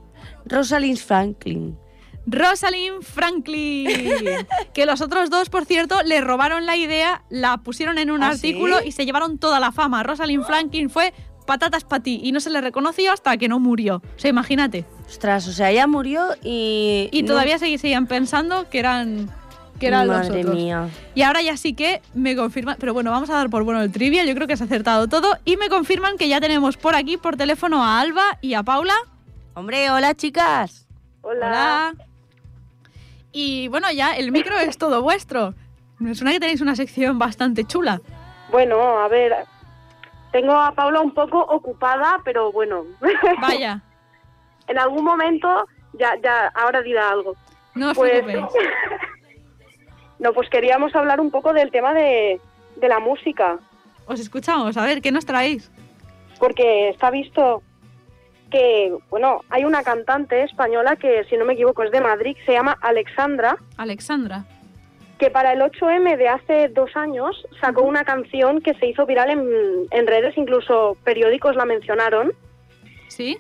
Rosalind 0.45 0.97
Franklin. 0.97 1.77
Rosalind 2.25 3.01
Franklin. 3.03 3.87
que 4.73 4.85
los 4.85 5.01
otros 5.01 5.29
dos, 5.29 5.49
por 5.49 5.65
cierto, 5.65 6.01
le 6.03 6.21
robaron 6.21 6.65
la 6.65 6.75
idea, 6.75 7.23
la 7.29 7.57
pusieron 7.59 7.97
en 7.97 8.11
un 8.11 8.21
¿Ah, 8.23 8.29
artículo 8.29 8.79
sí? 8.79 8.89
y 8.89 8.91
se 8.91 9.05
llevaron 9.05 9.37
toda 9.39 9.59
la 9.59 9.71
fama. 9.71 10.03
Rosalind 10.03 10.43
Franklin 10.45 10.89
fue 10.89 11.13
patatas 11.49 11.83
para 11.83 12.03
ti 12.03 12.21
y 12.23 12.31
no 12.31 12.39
se 12.39 12.51
le 12.51 12.61
reconoció 12.61 13.11
hasta 13.11 13.35
que 13.37 13.47
no 13.47 13.59
murió. 13.59 13.95
O 13.97 14.19
sea, 14.19 14.29
imagínate. 14.29 14.85
Ostras, 15.07 15.47
o 15.47 15.51
sea, 15.51 15.71
ella 15.71 15.87
murió 15.87 16.27
y... 16.43 17.09
Y 17.11 17.23
no- 17.23 17.29
todavía 17.29 17.57
seguían 17.57 18.05
pensando 18.05 18.69
que 18.69 18.77
eran 18.79 19.29
que 19.79 19.87
eran 19.87 20.07
los 20.07 20.17
Madre 20.27 20.41
otros. 20.41 20.55
mía. 20.55 20.89
Y 21.15 21.21
ahora 21.23 21.41
ya 21.41 21.55
sí 21.57 21.73
que 21.73 22.01
me 22.13 22.35
confirman, 22.35 22.75
pero 22.79 22.93
bueno, 22.93 23.11
vamos 23.11 23.29
a 23.29 23.33
dar 23.35 23.49
por 23.49 23.63
bueno 23.63 23.81
el 23.81 23.91
trivia, 23.91 24.25
yo 24.25 24.35
creo 24.35 24.45
que 24.45 24.53
has 24.53 24.61
acertado 24.61 25.07
todo 25.07 25.37
y 25.45 25.55
me 25.57 25.69
confirman 25.69 26.17
que 26.17 26.27
ya 26.27 26.39
tenemos 26.41 26.75
por 26.77 26.95
aquí 26.95 27.15
por 27.17 27.35
teléfono 27.37 27.83
a 27.83 27.99
Alba 28.01 28.37
y 28.41 28.53
a 28.55 28.61
Paula. 28.63 28.93
Hombre, 29.55 29.89
hola, 29.89 30.13
chicas. 30.15 30.85
Hola. 31.21 31.93
Y 33.31 33.67
bueno, 33.69 33.91
ya 33.91 34.15
el 34.17 34.31
micro 34.31 34.57
es 34.59 34.77
todo 34.77 35.01
vuestro. 35.01 35.53
Me 35.97 36.13
suena 36.13 36.31
que 36.33 36.39
tenéis 36.41 36.61
una 36.61 36.75
sección 36.75 37.17
bastante 37.17 37.63
chula. 37.65 38.01
Bueno, 38.51 38.99
a 38.99 39.07
ver, 39.07 39.33
tengo 40.31 40.53
a 40.53 40.71
Paula 40.73 41.01
un 41.01 41.13
poco 41.13 41.39
ocupada, 41.39 42.19
pero 42.23 42.51
bueno, 42.51 42.83
Vaya, 43.41 43.81
en 44.67 44.77
algún 44.77 45.03
momento 45.03 45.67
ya, 45.93 46.15
ya, 46.21 46.47
ahora 46.55 46.81
dirá 46.81 47.09
algo. 47.09 47.35
no 47.75 47.91
os 47.91 47.97
Pues, 47.97 48.23
no, 50.19 50.33
pues 50.33 50.49
queríamos 50.49 50.95
hablar 50.95 51.19
un 51.19 51.31
poco 51.31 51.53
del 51.53 51.71
tema 51.71 51.93
de, 51.93 52.39
de 52.75 52.87
la 52.87 52.99
música, 52.99 53.59
Os 54.05 54.19
escuchamos, 54.19 54.77
a 54.77 54.85
ver, 54.85 55.01
¿qué 55.01 55.11
nos 55.11 55.25
traéis? 55.25 55.71
porque 56.39 56.89
está 56.89 57.11
visto 57.11 57.61
que, 58.49 58.97
bueno, 59.09 59.41
hay 59.49 59.65
una 59.65 59.83
cantante 59.83 60.41
española 60.43 60.95
que, 60.95 61.25
si 61.25 61.37
no 61.37 61.45
me 61.45 61.53
equivoco, 61.53 61.83
es 61.83 61.91
de 61.91 62.01
Madrid, 62.01 62.35
se 62.45 62.53
llama 62.53 62.77
Alexandra, 62.81 63.57
Alexandra. 63.77 64.45
Que 65.19 65.29
para 65.29 65.51
el 65.53 65.59
8M 65.61 66.17
de 66.17 66.29
hace 66.29 66.69
dos 66.69 66.95
años 66.95 67.45
sacó 67.61 67.83
una 67.83 68.03
canción 68.05 68.61
que 68.61 68.73
se 68.75 68.87
hizo 68.87 69.05
viral 69.05 69.29
en, 69.29 69.47
en 69.91 70.07
redes, 70.07 70.37
incluso 70.37 70.97
periódicos 71.03 71.55
la 71.55 71.65
mencionaron. 71.65 72.31
¿Sí? 73.07 73.37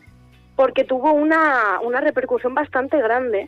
porque 0.55 0.83
tuvo 0.83 1.13
una, 1.13 1.79
una 1.81 2.01
repercusión 2.01 2.53
bastante 2.53 3.01
grande. 3.01 3.47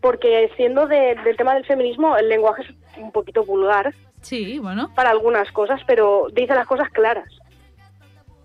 Porque 0.00 0.48
siendo 0.56 0.86
de- 0.86 1.16
del 1.24 1.36
tema 1.36 1.54
del 1.54 1.64
feminismo, 1.66 2.16
el 2.16 2.28
lenguaje 2.28 2.62
es 2.62 2.68
un 2.98 3.10
poquito 3.10 3.42
vulgar 3.44 3.92
Sí, 4.20 4.60
bueno. 4.60 4.92
para 4.94 5.10
algunas 5.10 5.50
cosas, 5.50 5.80
pero 5.88 6.28
dice 6.32 6.54
las 6.54 6.68
cosas 6.68 6.88
claras. 6.90 7.28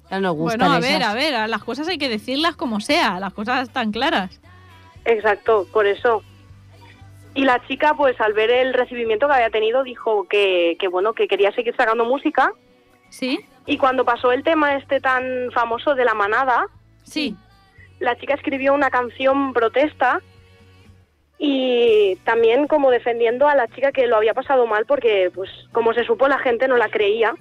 Ya 0.09 0.19
nos 0.19 0.35
Bueno, 0.35 0.65
a 0.65 0.79
esas. 0.79 0.81
ver, 0.81 1.03
a 1.03 1.13
ver, 1.13 1.35
a 1.35 1.47
las 1.47 1.63
cosas 1.63 1.87
hay 1.87 1.99
que 1.99 2.09
decirlas 2.09 2.55
como 2.55 2.79
sea, 2.79 3.19
las 3.19 3.33
cosas 3.35 3.67
están 3.67 3.91
claras. 3.91 4.41
Exacto, 5.05 5.67
por 5.71 5.85
eso. 5.85 6.23
Y 7.35 7.45
la 7.45 7.65
chica, 7.67 7.93
pues 7.95 8.19
al 8.21 8.33
ver 8.33 8.51
el 8.51 8.73
recibimiento 8.73 9.27
que 9.27 9.33
había 9.33 9.49
tenido, 9.49 9.83
dijo 9.83 10.27
que, 10.27 10.75
que 10.79 10.87
bueno, 10.87 11.13
que 11.13 11.27
quería 11.27 11.51
seguir 11.51 11.75
sacando 11.75 12.05
música. 12.05 12.53
¿Sí? 13.09 13.39
Y 13.65 13.77
cuando 13.77 14.05
pasó 14.05 14.31
el 14.31 14.43
tema 14.43 14.75
este 14.75 14.99
tan 14.99 15.51
famoso 15.51 15.95
de 15.95 16.05
la 16.05 16.13
manada, 16.13 16.65
Sí. 17.03 17.35
la 17.99 18.15
chica 18.17 18.33
escribió 18.33 18.73
una 18.73 18.89
canción 18.89 19.53
protesta 19.53 20.21
y 21.37 22.15
también 22.23 22.67
como 22.67 22.91
defendiendo 22.91 23.47
a 23.47 23.55
la 23.55 23.67
chica 23.67 23.91
que 23.91 24.07
lo 24.07 24.15
había 24.15 24.33
pasado 24.33 24.65
mal 24.67 24.85
porque 24.85 25.31
pues 25.33 25.49
como 25.71 25.93
se 25.93 26.05
supo 26.05 26.27
la 26.27 26.37
gente 26.39 26.67
no 26.67 26.77
la 26.77 26.89
creía 26.89 27.33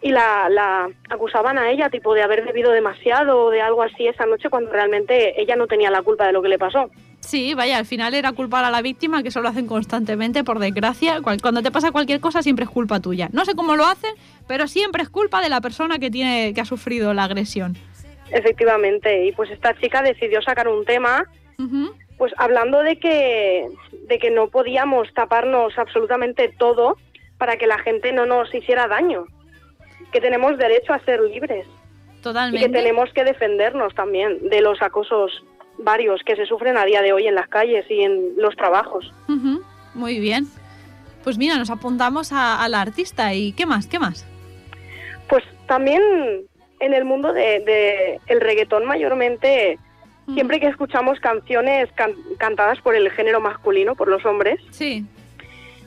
y 0.00 0.10
la, 0.10 0.48
la 0.48 0.88
acusaban 1.10 1.58
a 1.58 1.70
ella 1.70 1.90
tipo 1.90 2.14
de 2.14 2.22
haber 2.22 2.44
bebido 2.44 2.70
demasiado 2.72 3.44
o 3.46 3.50
de 3.50 3.60
algo 3.60 3.82
así 3.82 4.06
esa 4.08 4.26
noche 4.26 4.50
cuando 4.50 4.70
realmente 4.72 5.40
ella 5.40 5.56
no 5.56 5.66
tenía 5.66 5.90
la 5.90 6.02
culpa 6.02 6.26
de 6.26 6.32
lo 6.32 6.42
que 6.42 6.48
le 6.48 6.58
pasó. 6.58 6.90
Sí, 7.22 7.54
vaya, 7.54 7.78
al 7.78 7.86
final 7.86 8.14
era 8.14 8.32
culpar 8.32 8.64
a 8.64 8.70
la 8.70 8.82
víctima, 8.82 9.22
que 9.22 9.28
eso 9.28 9.40
lo 9.40 9.48
hacen 9.48 9.66
constantemente, 9.66 10.44
por 10.44 10.58
desgracia. 10.58 11.20
Cuando 11.22 11.62
te 11.62 11.70
pasa 11.70 11.92
cualquier 11.92 12.20
cosa 12.20 12.42
siempre 12.42 12.64
es 12.64 12.70
culpa 12.70 13.00
tuya. 13.00 13.28
No 13.32 13.44
sé 13.44 13.54
cómo 13.54 13.76
lo 13.76 13.86
hacen, 13.86 14.12
pero 14.48 14.66
siempre 14.66 15.02
es 15.02 15.08
culpa 15.08 15.40
de 15.40 15.48
la 15.48 15.60
persona 15.60 15.98
que 15.98 16.10
tiene 16.10 16.52
que 16.52 16.60
ha 16.60 16.64
sufrido 16.64 17.14
la 17.14 17.24
agresión. 17.24 17.76
Efectivamente, 18.30 19.26
y 19.26 19.32
pues 19.32 19.50
esta 19.50 19.74
chica 19.78 20.02
decidió 20.02 20.42
sacar 20.42 20.68
un 20.68 20.84
tema 20.84 21.24
pues 22.18 22.32
hablando 22.38 22.82
de 22.82 22.98
que 22.98 23.68
de 24.08 24.18
que 24.18 24.30
no 24.30 24.48
podíamos 24.48 25.12
taparnos 25.14 25.78
absolutamente 25.78 26.48
todo 26.58 26.96
para 27.38 27.56
que 27.56 27.66
la 27.66 27.78
gente 27.78 28.12
no 28.12 28.26
nos 28.26 28.52
hiciera 28.52 28.88
daño, 28.88 29.26
que 30.12 30.20
tenemos 30.20 30.58
derecho 30.58 30.92
a 30.92 30.98
ser 31.00 31.20
libres 31.20 31.66
y 31.66 32.16
que 32.16 32.22
Totalmente. 32.22 32.68
tenemos 32.68 33.12
que 33.12 33.24
defendernos 33.24 33.94
también 33.94 34.48
de 34.48 34.60
los 34.60 34.80
acosos 34.82 35.44
varios 35.78 36.22
que 36.22 36.36
se 36.36 36.46
sufren 36.46 36.76
a 36.76 36.84
día 36.84 37.02
de 37.02 37.12
hoy 37.12 37.26
en 37.26 37.34
las 37.34 37.48
calles 37.48 37.84
y 37.90 38.02
en 38.02 38.36
los 38.36 38.54
trabajos. 38.56 39.12
Muy 39.94 40.18
bien. 40.20 40.46
Pues 41.24 41.38
mira, 41.38 41.56
nos 41.56 41.70
apuntamos 41.70 42.32
a, 42.32 42.62
a 42.62 42.68
la 42.68 42.80
artista 42.80 43.32
y 43.34 43.52
¿qué 43.52 43.66
más? 43.66 43.86
¿Qué 43.86 43.98
más? 43.98 44.26
Pues 45.28 45.44
también 45.66 46.02
en 46.80 46.94
el 46.94 47.04
mundo 47.04 47.32
de, 47.32 47.60
de 47.60 48.20
el 48.26 48.40
reggaetón 48.40 48.84
mayormente 48.86 49.78
siempre 50.34 50.60
que 50.60 50.66
escuchamos 50.68 51.18
canciones 51.20 51.90
can- 51.94 52.14
cantadas 52.38 52.80
por 52.80 52.94
el 52.94 53.10
género 53.10 53.40
masculino, 53.40 53.94
por 53.96 54.08
los 54.08 54.24
hombres, 54.24 54.60
Sí. 54.70 55.04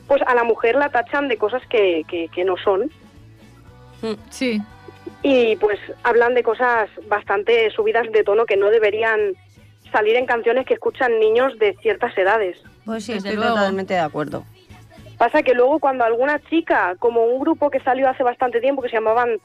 pues 0.06 0.22
a 0.26 0.34
la 0.34 0.44
mujer 0.44 0.76
la 0.76 0.90
tachan 0.90 1.28
de 1.28 1.36
cosas 1.38 1.62
que, 1.68 2.04
que, 2.08 2.28
que 2.28 2.44
no 2.44 2.56
son. 2.58 2.90
Sí. 4.30 4.60
y 5.22 5.56
pues 5.56 5.78
hablan 6.04 6.34
de 6.34 6.42
cosas 6.42 6.88
bastante 7.08 7.70
subidas 7.70 8.10
de 8.12 8.22
tono 8.22 8.44
que 8.46 8.56
no 8.56 8.68
deberían 8.70 9.34
salir 9.96 10.16
en 10.16 10.26
canciones 10.26 10.66
que 10.66 10.74
escuchan 10.74 11.18
niños 11.18 11.58
de 11.58 11.74
ciertas 11.80 12.16
edades. 12.18 12.58
Pues 12.84 13.02
sí, 13.04 13.14
Desde 13.14 13.30
estoy 13.30 13.42
luego. 13.42 13.56
totalmente 13.56 13.94
de 13.94 14.00
acuerdo. 14.00 14.44
Pasa 15.16 15.42
que 15.42 15.54
luego 15.54 15.78
cuando 15.78 16.04
alguna 16.04 16.38
chica, 16.50 16.96
como 16.98 17.24
un 17.24 17.40
grupo 17.40 17.70
que 17.70 17.80
salió 17.80 18.06
hace 18.10 18.22
bastante 18.22 18.60
tiempo 18.60 18.82
que 18.82 18.90
se 18.90 18.96
llamaban 18.96 19.38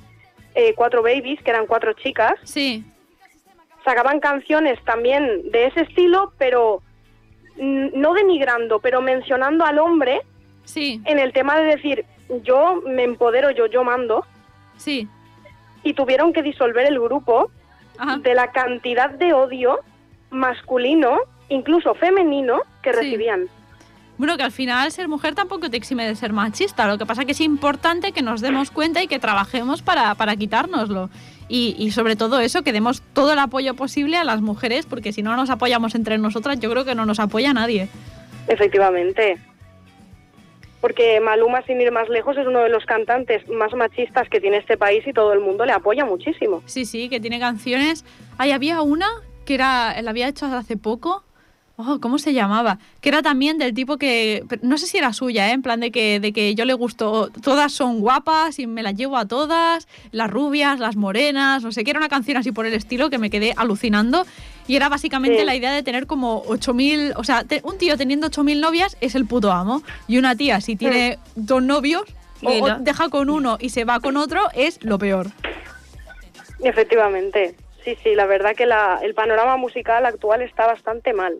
eh, 0.54 0.74
Cuatro 0.76 1.02
Babies, 1.02 1.42
que 1.42 1.52
eran 1.52 1.66
cuatro 1.68 1.94
chicas, 1.94 2.34
Sí. 2.44 2.84
sacaban 3.86 4.20
canciones 4.20 4.78
también 4.84 5.50
de 5.52 5.68
ese 5.68 5.82
estilo, 5.84 6.34
pero 6.38 6.82
no 7.56 8.14
denigrando, 8.14 8.80
pero 8.80 9.02
mencionando 9.02 9.64
al 9.64 9.80
hombre 9.80 10.20
Sí. 10.66 11.02
en 11.06 11.18
el 11.20 11.32
tema 11.32 11.58
de 11.58 11.64
decir 11.78 12.06
yo 12.44 12.82
me 12.86 13.04
empodero, 13.06 13.52
yo, 13.52 13.68
yo 13.68 13.86
mando, 13.86 14.26
Sí. 14.76 15.08
y 15.84 15.94
tuvieron 15.94 16.34
que 16.34 16.44
disolver 16.44 16.86
el 16.86 17.00
grupo 17.00 17.50
Ajá. 17.98 18.18
de 18.18 18.34
la 18.36 18.52
cantidad 18.52 19.10
de 19.12 19.32
odio 19.32 19.80
masculino, 20.32 21.18
incluso 21.50 21.94
femenino, 21.96 22.62
que 22.82 22.92
Sí. 22.94 23.00
recibían. 23.00 23.48
Bueno, 24.18 24.38
que 24.38 24.44
al 24.44 24.52
final 24.52 24.92
ser 24.92 25.08
mujer 25.08 25.34
tampoco 25.34 25.70
te 25.70 25.78
exime 25.78 26.06
de 26.06 26.16
ser 26.16 26.32
machista. 26.32 26.86
Lo 26.88 26.98
que 27.00 27.06
pasa 27.08 27.26
que 27.26 27.32
es 27.32 27.42
importante 27.42 28.12
que 28.12 28.22
nos 28.22 28.40
demos 28.42 28.70
cuenta 28.70 29.02
y 29.02 29.08
que 29.08 29.18
trabajemos 29.18 29.82
para, 29.82 30.14
para 30.16 30.36
quitárnoslo. 30.36 31.10
Y, 31.48 31.76
y 31.80 31.90
sobre 31.92 32.16
todo 32.16 32.40
eso, 32.40 32.62
que 32.62 32.72
demos 32.72 33.02
todo 33.14 33.34
el 33.34 33.40
apoyo 33.40 33.74
posible 33.74 34.18
a 34.18 34.24
las 34.24 34.42
mujeres, 34.42 34.86
porque 34.86 35.12
si 35.12 35.24
no 35.24 35.36
nos 35.36 35.50
apoyamos 35.50 35.96
entre 35.96 36.18
nosotras, 36.20 36.60
yo 36.60 36.70
creo 36.70 36.86
que 36.86 36.94
no 36.94 37.06
nos 37.08 37.20
apoya 37.20 37.52
nadie. 37.54 37.90
Efectivamente. 38.48 39.38
porque 40.82 41.20
Maluma, 41.20 41.62
sin 41.64 41.80
ir 41.80 41.92
más 41.92 42.10
lejos, 42.10 42.36
es 42.38 42.48
uno 42.48 42.60
de 42.62 42.70
los 42.70 42.86
cantantes 42.86 43.48
más 43.50 43.72
machistas 43.74 44.28
que 44.30 44.40
tiene 44.42 44.58
este 44.58 44.78
país 44.78 45.06
y 45.06 45.14
todo 45.14 45.32
el 45.34 45.40
mundo 45.40 45.64
le 45.66 45.74
apoya 45.74 46.06
muchísimo. 46.06 46.64
Sí, 46.66 46.86
sí, 46.86 47.08
que 47.08 47.20
tiene 47.20 47.40
canciones. 47.40 48.04
Ahí 48.40 48.52
había 48.52 48.82
una 48.82 49.08
que 49.46 49.54
era, 49.56 50.00
la 50.02 50.10
había 50.12 50.28
hecho 50.28 50.46
hace 50.46 50.78
poco. 50.78 51.24
Oh, 51.78 52.00
¿Cómo 52.00 52.20
se 52.20 52.34
llamaba? 52.34 52.78
Que 53.00 53.10
era 53.10 53.24
también 53.24 53.58
del 53.58 53.74
tipo 53.74 53.98
que. 53.98 54.44
No 54.62 54.78
sé 54.78 54.86
si 54.86 55.00
era 55.00 55.14
suya, 55.14 55.50
¿eh? 55.50 55.54
En 55.54 55.64
plan 55.64 55.80
de 55.80 55.90
que, 55.92 56.20
de 56.20 56.32
que 56.32 56.54
yo 56.54 56.64
le 56.66 56.74
gustó. 56.74 57.30
Todas 57.42 57.72
son 57.72 58.02
guapas 58.02 58.60
y 58.60 58.68
me 58.68 58.84
las 58.84 58.94
llevo 58.94 59.18
a 59.18 59.26
todas. 59.28 59.88
Las 60.12 60.30
rubias, 60.30 60.80
las 60.80 60.96
morenas. 60.96 61.64
No 61.64 61.72
sé, 61.72 61.84
que 61.84 61.90
era 61.90 62.00
una 62.00 62.10
canción 62.10 62.38
así 62.38 62.52
por 62.52 62.68
el 62.68 62.74
estilo 62.76 63.10
que 63.10 63.18
me 63.18 63.32
quedé 63.32 63.54
alucinando. 63.58 64.28
Y 64.68 64.76
era 64.76 64.90
básicamente 64.90 65.40
Sí. 65.40 65.46
la 65.46 65.56
idea 65.56 65.72
de 65.72 65.82
tener 65.82 66.06
como 66.06 66.44
8.000. 66.44 67.14
O 67.16 67.24
sea, 67.24 67.46
te- 67.46 67.62
un 67.64 67.80
tío 67.80 67.98
teniendo 67.98 68.28
8.000 68.28 68.60
novias 68.60 68.96
es 69.02 69.16
el 69.16 69.26
puto 69.26 69.52
amo. 69.52 69.82
Y 70.08 70.20
una 70.20 70.36
tía, 70.36 70.62
si 70.62 70.76
tiene 70.76 71.18
dos 71.36 71.64
novios. 71.64 72.04
O, 72.44 72.50
o 72.52 72.80
deja 72.80 73.10
con 73.10 73.30
uno 73.30 73.58
y 73.60 73.70
se 73.70 73.86
va 73.86 74.00
con 74.00 74.18
otro, 74.18 74.42
es 74.54 74.84
lo 74.84 75.00
peor. 75.00 75.28
Efectivamente. 76.60 77.56
Sí, 77.84 77.96
sí, 78.04 78.14
la 78.16 78.26
verdad 78.26 78.56
que 78.56 78.66
la, 78.66 79.00
el 79.02 79.14
panorama 79.14 79.58
musical 79.58 80.06
actual 80.06 80.42
está 80.42 80.68
bastante 80.68 81.14
mal. 81.14 81.40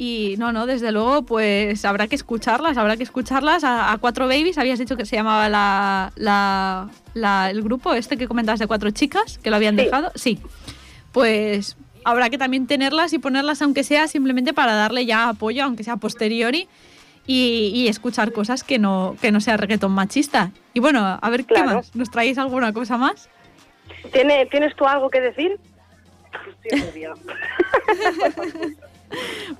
Y 0.00 0.36
no, 0.38 0.52
no, 0.52 0.66
desde 0.66 0.92
luego, 0.92 1.22
pues 1.22 1.84
habrá 1.84 2.06
que 2.06 2.14
escucharlas, 2.14 2.76
habrá 2.78 2.96
que 2.96 3.02
escucharlas. 3.02 3.64
A, 3.64 3.90
a 3.92 3.98
Cuatro 3.98 4.28
Babies, 4.28 4.56
habías 4.58 4.78
dicho 4.78 4.96
que 4.96 5.04
se 5.04 5.16
llamaba 5.16 5.48
la, 5.48 6.12
la- 6.14 6.88
la- 7.14 7.50
el 7.50 7.62
grupo 7.62 7.94
este 7.94 8.16
que 8.16 8.28
comentabas 8.28 8.60
de 8.60 8.68
cuatro 8.68 8.90
chicas, 8.92 9.38
que 9.38 9.50
lo 9.50 9.56
habían 9.56 9.76
Sí. 9.76 9.82
dejado. 9.84 10.12
Sí. 10.14 10.38
Pues 11.10 11.76
habrá 12.04 12.30
que 12.30 12.38
también 12.38 12.68
tenerlas 12.68 13.12
y 13.12 13.18
ponerlas, 13.18 13.60
aunque 13.60 13.82
sea 13.82 14.06
simplemente 14.06 14.52
para 14.54 14.74
darle 14.74 15.04
ya 15.04 15.30
apoyo, 15.30 15.64
aunque 15.64 15.82
sea 15.82 15.96
posteriori. 15.96 16.68
Y, 17.30 17.72
y 17.74 17.88
escuchar 17.88 18.32
cosas 18.32 18.64
que 18.64 18.78
no, 18.78 19.14
que 19.20 19.32
no 19.32 19.40
sea 19.40 19.58
reggaetón 19.58 19.92
machista. 19.92 20.50
Y 20.72 20.80
bueno, 20.80 21.18
a 21.20 21.28
ver 21.30 21.44
qué 21.44 21.62
más. 21.62 21.94
¿Nos 21.94 22.10
traéis 22.10 22.38
alguna 22.38 22.72
cosa 22.72 22.96
más? 22.96 23.28
¿Tiene, 24.12 24.46
¿Tienes 24.46 24.74
tú 24.76 24.86
algo 24.86 25.10
que 25.10 25.20
decir? 25.20 25.58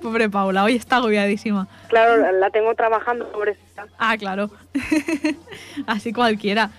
Pobre 0.01 0.29
Paula, 0.29 0.63
hoy 0.63 0.75
está 0.75 0.97
agobiadísima. 0.97 1.67
claro, 1.87 2.31
la- 2.39 2.49
tengo 2.51 2.73
trabajando 2.75 3.29
sobre 3.31 3.51
esta. 3.53 3.87
Ah, 3.97 4.15
claro. 4.17 4.49
Así 5.87 6.13
cualquiera. 6.13 6.69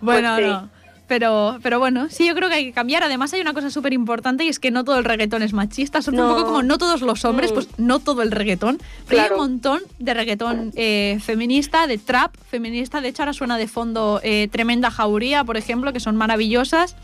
Bueno, 0.00 0.34
Pues 0.34 0.44
sí. 0.44 0.50
no. 0.50 0.68
Pero, 1.08 1.58
pero 1.62 1.78
bueno, 1.78 2.08
sí, 2.10 2.26
yo 2.26 2.34
creo 2.34 2.50
que 2.50 2.56
hay 2.56 2.64
que 2.66 2.72
cambiar. 2.72 3.02
Además, 3.02 3.32
hay 3.32 3.40
una 3.40 3.54
cosa 3.54 3.70
súper 3.70 3.94
importante 3.94 4.44
y 4.44 4.48
es 4.48 4.58
que 4.60 4.70
no 4.70 4.84
todo 4.84 4.98
el 4.98 5.04
reggaetón 5.04 5.42
es 5.42 5.54
machista. 5.54 6.02
Son 6.02 6.18
un 6.20 6.28
poco 6.28 6.44
como 6.44 6.62
no 6.62 6.76
todos 6.76 7.00
los 7.00 7.24
hombres, 7.24 7.50
Mm. 7.50 7.54
pues 7.54 7.68
no 7.78 7.98
todo 7.98 8.20
el 8.22 8.30
reggaetón. 8.30 8.78
Pero 9.08 9.22
hay 9.22 9.30
un 9.30 9.38
montón 9.38 9.80
de 9.98 10.12
reggaetón 10.14 10.70
eh, 10.76 11.18
feminista, 11.24 11.86
de 11.86 11.96
trap 11.96 12.36
feminista. 12.50 13.00
De 13.00 13.08
hecho, 13.08 13.22
ahora 13.22 13.32
suena 13.32 13.56
de 13.56 13.66
fondo 13.68 14.20
eh, 14.22 14.48
Tremenda 14.52 14.90
Jauría, 14.90 15.44
por 15.44 15.56
ejemplo, 15.56 15.94
que 15.94 16.00
son 16.00 16.14
maravillosas, 16.14 16.94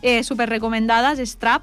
eh, 0.00 0.24
súper 0.24 0.48
recomendadas, 0.48 1.18
es 1.18 1.36
trap. 1.36 1.62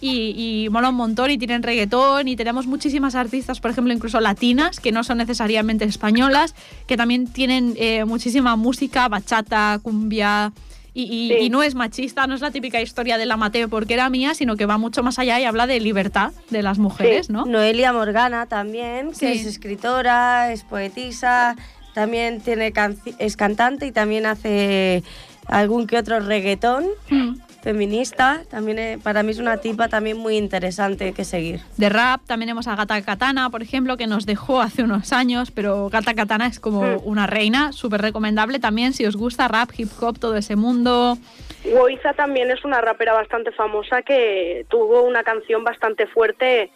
Y, 0.00 0.64
y 0.64 0.68
mola 0.70 0.90
un 0.90 0.94
montón 0.94 1.28
y 1.30 1.38
tienen 1.38 1.62
reggaetón 1.64 2.28
y 2.28 2.36
tenemos 2.36 2.66
muchísimas 2.68 3.16
artistas, 3.16 3.58
por 3.60 3.70
ejemplo, 3.72 3.92
incluso 3.92 4.20
latinas, 4.20 4.78
que 4.78 4.92
no 4.92 5.02
son 5.02 5.18
necesariamente 5.18 5.84
españolas, 5.84 6.54
que 6.86 6.96
también 6.96 7.26
tienen 7.26 7.74
eh, 7.76 8.04
muchísima 8.04 8.54
música, 8.54 9.08
bachata, 9.08 9.80
cumbia, 9.82 10.52
y, 10.94 11.02
y- 11.02 11.28
Sí. 11.28 11.34
y 11.44 11.50
no 11.50 11.62
es 11.62 11.74
machista, 11.74 12.26
no 12.26 12.34
es 12.34 12.40
la 12.40 12.50
típica 12.50 12.80
historia 12.80 13.18
de 13.18 13.26
la 13.26 13.36
maté 13.36 13.68
porque 13.68 13.94
era 13.94 14.08
mía, 14.10 14.34
sino 14.34 14.56
que 14.56 14.66
va 14.66 14.78
mucho 14.78 15.02
más 15.02 15.18
allá 15.18 15.38
y 15.40 15.44
habla 15.44 15.66
de 15.66 15.80
libertad 15.80 16.32
de 16.50 16.62
las 16.62 16.78
mujeres, 16.78 17.26
Sí. 17.26 17.32
¿no? 17.32 17.44
Noelia 17.46 17.92
Morgana 17.92 18.46
también, 18.46 19.08
que 19.10 19.14
Sí. 19.14 19.26
es 19.40 19.46
escritora, 19.46 20.52
es 20.52 20.64
poetisa, 20.64 21.56
también 21.94 22.40
tiene 22.40 22.72
es 23.18 23.36
cantante 23.36 23.86
y 23.86 23.92
también 23.92 24.26
hace 24.26 25.02
algún 25.46 25.86
que 25.86 25.96
otro 25.98 26.20
reggaetón 26.20 26.86
Mm. 27.10 27.34
Feminista. 27.62 28.42
También 28.50 28.78
eh, 28.78 28.98
para 29.02 29.22
mí 29.22 29.30
es 29.32 29.38
una 29.38 29.58
tipa 29.58 29.88
también 29.88 30.16
muy 30.16 30.36
interesante 30.36 31.12
que 31.12 31.24
seguir. 31.24 31.60
De 31.76 31.88
rap 31.88 32.20
también 32.26 32.48
tenemos 32.48 32.68
a 32.68 32.76
Gata 32.76 33.00
Katana, 33.02 33.50
por 33.50 33.62
ejemplo, 33.62 33.96
que 33.96 34.06
nos 34.06 34.26
dejó 34.26 34.60
hace 34.60 34.82
unos 34.82 35.12
años, 35.12 35.50
pero 35.50 35.88
Gata 35.90 36.14
Katana 36.14 36.46
es 36.46 36.60
como 36.60 36.82
Mm. 36.82 37.00
una 37.04 37.26
reina, 37.26 37.72
súper 37.72 38.00
recomendable 38.00 38.58
también 38.58 38.92
si 38.92 39.04
os 39.06 39.16
gusta 39.16 39.48
rap, 39.48 39.70
hip 39.76 39.90
hop, 40.00 40.18
todo 40.18 40.36
ese 40.36 40.56
mundo. 40.56 41.18
Woiza 41.64 42.12
también 42.14 42.50
es 42.50 42.64
una 42.64 42.80
rapera 42.80 43.12
bastante 43.12 43.50
famosa 43.52 44.02
que 44.02 44.64
tuvo 44.70 45.02
una 45.02 45.22
canción 45.24 45.64
bastante 45.64 46.06
fuerte 46.06 46.70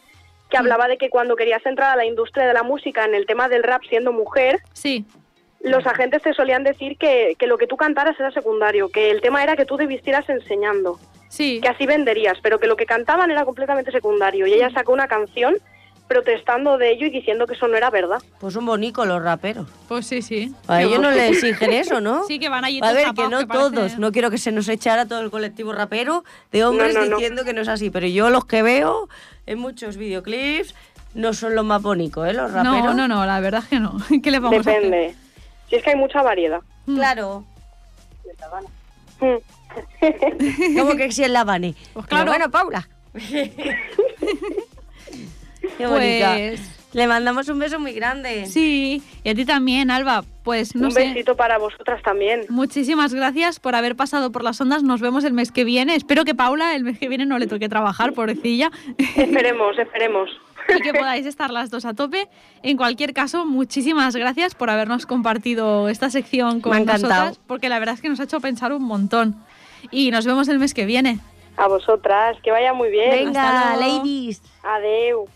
que 0.51 0.57
hablaba 0.59 0.87
de 0.87 0.99
que 0.99 1.09
cuando 1.09 1.35
querías 1.35 1.65
entrar 1.65 1.93
a 1.93 1.97
la 1.97 2.05
industria 2.05 2.45
de 2.47 2.53
la 2.53 2.63
música 2.63 3.05
en 3.07 3.15
el 3.15 3.25
tema 3.25 3.49
del 3.49 3.63
rap 3.63 3.83
siendo 3.89 4.13
mujer, 4.13 4.61
Sí, 4.75 5.07
los 5.63 5.87
agentes 5.87 6.23
te 6.23 6.35
solían 6.35 6.65
decir 6.65 6.97
que, 6.99 7.37
que 7.39 7.47
lo 7.47 7.57
que 7.59 7.67
tú 7.67 7.77
cantaras 7.77 8.19
era 8.19 8.31
secundario, 8.33 8.89
que 8.91 9.11
el 9.11 9.21
tema 9.21 9.43
era 9.43 9.57
que 9.57 9.65
tú 9.65 9.77
te 9.77 9.87
vistieras 9.87 10.29
enseñando, 10.29 10.99
sí. 11.29 11.61
que 11.63 11.69
así 11.69 11.87
venderías, 11.87 12.39
pero 12.43 12.59
que 12.59 12.67
lo 12.67 12.77
que 12.77 12.87
cantaban 12.87 13.31
era 13.31 13.45
completamente 13.45 13.91
secundario. 13.93 14.47
Y 14.47 14.53
ella 14.55 14.71
sacó 14.71 14.93
una 14.93 15.09
canción 15.09 15.55
protestando 16.09 16.77
de 16.77 16.91
ello 16.91 17.07
y 17.07 17.11
diciendo 17.11 17.47
que 17.47 17.55
eso 17.55 17.69
no 17.69 17.77
era 17.77 17.89
verdad. 17.89 18.19
Pues 18.39 18.53
son 18.53 18.67
bonitos 18.67 19.07
los 19.07 19.23
raperos. 19.23 19.67
Pues 19.89 20.07
sí, 20.07 20.21
sí. 20.21 20.53
A 20.69 20.83
ellos 20.83 21.01
no 21.01 21.11
les 21.11 21.31
exigen 21.43 21.73
eso, 21.73 22.01
¿no? 22.03 22.25
Sí, 22.25 22.39
que 22.39 22.49
van 22.51 22.65
allí 22.67 22.79
A 22.79 22.81
todos 22.91 22.95
ver, 22.95 23.05
que 23.15 23.29
no 23.29 23.39
que 23.39 23.47
parece- 23.47 23.71
todos. 23.71 23.99
No 23.99 24.13
quiero 24.13 24.31
que 24.31 24.37
se 24.39 24.53
nos 24.53 24.69
echara 24.69 25.07
todo 25.07 25.21
el 25.21 25.31
colectivo 25.31 25.73
rapero 25.73 26.25
de 26.51 26.65
hombres 26.65 26.93
No, 26.95 27.01
no, 27.03 27.07
no. 27.07 27.17
diciendo 27.17 27.45
que 27.45 27.55
no 27.55 27.63
es 27.63 27.69
así. 27.69 27.89
Pero 27.89 28.07
yo 28.09 28.29
los 28.29 28.45
que 28.45 28.63
veo 28.63 29.09
en 29.47 29.59
muchos 29.59 29.97
videoclips 29.97 30.75
no 31.15 31.33
son 31.33 31.55
los 31.55 31.65
más 31.65 31.81
bonitos, 31.81 32.29
¿eh? 32.29 32.35
Los 32.35 32.53
raperos. 32.53 32.85
No, 32.85 32.95
no, 32.95 33.09
no, 33.09 33.25
la 33.25 33.41
verdad 33.41 33.63
es 33.63 33.69
que 33.71 33.81
no. 33.81 33.97
¿Qué 34.23 34.31
le 34.31 34.39
vamos 34.41 34.67
a 34.67 34.71
hacer? 34.71 35.15
Si 35.73 35.77
es 35.77 35.85
que 35.85 35.89
hay 35.89 35.97
mucha 35.97 36.21
variedad. 36.23 36.61
Claro. 36.85 37.47
Mm. 39.21 39.37
Como 40.79 40.97
que 40.97 41.11
si 41.11 41.25
es 41.25 41.31
la 41.31 41.45
Vane. 41.45 41.75
Pues 41.95 42.05
Pero 42.11 42.27
claro. 42.27 42.31
bueno, 42.31 42.51
Paula. 42.51 42.87
Qué 45.79 45.87
bonita. 45.87 46.35
Pues 46.35 46.61
Le 46.93 47.07
mandamos 47.07 47.49
un 47.49 47.59
beso 47.59 47.79
muy 47.81 47.93
grande. 47.93 48.47
sí, 48.47 49.03
y 49.25 49.29
a 49.31 49.35
ti 49.35 49.45
también, 49.45 49.91
Alba. 49.91 50.25
Pues 50.43 50.75
no 50.75 50.87
Un 50.89 50.93
sé. 50.93 51.07
besito 51.09 51.37
para 51.37 51.57
vosotras 51.59 52.03
también. 52.03 52.43
Muchísimas 52.49 53.15
gracias 53.15 53.61
por 53.61 53.75
haber 53.77 53.95
pasado 53.97 54.33
por 54.33 54.43
las 54.43 54.61
ondas. 54.61 54.83
Nos 54.83 55.01
vemos 55.01 55.23
el 55.25 55.33
mes 55.33 55.53
que 55.53 55.63
viene. 55.65 55.95
Espero 55.95 56.25
que 56.25 56.35
Paula 56.35 56.75
el 56.75 56.83
mes 56.85 56.99
que 56.99 57.09
viene 57.09 57.25
no 57.27 57.39
le 57.39 57.47
toque 57.47 57.69
trabajar, 57.69 58.13
pobrecilla. 58.13 58.71
Esperemos, 59.17 59.79
esperemos. 59.79 60.31
y 60.77 60.81
que 60.83 60.93
podáis 60.93 61.27
estar 61.27 61.51
las 61.51 61.71
dos 61.71 61.85
a 61.85 61.95
tope. 61.95 62.29
En 62.65 62.77
cualquier 62.77 63.15
caso, 63.15 63.47
muchísimas 63.47 64.15
gracias 64.17 64.55
por 64.57 64.69
habernos 64.69 65.07
compartido 65.07 65.89
esta 65.89 66.11
sección 66.11 66.61
con 66.61 66.73
Me 66.73 66.79
ha 66.79 66.81
encantado. 66.83 67.09
nosotras, 67.15 67.41
porque 67.47 67.69
la 67.69 67.79
verdad 67.79 67.95
es 67.95 68.01
que 68.03 68.09
nos 68.09 68.19
ha 68.21 68.25
hecho 68.25 68.41
pensar 68.41 68.73
un 68.73 68.83
montón. 68.83 69.37
Y 69.93 70.11
nos 70.11 70.27
vemos 70.27 70.49
el 70.49 70.59
mes 70.59 70.75
que 70.75 70.87
viene. 70.87 71.21
A 71.57 71.69
vosotras, 71.69 72.37
que 72.43 72.51
vaya 72.51 72.73
muy 72.73 72.91
bien. 72.91 73.11
Venga, 73.11 73.71
Hasta 73.71 73.77
luego. 73.81 73.99
ladies. 73.99 74.43
Adeu. 74.65 75.29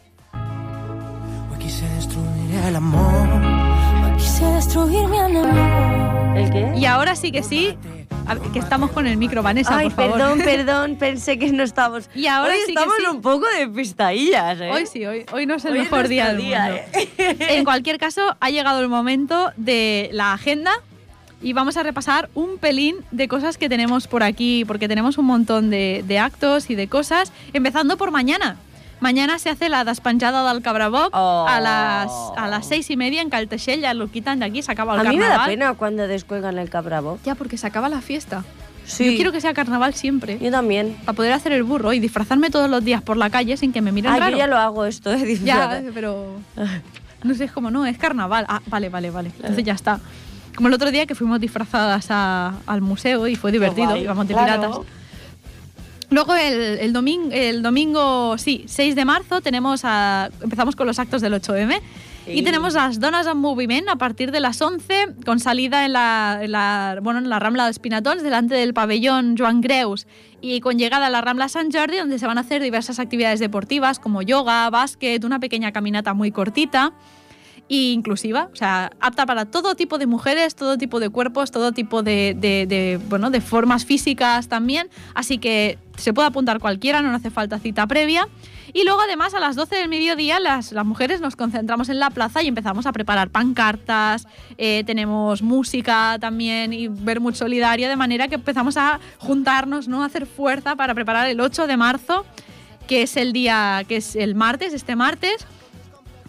El 2.66 2.74
amor. 2.74 4.16
Quise 4.18 4.44
destruir 4.46 5.06
mi 5.06 5.18
enemigo. 5.18 6.34
¿El 6.34 6.50
qué? 6.50 6.72
Y 6.76 6.84
ahora 6.84 7.14
sí 7.14 7.30
que 7.30 7.44
sí, 7.44 7.78
a 8.26 8.34
ver, 8.34 8.42
que 8.50 8.58
estamos 8.58 8.90
con 8.90 9.06
el 9.06 9.16
micro, 9.16 9.40
Vanessa, 9.40 9.76
Ay, 9.78 9.86
por 9.88 9.96
favor. 9.96 10.18
perdón, 10.18 10.38
perdón, 10.44 10.96
pensé 10.96 11.38
que 11.38 11.52
no 11.52 11.62
estábamos. 11.62 12.10
Y 12.12 12.26
ahora 12.26 12.52
Hoy 12.54 12.58
sí 12.66 12.74
que 12.74 12.80
estamos 12.80 12.96
sí. 12.98 13.06
un 13.08 13.22
poco 13.22 13.46
de 13.56 13.68
pistadillas, 13.68 14.60
¿eh? 14.60 14.70
Hoy 14.72 14.86
sí, 14.86 15.06
hoy, 15.06 15.24
hoy 15.32 15.46
no 15.46 15.54
es 15.54 15.64
el 15.64 15.74
Hoy 15.74 15.78
es 15.78 15.84
mejor 15.84 16.08
día 16.08 16.32
del 16.32 16.38
nuestro 16.38 16.60
mundo. 16.60 16.82
¿eh? 17.18 17.36
En 17.50 17.64
cualquier 17.64 17.98
caso, 17.98 18.36
ha 18.40 18.50
llegado 18.50 18.80
el 18.80 18.88
momento 18.88 19.52
de 19.56 20.10
la 20.12 20.32
agenda 20.32 20.72
y 21.40 21.52
vamos 21.52 21.76
a 21.76 21.84
repasar 21.84 22.30
un 22.34 22.58
pelín 22.58 22.96
de 23.12 23.28
cosas 23.28 23.58
que 23.58 23.68
tenemos 23.68 24.08
por 24.08 24.24
aquí, 24.24 24.64
porque 24.66 24.88
tenemos 24.88 25.18
un 25.18 25.26
montón 25.26 25.70
de, 25.70 26.02
de 26.04 26.18
actos 26.18 26.68
y 26.68 26.74
de 26.74 26.88
cosas, 26.88 27.32
empezando 27.52 27.96
por 27.96 28.10
mañana. 28.10 28.56
Mañana 29.01 29.38
se 29.38 29.51
hace 29.51 29.68
la 29.68 29.84
despenjada 29.84 30.51
del 30.53 30.62
Cabraboc 30.62 31.11
Oh. 31.12 31.44
a, 31.49 31.61
las, 31.61 32.11
a 32.36 32.49
las 32.49 32.66
seis 32.66 32.88
y 32.90 32.97
media 32.97 33.20
en 33.22 33.28
Caltechell, 33.30 33.80
ya 33.80 33.92
lo 33.94 34.09
quitan 34.11 34.38
de 34.38 34.47
aquí, 34.47 34.62
se 34.62 34.72
acaba 34.72 34.94
el 34.94 35.01
A 35.07 35.11
mí 35.11 35.16
me 35.16 35.22
carnaval. 35.22 35.38
da 35.47 35.47
pena 35.53 35.74
cuando 35.74 36.07
descuelgan 36.09 36.59
el 36.59 36.70
cabrabo. 36.70 37.18
Ya, 37.24 37.34
porque 37.34 37.59
se 37.59 37.66
acaba 37.66 37.88
la 37.88 38.01
fiesta. 38.01 38.44
Sí. 38.86 39.05
Yo 39.11 39.16
quiero 39.16 39.32
que 39.32 39.40
sea 39.40 39.53
carnaval 39.53 39.94
siempre. 39.94 40.38
Yo 40.38 40.51
también. 40.51 40.97
Para 41.05 41.14
poder 41.16 41.32
hacer 41.32 41.53
el 41.53 41.64
burro 41.64 41.92
y 41.92 41.99
disfrazarme 41.99 42.51
todos 42.51 42.70
los 42.70 42.84
días 42.84 43.03
por 43.03 43.16
la 43.16 43.28
calle 43.30 43.57
sin 43.57 43.72
que 43.72 43.82
me 43.82 43.90
miren 43.92 44.12
Ah, 44.12 44.16
raro. 44.18 44.30
yo 44.32 44.38
ya 44.38 44.47
lo 44.47 44.57
hago 44.57 44.84
esto, 44.86 45.12
¿eh? 45.12 45.18
Ya, 45.18 45.24
disfrazada. 45.24 45.82
pero. 45.92 46.36
No 47.24 47.34
sé, 47.34 47.44
es 47.44 47.53
como, 47.53 47.70
no, 47.70 47.84
es 47.84 47.99
carnaval. 47.99 48.47
Ah, 48.49 48.61
vale, 48.66 48.88
vale, 48.88 49.11
vale. 49.11 49.32
Entonces 49.36 49.64
ya 49.64 49.72
está. 49.74 49.99
Como 50.55 50.68
el 50.68 50.74
otro 50.74 50.90
día 50.92 51.05
que 51.05 51.14
fuimos 51.14 51.40
disfrazadas 51.40 52.07
a- 52.11 52.55
al 52.66 52.80
museo 52.80 53.26
y 53.26 53.34
fue 53.34 53.51
divertido, 53.53 53.97
íbamos 53.97 54.26
de 54.28 54.34
claro. 54.34 54.62
piratas. 54.62 54.86
Luego 56.11 56.34
el, 56.34 56.54
el, 56.78 56.92
domingo, 56.92 57.28
el 57.32 57.62
domingo, 57.62 58.38
sí, 58.38 58.64
6 58.68 58.94
de 58.94 59.04
marzo, 59.04 59.40
tenemos 59.40 59.80
a, 59.84 60.30
empezamos 60.42 60.76
con 60.76 60.86
los 60.86 60.98
actos 60.98 61.20
del 61.22 61.34
8M. 61.34 61.80
Y 62.28 62.38
Sí. 62.38 62.42
tenemos 62.42 62.74
las 62.74 62.98
Donas 62.98 63.24
en 63.28 63.36
Moviment 63.38 63.88
a 63.88 63.94
partir 63.96 64.32
de 64.32 64.40
las 64.40 64.61
11, 64.61 65.14
con 65.24 65.38
salida 65.38 65.84
en 65.84 65.92
la, 65.92 66.40
en 66.42 66.50
la- 66.52 66.98
bueno, 67.00 67.20
en 67.20 67.28
la 67.28 67.38
Rambla 67.38 67.64
de 67.66 67.70
Espinatons, 67.70 68.24
delante 68.24 68.57
del 68.57 68.74
pabellón 68.74 69.36
Joan 69.38 69.61
Greus, 69.61 70.09
y 70.40 70.59
con 70.61 70.76
llegada 70.76 71.07
a 71.07 71.11
la 71.11 71.20
Rambla 71.20 71.48
Sant 71.48 71.72
Jordi, 71.72 71.98
donde 71.98 72.18
se 72.18 72.26
van 72.26 72.36
a 72.38 72.40
hacer 72.40 72.61
diversas 72.62 72.98
actividades 72.98 73.38
deportivas 73.38 74.00
como 74.00 74.22
yoga, 74.22 74.68
básquet, 74.70 75.22
una 75.24 75.38
pequeña 75.38 75.70
caminata 75.70 76.14
muy 76.14 76.32
cortita. 76.32 76.92
Inclusiva, 77.68 78.48
o 78.52 78.56
sea, 78.56 78.92
apta 79.00 79.26
para 79.26 79.44
todo 79.46 79.74
tipo 79.74 79.98
de 79.98 80.06
mujeres, 80.06 80.54
todo 80.54 80.78
tipo 80.78 81.00
de 81.00 81.10
cuerpos, 81.10 81.50
todo 81.50 81.72
tipo 81.72 82.02
de, 82.02 83.00
bueno, 83.08 83.30
de 83.30 83.40
formas 83.40 83.84
físicas 83.84 84.48
también, 84.48 84.88
así 85.14 85.38
que 85.38 85.78
se 85.96 86.12
puede 86.12 86.28
apuntar 86.28 86.60
cualquiera, 86.60 87.02
no 87.02 87.14
hace 87.14 87.30
falta 87.30 87.58
cita 87.58 87.86
previa. 87.86 88.28
Y 88.72 88.84
luego 88.84 89.00
además 89.00 89.32
a 89.32 89.40
las 89.40 89.56
12 89.56 89.74
del 89.76 89.88
mediodía 89.88 90.38
las, 90.38 90.72
las 90.72 90.84
mujeres 90.84 91.22
nos 91.22 91.34
concentramos 91.34 91.88
en 91.88 91.98
la 91.98 92.10
plaza 92.10 92.42
y 92.42 92.48
empezamos 92.48 92.84
a 92.84 92.92
preparar 92.92 93.30
pancartas, 93.30 94.26
eh, 94.58 94.82
tenemos 94.84 95.40
música 95.40 96.18
también 96.20 96.74
y 96.74 96.88
ver 96.88 97.20
muy 97.20 97.34
solidario, 97.34 97.88
de 97.88 97.96
manera 97.96 98.28
que 98.28 98.34
empezamos 98.34 98.76
a 98.76 99.00
juntarnos, 99.18 99.88
¿no? 99.88 100.02
a 100.02 100.06
hacer 100.06 100.26
fuerza 100.26 100.76
para 100.76 100.94
preparar 100.94 101.26
el 101.26 101.40
8 101.40 101.66
de 101.66 101.76
marzo, 101.76 102.26
que 102.86 103.02
es 103.02 103.16
el 103.16 103.32
día, 103.32 103.82
que 103.88 103.96
es 103.96 104.14
el 104.14 104.34
martes, 104.34 104.74
este 104.74 104.94
martes 104.94 105.46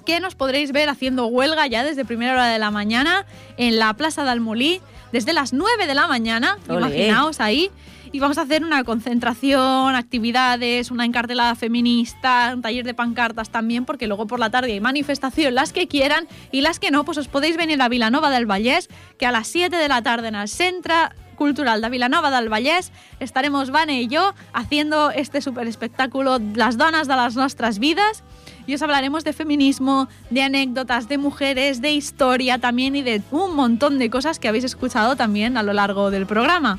que 0.07 0.21
nos 0.21 0.35
podréis 0.35 0.71
ver 0.71 0.87
haciendo 0.87 1.27
huelga 1.27 1.67
ya 1.67 1.83
desde 1.83 2.05
primera 2.05 2.31
hora 2.31 2.47
de 2.47 2.59
la 2.59 2.71
mañana 2.71 3.25
en 3.57 3.77
la 3.77 3.93
Plaza 3.93 4.23
de 4.23 4.29
Almolí, 4.29 4.79
desde 5.11 5.33
las 5.33 5.51
9 5.51 5.85
de 5.85 5.93
la 5.93 6.07
mañana, 6.07 6.57
imaginaos 6.69 7.41
ahí. 7.41 7.69
Y 8.13 8.21
vamos 8.21 8.37
a 8.37 8.43
hacer 8.43 8.63
una 8.63 8.85
concentración, 8.85 9.95
actividades, 9.95 10.91
una 10.91 11.03
encartelada 11.03 11.55
feminista, 11.55 12.51
un 12.53 12.61
taller 12.61 12.85
de 12.85 12.93
pancartas 12.93 13.49
también, 13.49 13.83
porque 13.83 14.07
luego 14.07 14.27
por 14.27 14.39
la 14.39 14.49
tarde 14.49 14.71
hay 14.71 14.79
manifestación, 14.79 15.53
las 15.53 15.73
que 15.73 15.89
quieran 15.89 16.25
y 16.53 16.61
las 16.61 16.79
que 16.79 16.89
no, 16.89 17.03
pues 17.03 17.17
os 17.17 17.27
podéis 17.27 17.57
venir 17.57 17.81
a 17.81 17.89
Vilanova 17.89 18.29
del 18.29 18.45
Vallès, 18.45 18.87
que 19.19 19.25
a 19.25 19.33
las 19.33 19.49
7 19.49 19.75
de 19.75 19.89
la 19.89 20.01
tarde 20.03 20.29
en 20.29 20.35
el 20.35 20.47
Centre 20.47 20.95
Cultural 21.35 21.81
de 21.81 21.89
Vilanova 21.89 22.31
del 22.31 22.47
Vallès 22.47 22.93
estaremos 23.19 23.71
Vane 23.71 24.01
y 24.01 24.07
yo 24.07 24.33
haciendo 24.53 25.11
este 25.11 25.41
super 25.41 25.67
espectáculo 25.67 26.39
Las 26.55 26.77
donas 26.77 27.07
de 27.07 27.15
las 27.15 27.35
nuestras 27.35 27.77
vidas 27.77 28.23
y 28.67 28.75
os 28.75 28.81
hablaremos 28.81 29.23
de 29.23 29.33
feminismo, 29.33 30.07
de 30.29 30.43
anécdotas, 30.43 31.07
de 31.07 31.17
mujeres, 31.17 31.81
de 31.81 31.91
historia 31.91 32.59
también 32.59 32.95
y 32.95 33.01
de 33.01 33.21
un 33.31 33.55
montón 33.55 33.97
de 33.97 34.09
cosas 34.09 34.37
que 34.37 34.47
habéis 34.47 34.65
escuchado 34.65 35.15
también 35.15 35.57
a 35.57 35.63
lo 35.63 35.73
largo 35.73 36.11
del 36.11 36.27
programa. 36.27 36.77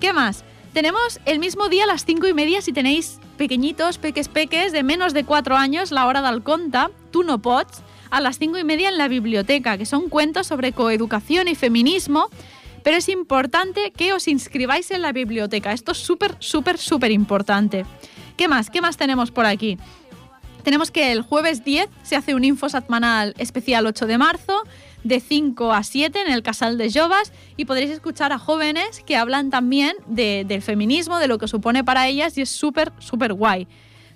¿Qué 0.00 0.12
más? 0.12 0.42
Tenemos 0.72 1.20
el 1.24 1.38
mismo 1.38 1.68
día 1.68 1.84
a 1.84 1.86
las 1.86 2.04
cinco 2.04 2.26
y 2.26 2.34
media 2.34 2.60
si 2.60 2.72
tenéis 2.72 3.18
pequeñitos, 3.38 3.98
peques 3.98 4.28
peques 4.28 4.72
de 4.72 4.82
menos 4.82 5.14
de 5.14 5.24
cuatro 5.24 5.56
años, 5.56 5.90
la 5.90 6.06
hora 6.06 6.22
del 6.22 6.42
conta, 6.42 6.90
tú 7.10 7.22
no 7.22 7.40
pots, 7.40 7.82
a 8.10 8.20
las 8.20 8.38
cinco 8.38 8.58
y 8.58 8.64
media 8.64 8.88
en 8.88 8.98
la 8.98 9.08
biblioteca, 9.08 9.78
que 9.78 9.86
son 9.86 10.08
cuentos 10.08 10.46
sobre 10.46 10.72
coeducación 10.72 11.48
y 11.48 11.54
feminismo, 11.54 12.28
pero 12.82 12.98
es 12.98 13.08
importante 13.08 13.90
que 13.90 14.12
os 14.12 14.28
inscribáis 14.28 14.90
en 14.90 15.02
la 15.02 15.12
biblioteca. 15.12 15.72
Esto 15.72 15.92
es 15.92 15.98
súper, 15.98 16.36
súper, 16.38 16.78
súper 16.78 17.10
importante. 17.10 17.84
¿Qué 18.36 18.48
más? 18.48 18.70
¿Qué 18.70 18.80
más 18.80 18.96
tenemos 18.96 19.30
por 19.30 19.46
aquí? 19.46 19.78
Tenemos 20.66 20.90
que 20.90 21.12
el 21.12 21.22
jueves 21.22 21.62
10 21.62 21.88
se 22.02 22.16
hace 22.16 22.34
un 22.34 22.42
info 22.42 22.68
setmanal 22.68 23.34
especial 23.38 23.86
8 23.86 24.04
de 24.08 24.18
marzo, 24.18 24.62
de 25.04 25.20
5 25.20 25.72
a 25.72 25.84
7 25.84 26.20
en 26.26 26.32
el 26.32 26.42
Casal 26.42 26.76
de 26.76 26.90
Jovas 26.92 27.32
y 27.56 27.66
podréis 27.66 27.92
escuchar 27.92 28.32
a 28.32 28.38
jóvenes 28.40 29.00
que 29.06 29.14
hablan 29.14 29.50
también 29.50 29.92
de- 30.08 30.44
del 30.44 30.62
feminismo, 30.62 31.20
de 31.20 31.28
lo 31.28 31.38
que 31.38 31.46
supone 31.46 31.84
para 31.84 32.08
ellas 32.08 32.36
y 32.36 32.42
es 32.42 32.48
súper, 32.50 32.92
súper 32.98 33.32
guay. 33.34 33.68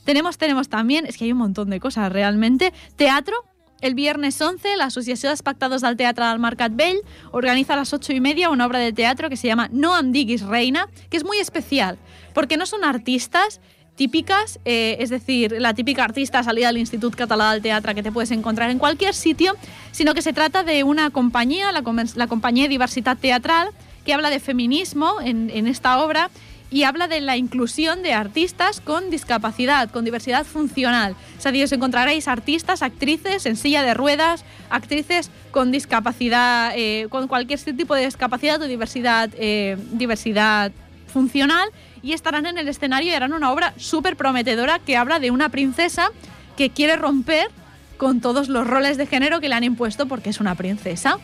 Tenemos, 0.05 0.39
tenemos 0.39 0.69
también, 0.69 1.07
es 1.07 1.17
que 1.17 1.25
hay 1.27 1.31
un 1.31 1.39
montón 1.39 1.71
de 1.71 1.79
cosas 1.79 2.11
realmente, 2.11 2.73
teatro. 2.97 3.37
El 3.81 3.95
viernes 3.95 4.41
11, 4.41 4.77
la 4.77 4.87
Asociació 4.87 5.31
d'Espectadors 5.31 5.83
del 5.83 5.97
Teatre 5.97 6.25
del 6.27 6.41
Mercat 6.41 6.73
Vell 6.75 6.99
organiza 7.31 7.75
a 7.75 7.77
las 7.77 7.93
8 7.93 8.13
y 8.13 8.21
media 8.21 8.51
una 8.51 8.67
obra 8.67 8.81
de 8.81 8.93
teatro 8.93 9.31
que 9.31 9.37
se 9.37 9.47
llama 9.47 9.69
No 9.71 9.97
em 9.97 10.13
reina, 10.49 10.89
que 11.11 11.17
es 11.17 11.25
muy 11.25 11.39
especial, 11.39 11.97
porque 12.35 12.57
no 12.57 12.67
son 12.67 12.83
artistas 12.83 13.61
típicas, 14.01 14.59
eh, 14.65 14.97
es 14.99 15.11
decir, 15.11 15.53
la 15.59 15.75
típica 15.75 16.03
artista 16.05 16.43
salida 16.43 16.69
del 16.69 16.79
Institut 16.79 17.15
Català 17.15 17.53
del 17.53 17.61
Teatre 17.61 17.95
que 17.95 18.03
te 18.03 18.11
puedes 18.11 18.31
encontrar 18.31 18.71
en 18.71 18.79
cualquier 18.79 19.13
sitio, 19.13 19.55
sino 19.93 20.15
que 20.15 20.23
se 20.23 20.33
trata 20.33 20.63
de 20.63 20.85
una 20.85 21.11
compañía, 21.11 21.71
la, 21.71 21.83
la 22.15 22.27
compañía 22.27 22.67
Diversidad 22.67 23.19
Teatral, 23.19 23.69
que 24.07 24.15
habla 24.15 24.31
de 24.31 24.41
feminismo 24.41 25.21
en, 25.23 25.51
en 25.51 25.67
esta 25.67 26.03
obra 26.03 26.31
y 26.71 26.85
habla 26.85 27.09
de 27.09 27.21
la 27.21 27.37
inclusión 27.37 28.03
de 28.03 28.15
artistas 28.15 28.81
con 28.81 29.11
discapacidad, 29.11 29.91
con 29.91 30.07
diversidad 30.07 30.47
funcional. 30.47 31.15
O 31.37 31.41
sea, 31.43 31.53
os 31.63 31.73
encontraréis 31.73 32.27
artistas, 32.27 32.83
actrices 32.83 33.45
en 33.45 33.57
silla 33.57 33.83
de 33.83 33.93
ruedas, 33.93 34.47
actrices 34.71 35.31
con 35.51 35.73
discapacidad, 35.73 36.73
eh, 36.75 37.07
con 37.11 37.29
cualquier 37.29 37.61
tipo 37.61 37.95
de 37.95 38.07
discapacidad 38.07 38.63
o 38.63 38.67
diversidad, 38.67 39.29
eh, 39.37 39.77
diversidad 39.93 40.73
funcional 41.11 41.69
y 42.03 42.13
estarán 42.13 42.47
en 42.47 42.59
el 42.59 42.69
escenario 42.69 43.11
y 43.11 43.15
harán 43.15 43.33
una 43.33 43.53
obra 43.53 43.75
súper 43.77 44.17
prometedora 44.17 44.79
que 44.79 44.97
habla 44.97 45.19
de 45.19 45.31
una 45.31 45.49
princesa 45.49 46.11
que 46.57 46.71
quiere 46.71 46.97
romper 46.97 47.49
con 47.97 48.21
todos 48.21 48.49
los 48.49 48.67
roles 48.67 48.97
de 48.97 49.07
género 49.07 49.41
que 49.41 49.49
le 49.49 49.55
han 49.55 49.65
impuesto 49.65 50.07
porque 50.07 50.31
es 50.31 50.41
una 50.41 50.55
princesa. 50.55 51.19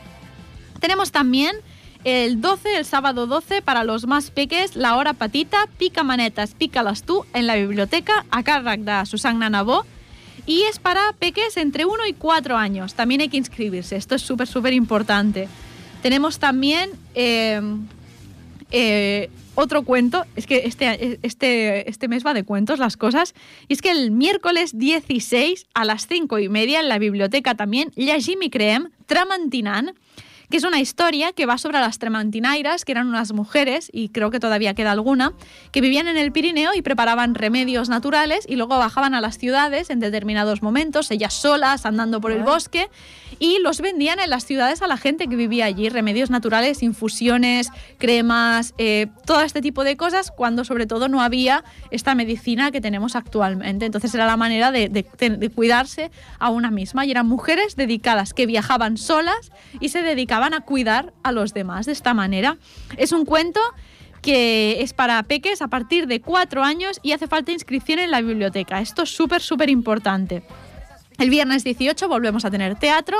Tenemos 0.80 1.10
también 1.10 1.56
el 2.04 2.40
12, 2.40 2.76
el 2.76 2.84
sábado 2.84 3.26
12, 3.26 3.62
para 3.62 3.82
los 3.82 4.06
más 4.06 4.30
peques, 4.30 4.76
la 4.76 4.96
hora 4.96 5.12
patita, 5.12 5.66
pica 5.78 6.04
manetas, 6.04 6.54
pícalas 6.54 7.02
tú, 7.02 7.24
en 7.32 7.46
la 7.46 7.56
biblioteca, 7.56 8.24
a 8.30 8.44
càrrec 8.44 9.06
Susana 9.06 9.50
Nabó. 9.50 9.84
Y 10.46 10.62
es 10.62 10.78
para 10.78 11.12
peques 11.18 11.56
entre 11.56 11.84
1 11.84 12.06
y 12.06 12.12
4 12.12 12.56
años. 12.56 12.94
También 12.94 13.22
hay 13.22 13.28
que 13.28 13.38
inscribirse. 13.38 13.96
Esto 13.96 14.14
es 14.14 14.22
súper, 14.22 14.46
súper 14.46 14.72
importante. 14.72 15.48
Tenemos 16.02 16.38
también 16.38 16.90
eh, 17.16 17.60
eh, 18.70 19.30
otro 19.54 19.82
cuento. 19.82 20.24
Es 20.36 20.46
que 20.46 20.62
este, 20.66 21.18
este, 21.22 21.88
este 21.88 22.08
mes 22.08 22.24
va 22.24 22.34
de 22.34 22.44
cuentos 22.44 22.78
las 22.78 22.96
cosas. 22.96 23.34
Y 23.68 23.74
es 23.74 23.82
que 23.82 23.90
el 23.90 24.10
miércoles 24.10 24.78
16 24.78 25.66
a 25.74 25.84
las 25.84 26.06
5 26.06 26.38
y 26.38 26.48
media 26.48 26.80
en 26.80 26.88
la 26.88 26.98
biblioteca 26.98 27.54
también, 27.54 27.92
i 27.96 28.50
creem 28.50 28.90
Tramantinant, 29.06 29.96
que 30.50 30.56
es 30.56 30.64
una 30.64 30.80
historia 30.80 31.32
que 31.32 31.46
va 31.46 31.58
sobre 31.58 31.78
las 31.80 31.98
tremantinairas, 31.98 32.84
que 32.84 32.92
eran 32.92 33.08
unas 33.08 33.32
mujeres, 33.32 33.90
y 33.92 34.10
creo 34.10 34.30
que 34.30 34.40
todavía 34.40 34.74
queda 34.74 34.92
alguna, 34.92 35.32
que 35.72 35.80
vivían 35.80 36.08
en 36.08 36.16
el 36.16 36.32
Pirineo 36.32 36.72
y 36.74 36.82
preparaban 36.82 37.34
remedios 37.34 37.88
naturales 37.88 38.44
y 38.48 38.56
luego 38.56 38.78
bajaban 38.78 39.14
a 39.14 39.20
las 39.20 39.38
ciudades 39.38 39.90
en 39.90 40.00
determinados 40.00 40.62
momentos, 40.62 41.10
ellas 41.10 41.34
solas, 41.34 41.86
andando 41.86 42.20
por 42.20 42.32
el 42.32 42.42
bosque, 42.42 42.88
y 43.38 43.58
los 43.60 43.80
vendían 43.80 44.18
en 44.20 44.30
las 44.30 44.44
ciudades 44.44 44.82
a 44.82 44.86
la 44.86 44.96
gente 44.96 45.28
que 45.28 45.36
vivía 45.36 45.66
allí, 45.66 45.88
remedios 45.88 46.30
naturales, 46.30 46.82
infusiones, 46.82 47.70
cremas, 47.98 48.74
eh, 48.78 49.08
todo 49.24 49.42
este 49.42 49.60
tipo 49.60 49.84
de 49.84 49.96
cosas, 49.96 50.30
cuando 50.30 50.64
sobre 50.64 50.86
todo 50.86 51.08
no 51.08 51.20
había 51.20 51.64
esta 51.90 52.14
medicina 52.14 52.70
que 52.70 52.80
tenemos 52.80 53.16
actualmente. 53.16 53.86
Entonces 53.86 54.14
era 54.14 54.26
la 54.26 54.36
manera 54.36 54.70
de, 54.70 55.06
cuidarse 55.54 56.10
a 56.38 56.50
una 56.50 56.70
misma, 56.70 57.06
y 57.06 57.10
eran 57.10 57.26
mujeres 57.26 57.76
dedicadas 57.76 58.32
que 58.32 58.46
viajaban 58.46 58.96
solas 58.96 59.52
y 59.80 59.88
se 59.90 60.02
dedicaban 60.02 60.54
a 60.54 60.60
cuidar 60.60 61.12
a 61.22 61.32
los 61.32 61.54
demás 61.54 61.86
de 61.86 61.92
esta 61.92 62.14
manera. 62.14 62.56
Es 62.96 63.12
un 63.12 63.24
cuento 63.24 63.60
que 64.22 64.82
es 64.82 64.92
para 64.92 65.22
peques 65.22 65.62
a 65.62 65.68
partir 65.68 66.06
de 66.06 66.20
cuatro 66.20 66.64
años 66.64 66.98
y 67.02 67.12
hace 67.12 67.28
falta 67.28 67.52
inscripción 67.52 67.98
en 67.98 68.10
la 68.10 68.20
biblioteca. 68.20 68.80
Esto 68.80 69.02
es 69.02 69.10
súper, 69.10 69.40
súper 69.40 69.70
importante. 69.70 70.42
El 71.18 71.30
viernes 71.30 71.64
18 71.64 72.08
volvemos 72.08 72.44
a 72.44 72.50
tener 72.50 72.78
teatro, 72.78 73.16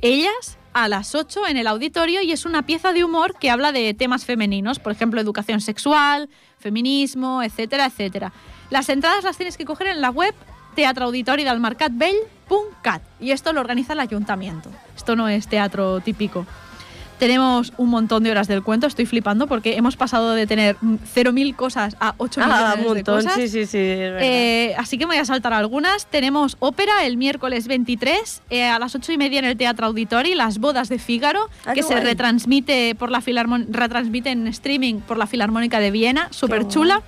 ellas 0.00 0.58
a 0.72 0.88
las 0.88 1.14
8 1.14 1.46
en 1.48 1.56
el 1.56 1.66
auditorio 1.66 2.22
y 2.22 2.32
es 2.32 2.44
una 2.44 2.62
pieza 2.62 2.92
de 2.92 3.04
humor 3.04 3.36
que 3.38 3.50
habla 3.50 3.72
de 3.72 3.94
temas 3.94 4.24
femeninos, 4.24 4.78
por 4.78 4.92
ejemplo, 4.92 5.20
educación 5.20 5.60
sexual, 5.60 6.28
feminismo, 6.58 7.42
etcétera, 7.42 7.86
etcétera. 7.86 8.32
Las 8.70 8.88
entradas 8.88 9.24
las 9.24 9.36
tienes 9.36 9.56
que 9.56 9.64
coger 9.64 9.88
en 9.88 10.00
la 10.00 10.10
web 10.10 10.34
teatroauditori.cat 10.74 13.02
y 13.20 13.30
esto 13.30 13.52
lo 13.52 13.60
organiza 13.60 13.92
el 13.92 14.00
ayuntamiento. 14.00 14.70
Esto 14.96 15.16
no 15.16 15.28
es 15.28 15.48
teatro 15.48 16.00
típico. 16.00 16.46
Tenemos 17.18 17.72
un 17.78 17.88
montón 17.90 18.22
de 18.22 18.30
horas 18.30 18.46
del 18.46 18.62
cuento, 18.62 18.86
estoy 18.86 19.04
flipando 19.04 19.48
porque 19.48 19.76
hemos 19.76 19.96
pasado 19.96 20.34
de 20.34 20.46
tener 20.46 20.76
mm, 20.80 20.94
0.000 21.14 21.56
cosas 21.56 21.96
a 21.98 22.14
8 22.18 22.40
Ah, 22.42 22.46
millones 22.46 22.74
un 22.76 22.82
de 22.82 22.88
montón, 22.94 23.16
cosas. 23.24 23.34
sí, 23.34 23.48
sí, 23.48 23.66
sí. 23.66 23.78
Eh, 23.80 24.74
así 24.78 24.98
que 24.98 25.04
me 25.06 25.14
voy 25.14 25.20
a 25.20 25.24
saltar 25.24 25.52
algunas. 25.52 26.06
Tenemos 26.06 26.56
ópera 26.60 27.04
el 27.06 27.16
miércoles 27.16 27.66
23 27.66 28.42
eh, 28.50 28.64
a 28.64 28.78
las 28.78 28.94
8 28.94 29.12
y 29.12 29.18
media 29.18 29.40
en 29.40 29.46
el 29.46 29.56
Teatro 29.56 29.86
Auditori, 29.86 30.34
Las 30.36 30.58
bodas 30.58 30.88
de 30.88 30.98
Fígaro, 31.00 31.48
Ah, 31.66 31.74
que 31.74 31.82
se 31.82 31.94
guay. 31.94 32.04
retransmite 32.04 32.94
por 32.94 33.10
la 33.10 33.20
retransmite 33.20 34.30
en 34.30 34.46
streaming 34.46 35.00
por 35.00 35.16
la 35.18 35.26
Filarmónica 35.26 35.80
de 35.80 35.90
Viena, 35.90 36.28
súper 36.30 36.68
chula. 36.68 37.02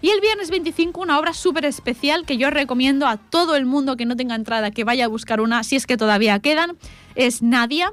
Y 0.00 0.10
el 0.10 0.20
viernes 0.20 0.50
25 0.50 1.00
una 1.00 1.18
obra 1.18 1.32
súper 1.32 1.64
especial 1.64 2.26
que 2.26 2.36
yo 2.36 2.50
recomiendo 2.50 3.06
a 3.06 3.16
todo 3.16 3.56
el 3.56 3.64
mundo 3.64 3.96
que 3.96 4.04
no 4.04 4.16
tenga 4.16 4.34
entrada 4.34 4.70
que 4.70 4.84
vaya 4.84 5.06
a 5.06 5.08
buscar 5.08 5.40
una, 5.40 5.62
si 5.62 5.76
es 5.76 5.86
que 5.86 5.96
todavía 5.96 6.40
quedan, 6.40 6.76
es 7.14 7.40
Nadia. 7.40 7.92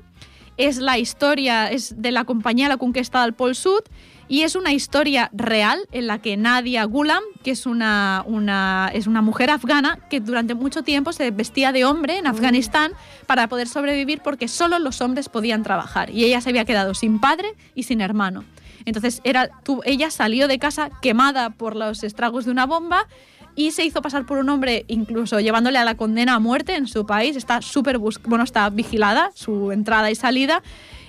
Es 0.62 0.78
la 0.78 1.00
historia 1.00 1.72
es 1.72 2.04
de 2.04 2.12
la 2.12 2.24
compañía 2.24 2.70
La 2.70 2.78
Conquesta 2.78 3.24
del 3.24 3.34
Pol 3.34 3.56
Sud 3.56 3.82
y 4.28 4.44
es 4.44 4.56
una 4.56 4.72
historia 4.72 5.32
real 5.34 5.80
en 5.92 6.06
la 6.06 6.20
que 6.20 6.38
Nadia 6.38 6.84
Gulam, 6.84 7.24
que 7.44 7.50
es 7.50 7.66
una, 7.66 8.24
una, 8.28 8.92
es 8.94 9.08
una 9.08 9.24
mujer 9.24 9.50
afgana 9.50 9.98
que 10.08 10.20
durante 10.20 10.54
mucho 10.54 10.84
tiempo 10.84 11.14
se 11.14 11.32
vestía 11.32 11.72
de 11.72 11.84
hombre 11.84 12.20
en 12.20 12.28
Afganistán 12.28 12.92
para 13.26 13.48
poder 13.48 13.68
sobrevivir 13.68 14.22
porque 14.24 14.48
solo 14.48 14.78
los 14.78 15.02
hombres 15.02 15.30
podían 15.30 15.64
trabajar 15.64 16.12
y 16.12 16.26
ella 16.26 16.42
se 16.42 16.50
había 16.50 16.64
quedado 16.64 16.94
sin 16.94 17.20
padre 17.20 17.56
y 17.74 17.82
sin 17.82 18.00
hermano. 18.00 18.44
Entonces 18.86 19.20
era, 19.24 19.50
tú, 19.64 19.82
ella 19.84 20.12
salió 20.12 20.48
de 20.48 20.60
casa 20.60 20.92
quemada 21.02 21.50
por 21.50 21.76
los 21.76 22.04
estragos 22.04 22.46
de 22.46 22.52
una 22.52 22.68
bomba 22.68 23.08
y 23.56 23.72
se 23.72 23.84
hizo 23.86 24.02
pasar 24.02 24.26
por 24.26 24.38
un 24.38 24.50
hombre, 24.50 24.86
incluso 24.88 25.40
llevándole 25.40 25.78
a 25.78 25.86
la 25.86 25.96
condena 25.96 26.36
a 26.36 26.40
muerte 26.40 26.76
en 26.76 26.88
su 26.88 27.06
país. 27.06 27.36
Está 27.36 27.62
súper 27.62 27.98
bueno, 27.98 28.44
está 28.44 28.70
vigilada 28.70 29.32
su 29.34 29.72
entrada 29.72 30.10
y 30.12 30.16
salida. 30.16 30.64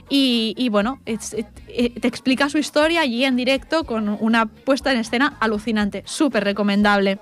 Y, 0.08 0.54
y 0.58 0.68
bueno, 0.68 1.00
eh, 1.06 1.18
te 1.18 2.08
explica 2.08 2.50
su 2.50 2.58
historia 2.58 3.00
allí 3.00 3.24
en 3.24 3.36
directo 3.36 3.84
con 3.84 4.08
una 4.20 4.46
puesta 4.46 4.92
en 4.92 4.98
escena 4.98 5.36
alucinante, 5.40 6.02
súper 6.06 6.44
recomendable. 6.44 7.18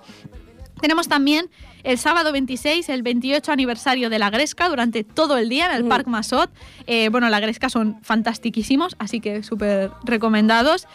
Tenemos 0.81 1.09
también 1.09 1.51
el 1.83 1.99
sábado 1.99 2.33
26, 2.33 2.89
el 2.89 3.03
28 3.03 3.53
aniversario 3.53 4.11
de 4.11 4.19
la 4.19 4.31
Gresca 4.31 4.69
durante 4.69 5.05
todo 5.05 5.37
el 5.37 5.49
día 5.49 5.67
en 5.67 5.77
el 5.77 5.85
Parc 5.85 6.07
Masot. 6.07 6.51
Eh, 6.87 7.11
bueno, 7.11 7.29
la 7.29 7.39
Gresca 7.41 7.69
son 7.69 7.99
fantastiquísimos, 8.03 8.97
así 8.99 9.21
que 9.21 9.43
súper 9.43 9.91
recomendados. 10.05 10.87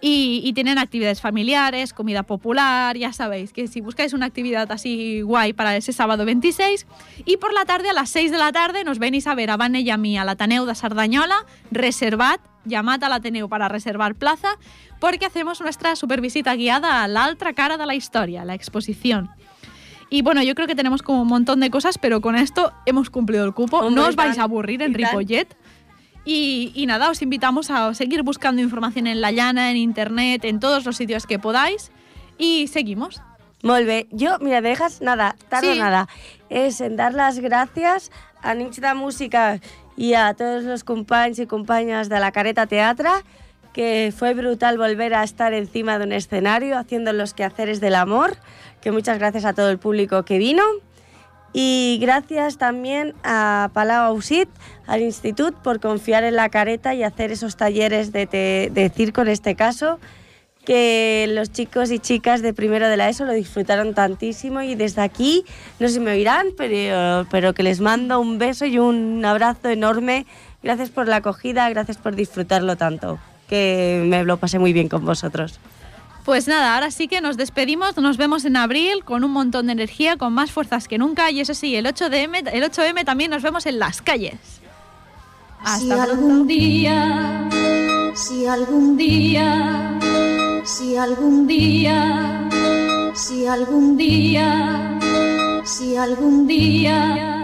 Y, 0.00 0.42
y 0.44 0.52
tienen 0.52 0.78
actividades 0.78 1.20
familiares, 1.20 1.92
comida 1.92 2.22
popular, 2.22 2.96
ya 2.96 3.12
sabéis 3.12 3.52
que 3.52 3.66
si 3.66 3.80
buscáis 3.80 4.12
una 4.12 4.26
actividad 4.26 4.70
así 4.70 5.22
guay 5.22 5.52
para 5.52 5.76
ese 5.76 5.92
sábado 5.92 6.24
26. 6.24 6.86
Y 7.24 7.38
por 7.38 7.54
la 7.54 7.64
tarde, 7.64 7.90
a 7.90 7.92
las 7.92 8.10
6 8.10 8.30
de 8.30 8.38
la 8.38 8.52
tarde, 8.52 8.84
nos 8.84 8.98
venís 8.98 9.26
a 9.26 9.34
ver 9.34 9.50
a 9.50 9.56
Vane 9.56 9.80
y 9.80 9.90
a 9.90 9.96
mí 9.96 10.18
a 10.18 10.24
l'Ateneu 10.24 10.66
de 10.66 10.74
Sardañola, 10.74 11.46
reservad, 11.70 12.40
llamad 12.64 13.02
a 13.04 13.08
l'Ateneu 13.08 13.48
para 13.48 13.68
reservar 13.68 14.14
plaza, 14.14 14.58
porque 15.00 15.26
hacemos 15.26 15.60
nuestra 15.60 15.96
supervisita 15.96 16.54
guiada 16.54 17.02
a 17.02 17.08
la 17.08 17.28
otra 17.30 17.52
cara 17.52 17.76
de 17.76 17.86
la 17.86 17.94
historia, 17.94 18.44
la 18.44 18.54
exposición. 18.54 19.30
Y 20.08 20.22
bueno, 20.22 20.42
yo 20.42 20.54
creo 20.54 20.68
que 20.68 20.76
tenemos 20.76 21.02
como 21.02 21.22
un 21.22 21.28
montón 21.28 21.60
de 21.60 21.70
cosas, 21.70 21.98
pero 21.98 22.20
con 22.20 22.36
esto 22.36 22.72
hemos 22.86 23.10
cumplido 23.10 23.44
el 23.44 23.54
cupo. 23.54 23.78
Hombre, 23.78 24.02
no 24.02 24.08
os 24.08 24.16
vais 24.16 24.38
a 24.38 24.44
aburrir 24.44 24.82
en. 24.82 24.94
Ripollet. 24.94 25.48
Y, 26.26 26.72
y 26.74 26.86
nada, 26.86 27.08
os 27.08 27.22
invitamos 27.22 27.70
a 27.70 27.94
seguir 27.94 28.22
buscando 28.22 28.60
información 28.60 29.06
en 29.06 29.20
La 29.20 29.30
Llana, 29.30 29.70
en 29.70 29.76
internet, 29.76 30.44
en 30.44 30.60
todos 30.60 30.84
los 30.84 30.96
sitios 30.96 31.24
que 31.26 31.38
podáis. 31.38 31.92
Y 32.36 32.66
seguimos. 32.66 33.22
Molt 33.62 33.86
bé. 33.86 34.06
Jo, 34.10 34.38
mira, 34.40 34.60
me 34.60 34.68
dejas 34.68 35.00
nada, 35.00 35.36
tardo 35.48 35.72
Sí. 35.72 35.78
nada. 35.78 36.08
Es 36.50 36.80
en 36.80 36.96
dar 36.96 37.14
las 37.14 37.38
gracias 37.38 38.10
a 38.42 38.54
de 38.54 38.94
Música 38.94 39.60
y 39.96 40.14
a 40.14 40.34
todos 40.34 40.64
los 40.64 40.84
companys 40.84 41.38
y 41.38 41.46
compañeras 41.46 42.08
de 42.08 42.20
la 42.20 42.32
Careta 42.32 42.66
Teatra, 42.66 43.22
que 43.72 44.12
fue 44.16 44.34
brutal 44.34 44.78
volver 44.78 45.14
a 45.14 45.22
estar 45.22 45.52
encima 45.54 45.98
de 45.98 46.06
un 46.06 46.12
escenario 46.12 46.76
haciendo 46.78 47.12
los 47.12 47.34
quehaceres 47.34 47.80
del 47.80 47.94
amor, 47.94 48.36
que 48.80 48.90
muchas 48.90 49.18
gracias 49.18 49.44
a 49.44 49.54
todo 49.54 49.70
el 49.70 49.78
público 49.78 50.24
que 50.24 50.38
vino. 50.38 50.62
Y 51.58 51.96
gracias 52.02 52.58
también 52.58 53.14
a 53.24 53.70
Palau 53.72 54.04
Ausit, 54.12 54.46
al 54.86 55.00
Instituto, 55.00 55.56
por 55.62 55.80
confiar 55.80 56.22
en 56.22 56.36
la 56.36 56.50
careta 56.50 56.92
y 56.94 57.02
hacer 57.02 57.32
esos 57.32 57.56
talleres 57.56 58.12
de, 58.12 58.26
te- 58.26 58.68
de 58.70 58.90
circo 58.90 59.22
en 59.22 59.28
este 59.28 59.54
caso, 59.54 59.98
que 60.66 61.24
los 61.30 61.50
chicos 61.52 61.90
y 61.90 61.98
chicas 61.98 62.42
de 62.42 62.52
primero 62.52 62.90
de 62.90 62.98
la 62.98 63.08
ESO 63.08 63.24
lo 63.24 63.32
disfrutaron 63.32 63.94
tantísimo 63.94 64.60
y 64.60 64.74
desde 64.74 65.00
aquí, 65.00 65.46
no 65.80 65.88
sé 65.88 65.94
si 65.94 66.00
me 66.00 66.10
oirán, 66.10 66.48
pero, 66.58 67.26
pero 67.30 67.54
que 67.54 67.62
les 67.62 67.80
mando 67.80 68.20
un 68.20 68.36
beso 68.36 68.66
y 68.66 68.78
un 68.78 69.24
abrazo 69.24 69.70
enorme. 69.70 70.26
Gracias 70.62 70.90
por 70.90 71.08
la 71.08 71.16
acogida, 71.16 71.70
gracias 71.70 71.96
por 71.96 72.16
disfrutarlo 72.16 72.76
tanto, 72.76 73.18
que 73.48 74.04
me 74.06 74.24
lo 74.24 74.36
pasé 74.36 74.58
muy 74.58 74.74
bien 74.74 74.90
con 74.90 75.06
vosotros. 75.06 75.58
Pues 76.26 76.48
nada, 76.48 76.74
ahora 76.74 76.90
sí 76.90 77.06
que 77.06 77.20
nos 77.20 77.36
despedimos, 77.36 77.96
nos 77.98 78.16
vemos 78.16 78.44
en 78.44 78.56
abril 78.56 79.04
con 79.04 79.22
un 79.22 79.30
montón 79.30 79.66
de 79.66 79.72
energía, 79.72 80.16
con 80.16 80.32
más 80.32 80.50
fuerzas 80.50 80.88
que 80.88 80.98
nunca 80.98 81.30
y 81.30 81.38
eso 81.38 81.54
sí, 81.54 81.76
el 81.76 81.86
8M, 81.86 82.50
el 82.52 82.64
8M 82.64 83.04
también 83.04 83.30
nos 83.30 83.44
vemos 83.44 83.64
en 83.64 83.78
las 83.78 84.02
calles. 84.02 84.34
Si 84.42 84.60
Hasta 85.62 86.02
algún 86.02 86.48
día, 86.48 87.48
si 88.16 88.44
algún 88.44 88.96
día, 88.96 90.00
si 90.64 90.96
algún 90.96 91.46
día, 91.46 92.48
si 93.14 93.46
algún 93.46 93.96
día, 93.96 94.98
si 95.64 95.96
algún 95.96 96.48
día. 96.48 97.36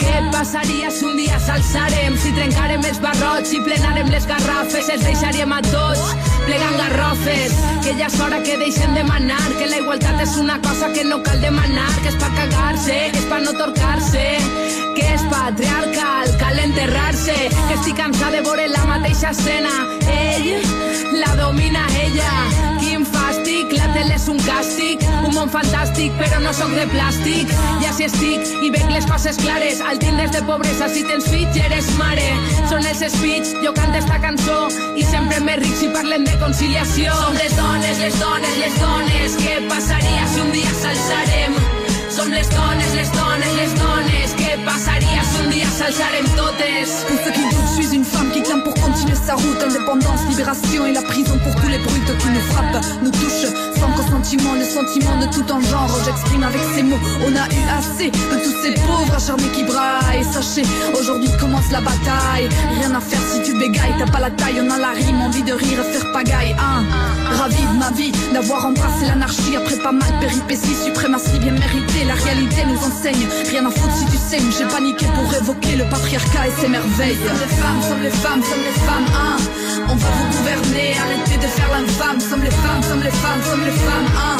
Què 0.00 0.30
passaria 0.32 0.90
si 0.90 1.04
un 1.04 1.09
dia 1.40 1.46
s'alçarem? 1.46 2.16
Si 2.18 2.32
trencarem 2.32 2.82
els 2.84 3.00
barrots 3.00 3.52
i 3.52 3.60
plenarem 3.64 4.08
les 4.10 4.26
garrafes, 4.26 4.88
els 4.88 5.02
deixaríem 5.04 5.52
a 5.52 5.60
tots 5.62 6.14
plegant 6.46 6.76
garrofes. 6.76 7.52
Que 7.84 7.94
ja 7.98 8.06
és 8.06 8.20
hora 8.20 8.40
que 8.42 8.56
deixem 8.58 8.94
de 8.94 9.04
manar, 9.04 9.42
que 9.58 9.66
la 9.70 9.78
igualtat 9.78 10.20
és 10.20 10.36
una 10.36 10.60
cosa 10.60 10.90
que 10.92 11.04
no 11.04 11.22
cal 11.22 11.40
demanar, 11.40 11.90
que 12.02 12.08
és 12.08 12.18
pa 12.20 12.30
cagar-se, 12.36 12.98
que 13.12 13.18
és 13.18 13.28
pa 13.30 13.40
no 13.40 13.52
torcar-se, 13.52 14.26
que 14.96 15.06
és 15.14 15.22
patriarcal, 15.30 16.34
cal 16.38 16.58
enterrar-se, 16.58 17.36
que 17.68 17.78
estic 17.78 17.96
cansada 17.96 18.36
de 18.36 18.42
veure 18.48 18.68
la 18.68 18.84
mateixa 18.90 19.30
escena. 19.30 19.72
Ell 20.10 20.50
la 21.20 21.34
domina 21.36 21.86
ella, 22.00 22.32
quin 22.80 23.04
fàstic, 23.06 23.72
la 23.78 23.88
tele 23.94 24.14
és 24.16 24.26
un 24.30 24.38
càstig, 24.44 25.02
un 25.24 25.34
món 25.34 25.50
fantàstic, 25.52 26.14
però 26.20 26.40
no 26.44 26.52
sóc 26.56 26.72
de 26.76 26.86
plàstic. 26.92 27.50
I 27.80 27.88
així 27.90 28.06
estic 28.08 28.64
i 28.64 28.70
veig 28.72 28.88
les 28.92 29.08
coses 29.10 29.38
clares, 29.40 29.82
al 29.84 30.00
tindres 30.02 30.32
de 30.36 30.42
pobresa 30.48 30.88
si 30.92 31.04
tens 31.08 31.29
fills 31.30 31.56
i 31.56 31.64
eres 31.66 31.90
mare. 31.98 32.28
Són 32.70 32.86
els 32.86 33.02
speech, 33.14 33.54
jo 33.64 33.72
canto 33.76 33.98
esta 33.98 34.20
cançó 34.22 34.58
i 34.98 35.04
sempre 35.06 35.40
més 35.46 35.60
ric 35.62 35.76
si 35.80 35.90
parlem 35.94 36.26
de 36.28 36.36
conciliació. 36.42 37.14
Som 37.24 37.38
les 37.38 37.56
dones, 37.58 38.02
les 38.04 38.18
dones, 38.20 38.56
les 38.62 38.80
dones, 38.82 39.38
què 39.42 39.58
passaria 39.70 40.26
si 40.34 40.44
un 40.44 40.52
dia 40.54 40.74
s'alçarem? 40.82 41.58
Som 42.10 42.30
les 42.34 42.48
dones, 42.52 42.94
les 42.98 43.10
dones, 43.16 43.52
les 43.56 43.74
dones, 43.78 44.34
què 44.36 44.56
passaria 44.66 45.22
si 45.30 45.44
un 45.44 45.50
dia 45.54 45.68
s'alçarem 45.78 46.26
totes? 46.36 46.96
Pour 47.08 47.18
ceux 47.24 47.32
qui 47.36 47.44
doutent, 47.48 47.70
je 47.70 47.82
suis 47.82 47.96
une 47.96 48.04
femme 48.04 48.30
qui 48.32 48.42
clame 48.42 48.62
pour 48.62 48.74
continuer 48.74 49.14
sa 49.14 49.34
route. 49.34 49.62
Indépendance, 49.64 50.26
libération 50.28 50.86
et 50.86 50.92
la 50.92 51.02
prison 51.02 51.38
pour 51.38 51.54
tous 51.60 51.68
les 51.68 51.78
brutes 51.78 52.18
qui 52.18 52.28
nous 52.28 52.46
frappent, 52.52 52.84
nous 53.02 53.10
touchent. 53.10 53.50
Sans 53.78 53.90
consentiment, 53.96 54.54
le 54.54 54.64
sentiment 54.64 55.16
de 55.22 55.26
tout 55.32 55.46
en 55.50 55.60
genre. 55.60 55.90
J'exprime 56.04 56.42
avec 56.42 56.60
ces 56.74 56.82
mots, 56.82 57.00
on 57.24 57.32
a 57.36 57.46
eu 57.48 57.62
de 57.80 58.44
tous 58.44 58.62
ces 58.62 58.74
pauvres 58.86 59.14
acharnés 59.14 59.50
qui 59.54 59.64
braillent. 59.64 60.24
Sachez, 60.32 60.66
aujourd'hui 60.98 61.30
commence 61.38 61.70
la 61.70 61.80
bataille. 61.80 62.48
Rien 62.78 62.94
à 62.94 63.00
faire 63.00 63.20
si 63.32 63.42
tu 63.42 63.58
bégayes, 63.58 63.94
t'as 63.98 64.10
pas 64.10 64.20
la 64.20 64.30
taille, 64.30 64.60
on 64.60 64.70
a 64.70 64.78
la 64.78 64.90
rime, 64.90 65.20
envie 65.20 65.42
de 65.42 65.52
rire, 65.52 65.82
faire 65.90 66.12
pagaille. 66.12 66.54
Hein. 66.58 66.84
Ravi 67.38 67.62
de 67.62 67.78
ma 67.78 67.90
vie, 67.90 68.12
d'avoir 68.32 68.66
embrassé 68.66 69.06
l'anarchie 69.06 69.56
après 69.56 69.76
pas 69.76 69.92
mal 69.92 70.12
péripéties, 70.20 70.76
suprématie 70.84 71.38
bien 71.38 71.52
méritée. 71.52 72.04
La 72.06 72.14
réalité 72.14 72.64
nous 72.66 72.78
enseigne, 72.78 73.26
rien 73.50 73.64
à 73.66 73.70
foutre 73.70 73.94
si 73.94 74.04
tu 74.06 74.16
saignes. 74.16 74.50
J'ai 74.56 74.66
paniqué 74.66 75.06
pour 75.14 75.32
évoquer 75.34 75.76
le 75.76 75.84
patriarcat 75.84 76.48
et 76.48 76.60
ses 76.60 76.68
merveilles. 76.68 77.16
Sommes 77.16 77.40
les 77.40 77.54
femmes, 77.56 77.82
sommes 77.82 78.02
les 78.02 78.10
femmes, 78.10 78.42
sommes 78.42 78.64
les 78.64 78.80
femmes, 78.84 79.08
hein. 79.14 79.36
On 79.88 79.96
va 79.96 80.08
vous 80.08 80.36
gouverner, 80.36 80.94
arrêtez 81.00 81.38
de 81.38 81.48
faire 81.48 81.70
l'infâme. 81.72 82.20
Sommes 82.20 82.42
les 82.42 82.50
femmes, 82.50 82.82
sommes 82.82 83.02
les 83.02 83.16
femmes, 83.22 83.42
sommes 83.42 83.64
les 83.64 83.78
femmes, 83.88 84.10
hein. 84.16 84.36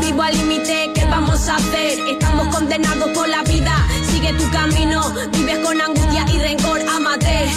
Vivo 0.00 0.22
al 0.22 0.36
límite, 0.36 0.90
¿qué 0.94 1.04
vamos 1.06 1.48
a 1.48 1.56
hacer? 1.56 1.98
Estamos 2.08 2.54
condenados 2.54 3.08
por 3.10 3.28
la 3.28 3.42
vida. 3.42 3.74
Sigue 4.10 4.32
tu 4.34 4.50
camino, 4.50 5.12
vives 5.32 5.58
con 5.58 5.80
angustia 5.80 6.24
y 6.32 6.38
rencor, 6.38 6.80
amate. 6.88 7.48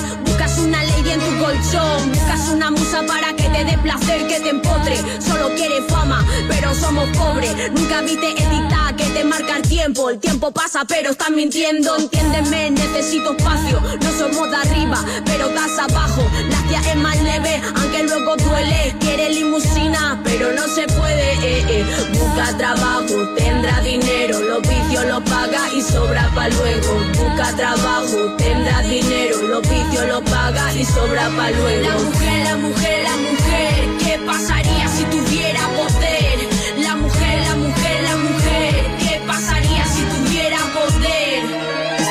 Buscas 0.53 0.67
una 0.67 0.83
ley 0.83 1.09
en 1.11 1.19
tu 1.19 1.43
colchón, 1.43 2.09
buscas 2.11 2.49
una 2.49 2.69
musa 2.69 3.01
para 3.07 3.33
que 3.33 3.43
te 3.43 3.65
dé 3.65 3.77
placer, 3.79 4.27
que 4.27 4.39
te 4.39 4.49
empotre. 4.49 4.97
Solo 5.19 5.49
quieres 5.55 5.83
fama, 5.87 6.23
pero 6.47 6.73
somos 6.75 7.05
pobres. 7.17 7.55
Nunca 7.71 8.01
viste 8.01 8.31
editar 8.31 8.95
que 8.95 9.05
te 9.05 9.23
marca 9.23 9.57
el 9.57 9.63
tiempo. 9.63 10.09
El 10.11 10.19
tiempo 10.19 10.51
pasa, 10.51 10.85
pero 10.87 11.09
estás 11.11 11.31
mintiendo. 11.31 11.95
Entiéndeme, 11.97 12.69
necesito 12.71 13.35
espacio. 13.35 13.81
No 13.81 14.11
somos 14.11 14.51
de 14.51 14.57
arriba, 14.57 15.03
pero 15.25 15.47
estás 15.47 15.79
abajo. 15.89 16.21
La 16.49 16.61
tía 16.69 16.91
es 16.91 16.97
más 16.97 17.19
leve, 17.23 17.59
aunque 17.75 18.03
luego 18.03 18.35
duele. 18.37 18.95
Quiere 18.99 19.29
limusina, 19.31 20.21
pero 20.23 20.53
no 20.53 20.67
se 20.67 20.85
puede. 20.87 21.33
eh, 21.41 21.65
eh. 21.67 21.85
Busca 22.13 22.55
trabajo, 22.57 23.15
tendrá 23.35 23.81
dinero. 23.81 24.39
Los 24.39 24.61
vicios 24.61 25.05
lo 25.05 25.23
paga 25.23 25.61
y 25.75 25.81
sobra 25.81 26.29
pa' 26.35 26.49
luego. 26.49 26.93
Busca 27.17 27.55
trabajo, 27.55 28.35
tendrá 28.37 28.81
dinero. 28.81 29.41
Los 29.47 29.61
vicios 29.61 30.07
lo 30.07 30.21
paga 30.25 30.42
y 30.51 30.83
sobra 30.85 31.29
pa' 31.37 31.51
luego. 31.51 31.89
La 31.89 31.97
mujer, 31.97 32.43
la 32.43 32.57
mujer, 32.57 33.03
la 33.03 33.15
mujer. 33.15 33.97
¿Qué 33.99 34.19
pasaría 34.25 34.87
si 34.89 35.03
tuviera 35.05 35.61
poder? 35.69 36.37
La 36.79 36.95
mujer, 36.95 37.39
la 37.47 37.55
mujer, 37.55 38.03
la 38.03 38.15
mujer. 38.17 38.97
¿Qué 38.99 39.21
pasaría 39.25 39.85
si 39.85 40.01
tuviera 40.03 40.57
poder? 40.73 41.43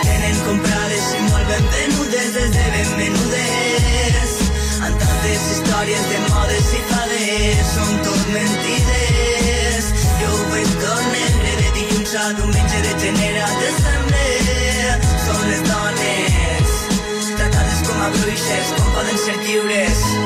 Tenen 0.02 0.36
comprades 0.48 1.04
i 1.12 1.20
molt 1.28 1.46
venudes 1.76 2.34
des 2.34 2.50
de 2.56 2.66
ben 2.72 2.90
menudes. 2.96 4.30
En 4.86 4.96
tantes 4.96 5.40
històries 5.52 6.08
de 6.08 6.18
modes 6.30 6.72
i 6.72 6.82
fades 6.88 7.76
són 7.76 7.92
tot 8.06 8.24
mentides. 8.32 9.92
Jo 10.22 10.32
ho 10.32 10.42
veig 10.54 10.72
tot 10.80 11.04
negre 11.12 11.52
de 11.60 11.68
dilluns 11.76 12.16
a 12.16 12.32
diumenge 12.32 12.51
Són 18.42 18.56
les 18.56 18.70
dones 18.70 18.72
tratades 18.72 18.72
com 18.72 18.72
a 18.72 18.72
bruixes, 18.72 18.72
com 18.78 18.94
poden 18.96 19.18
ser 19.22 19.38
lliures. 19.46 20.21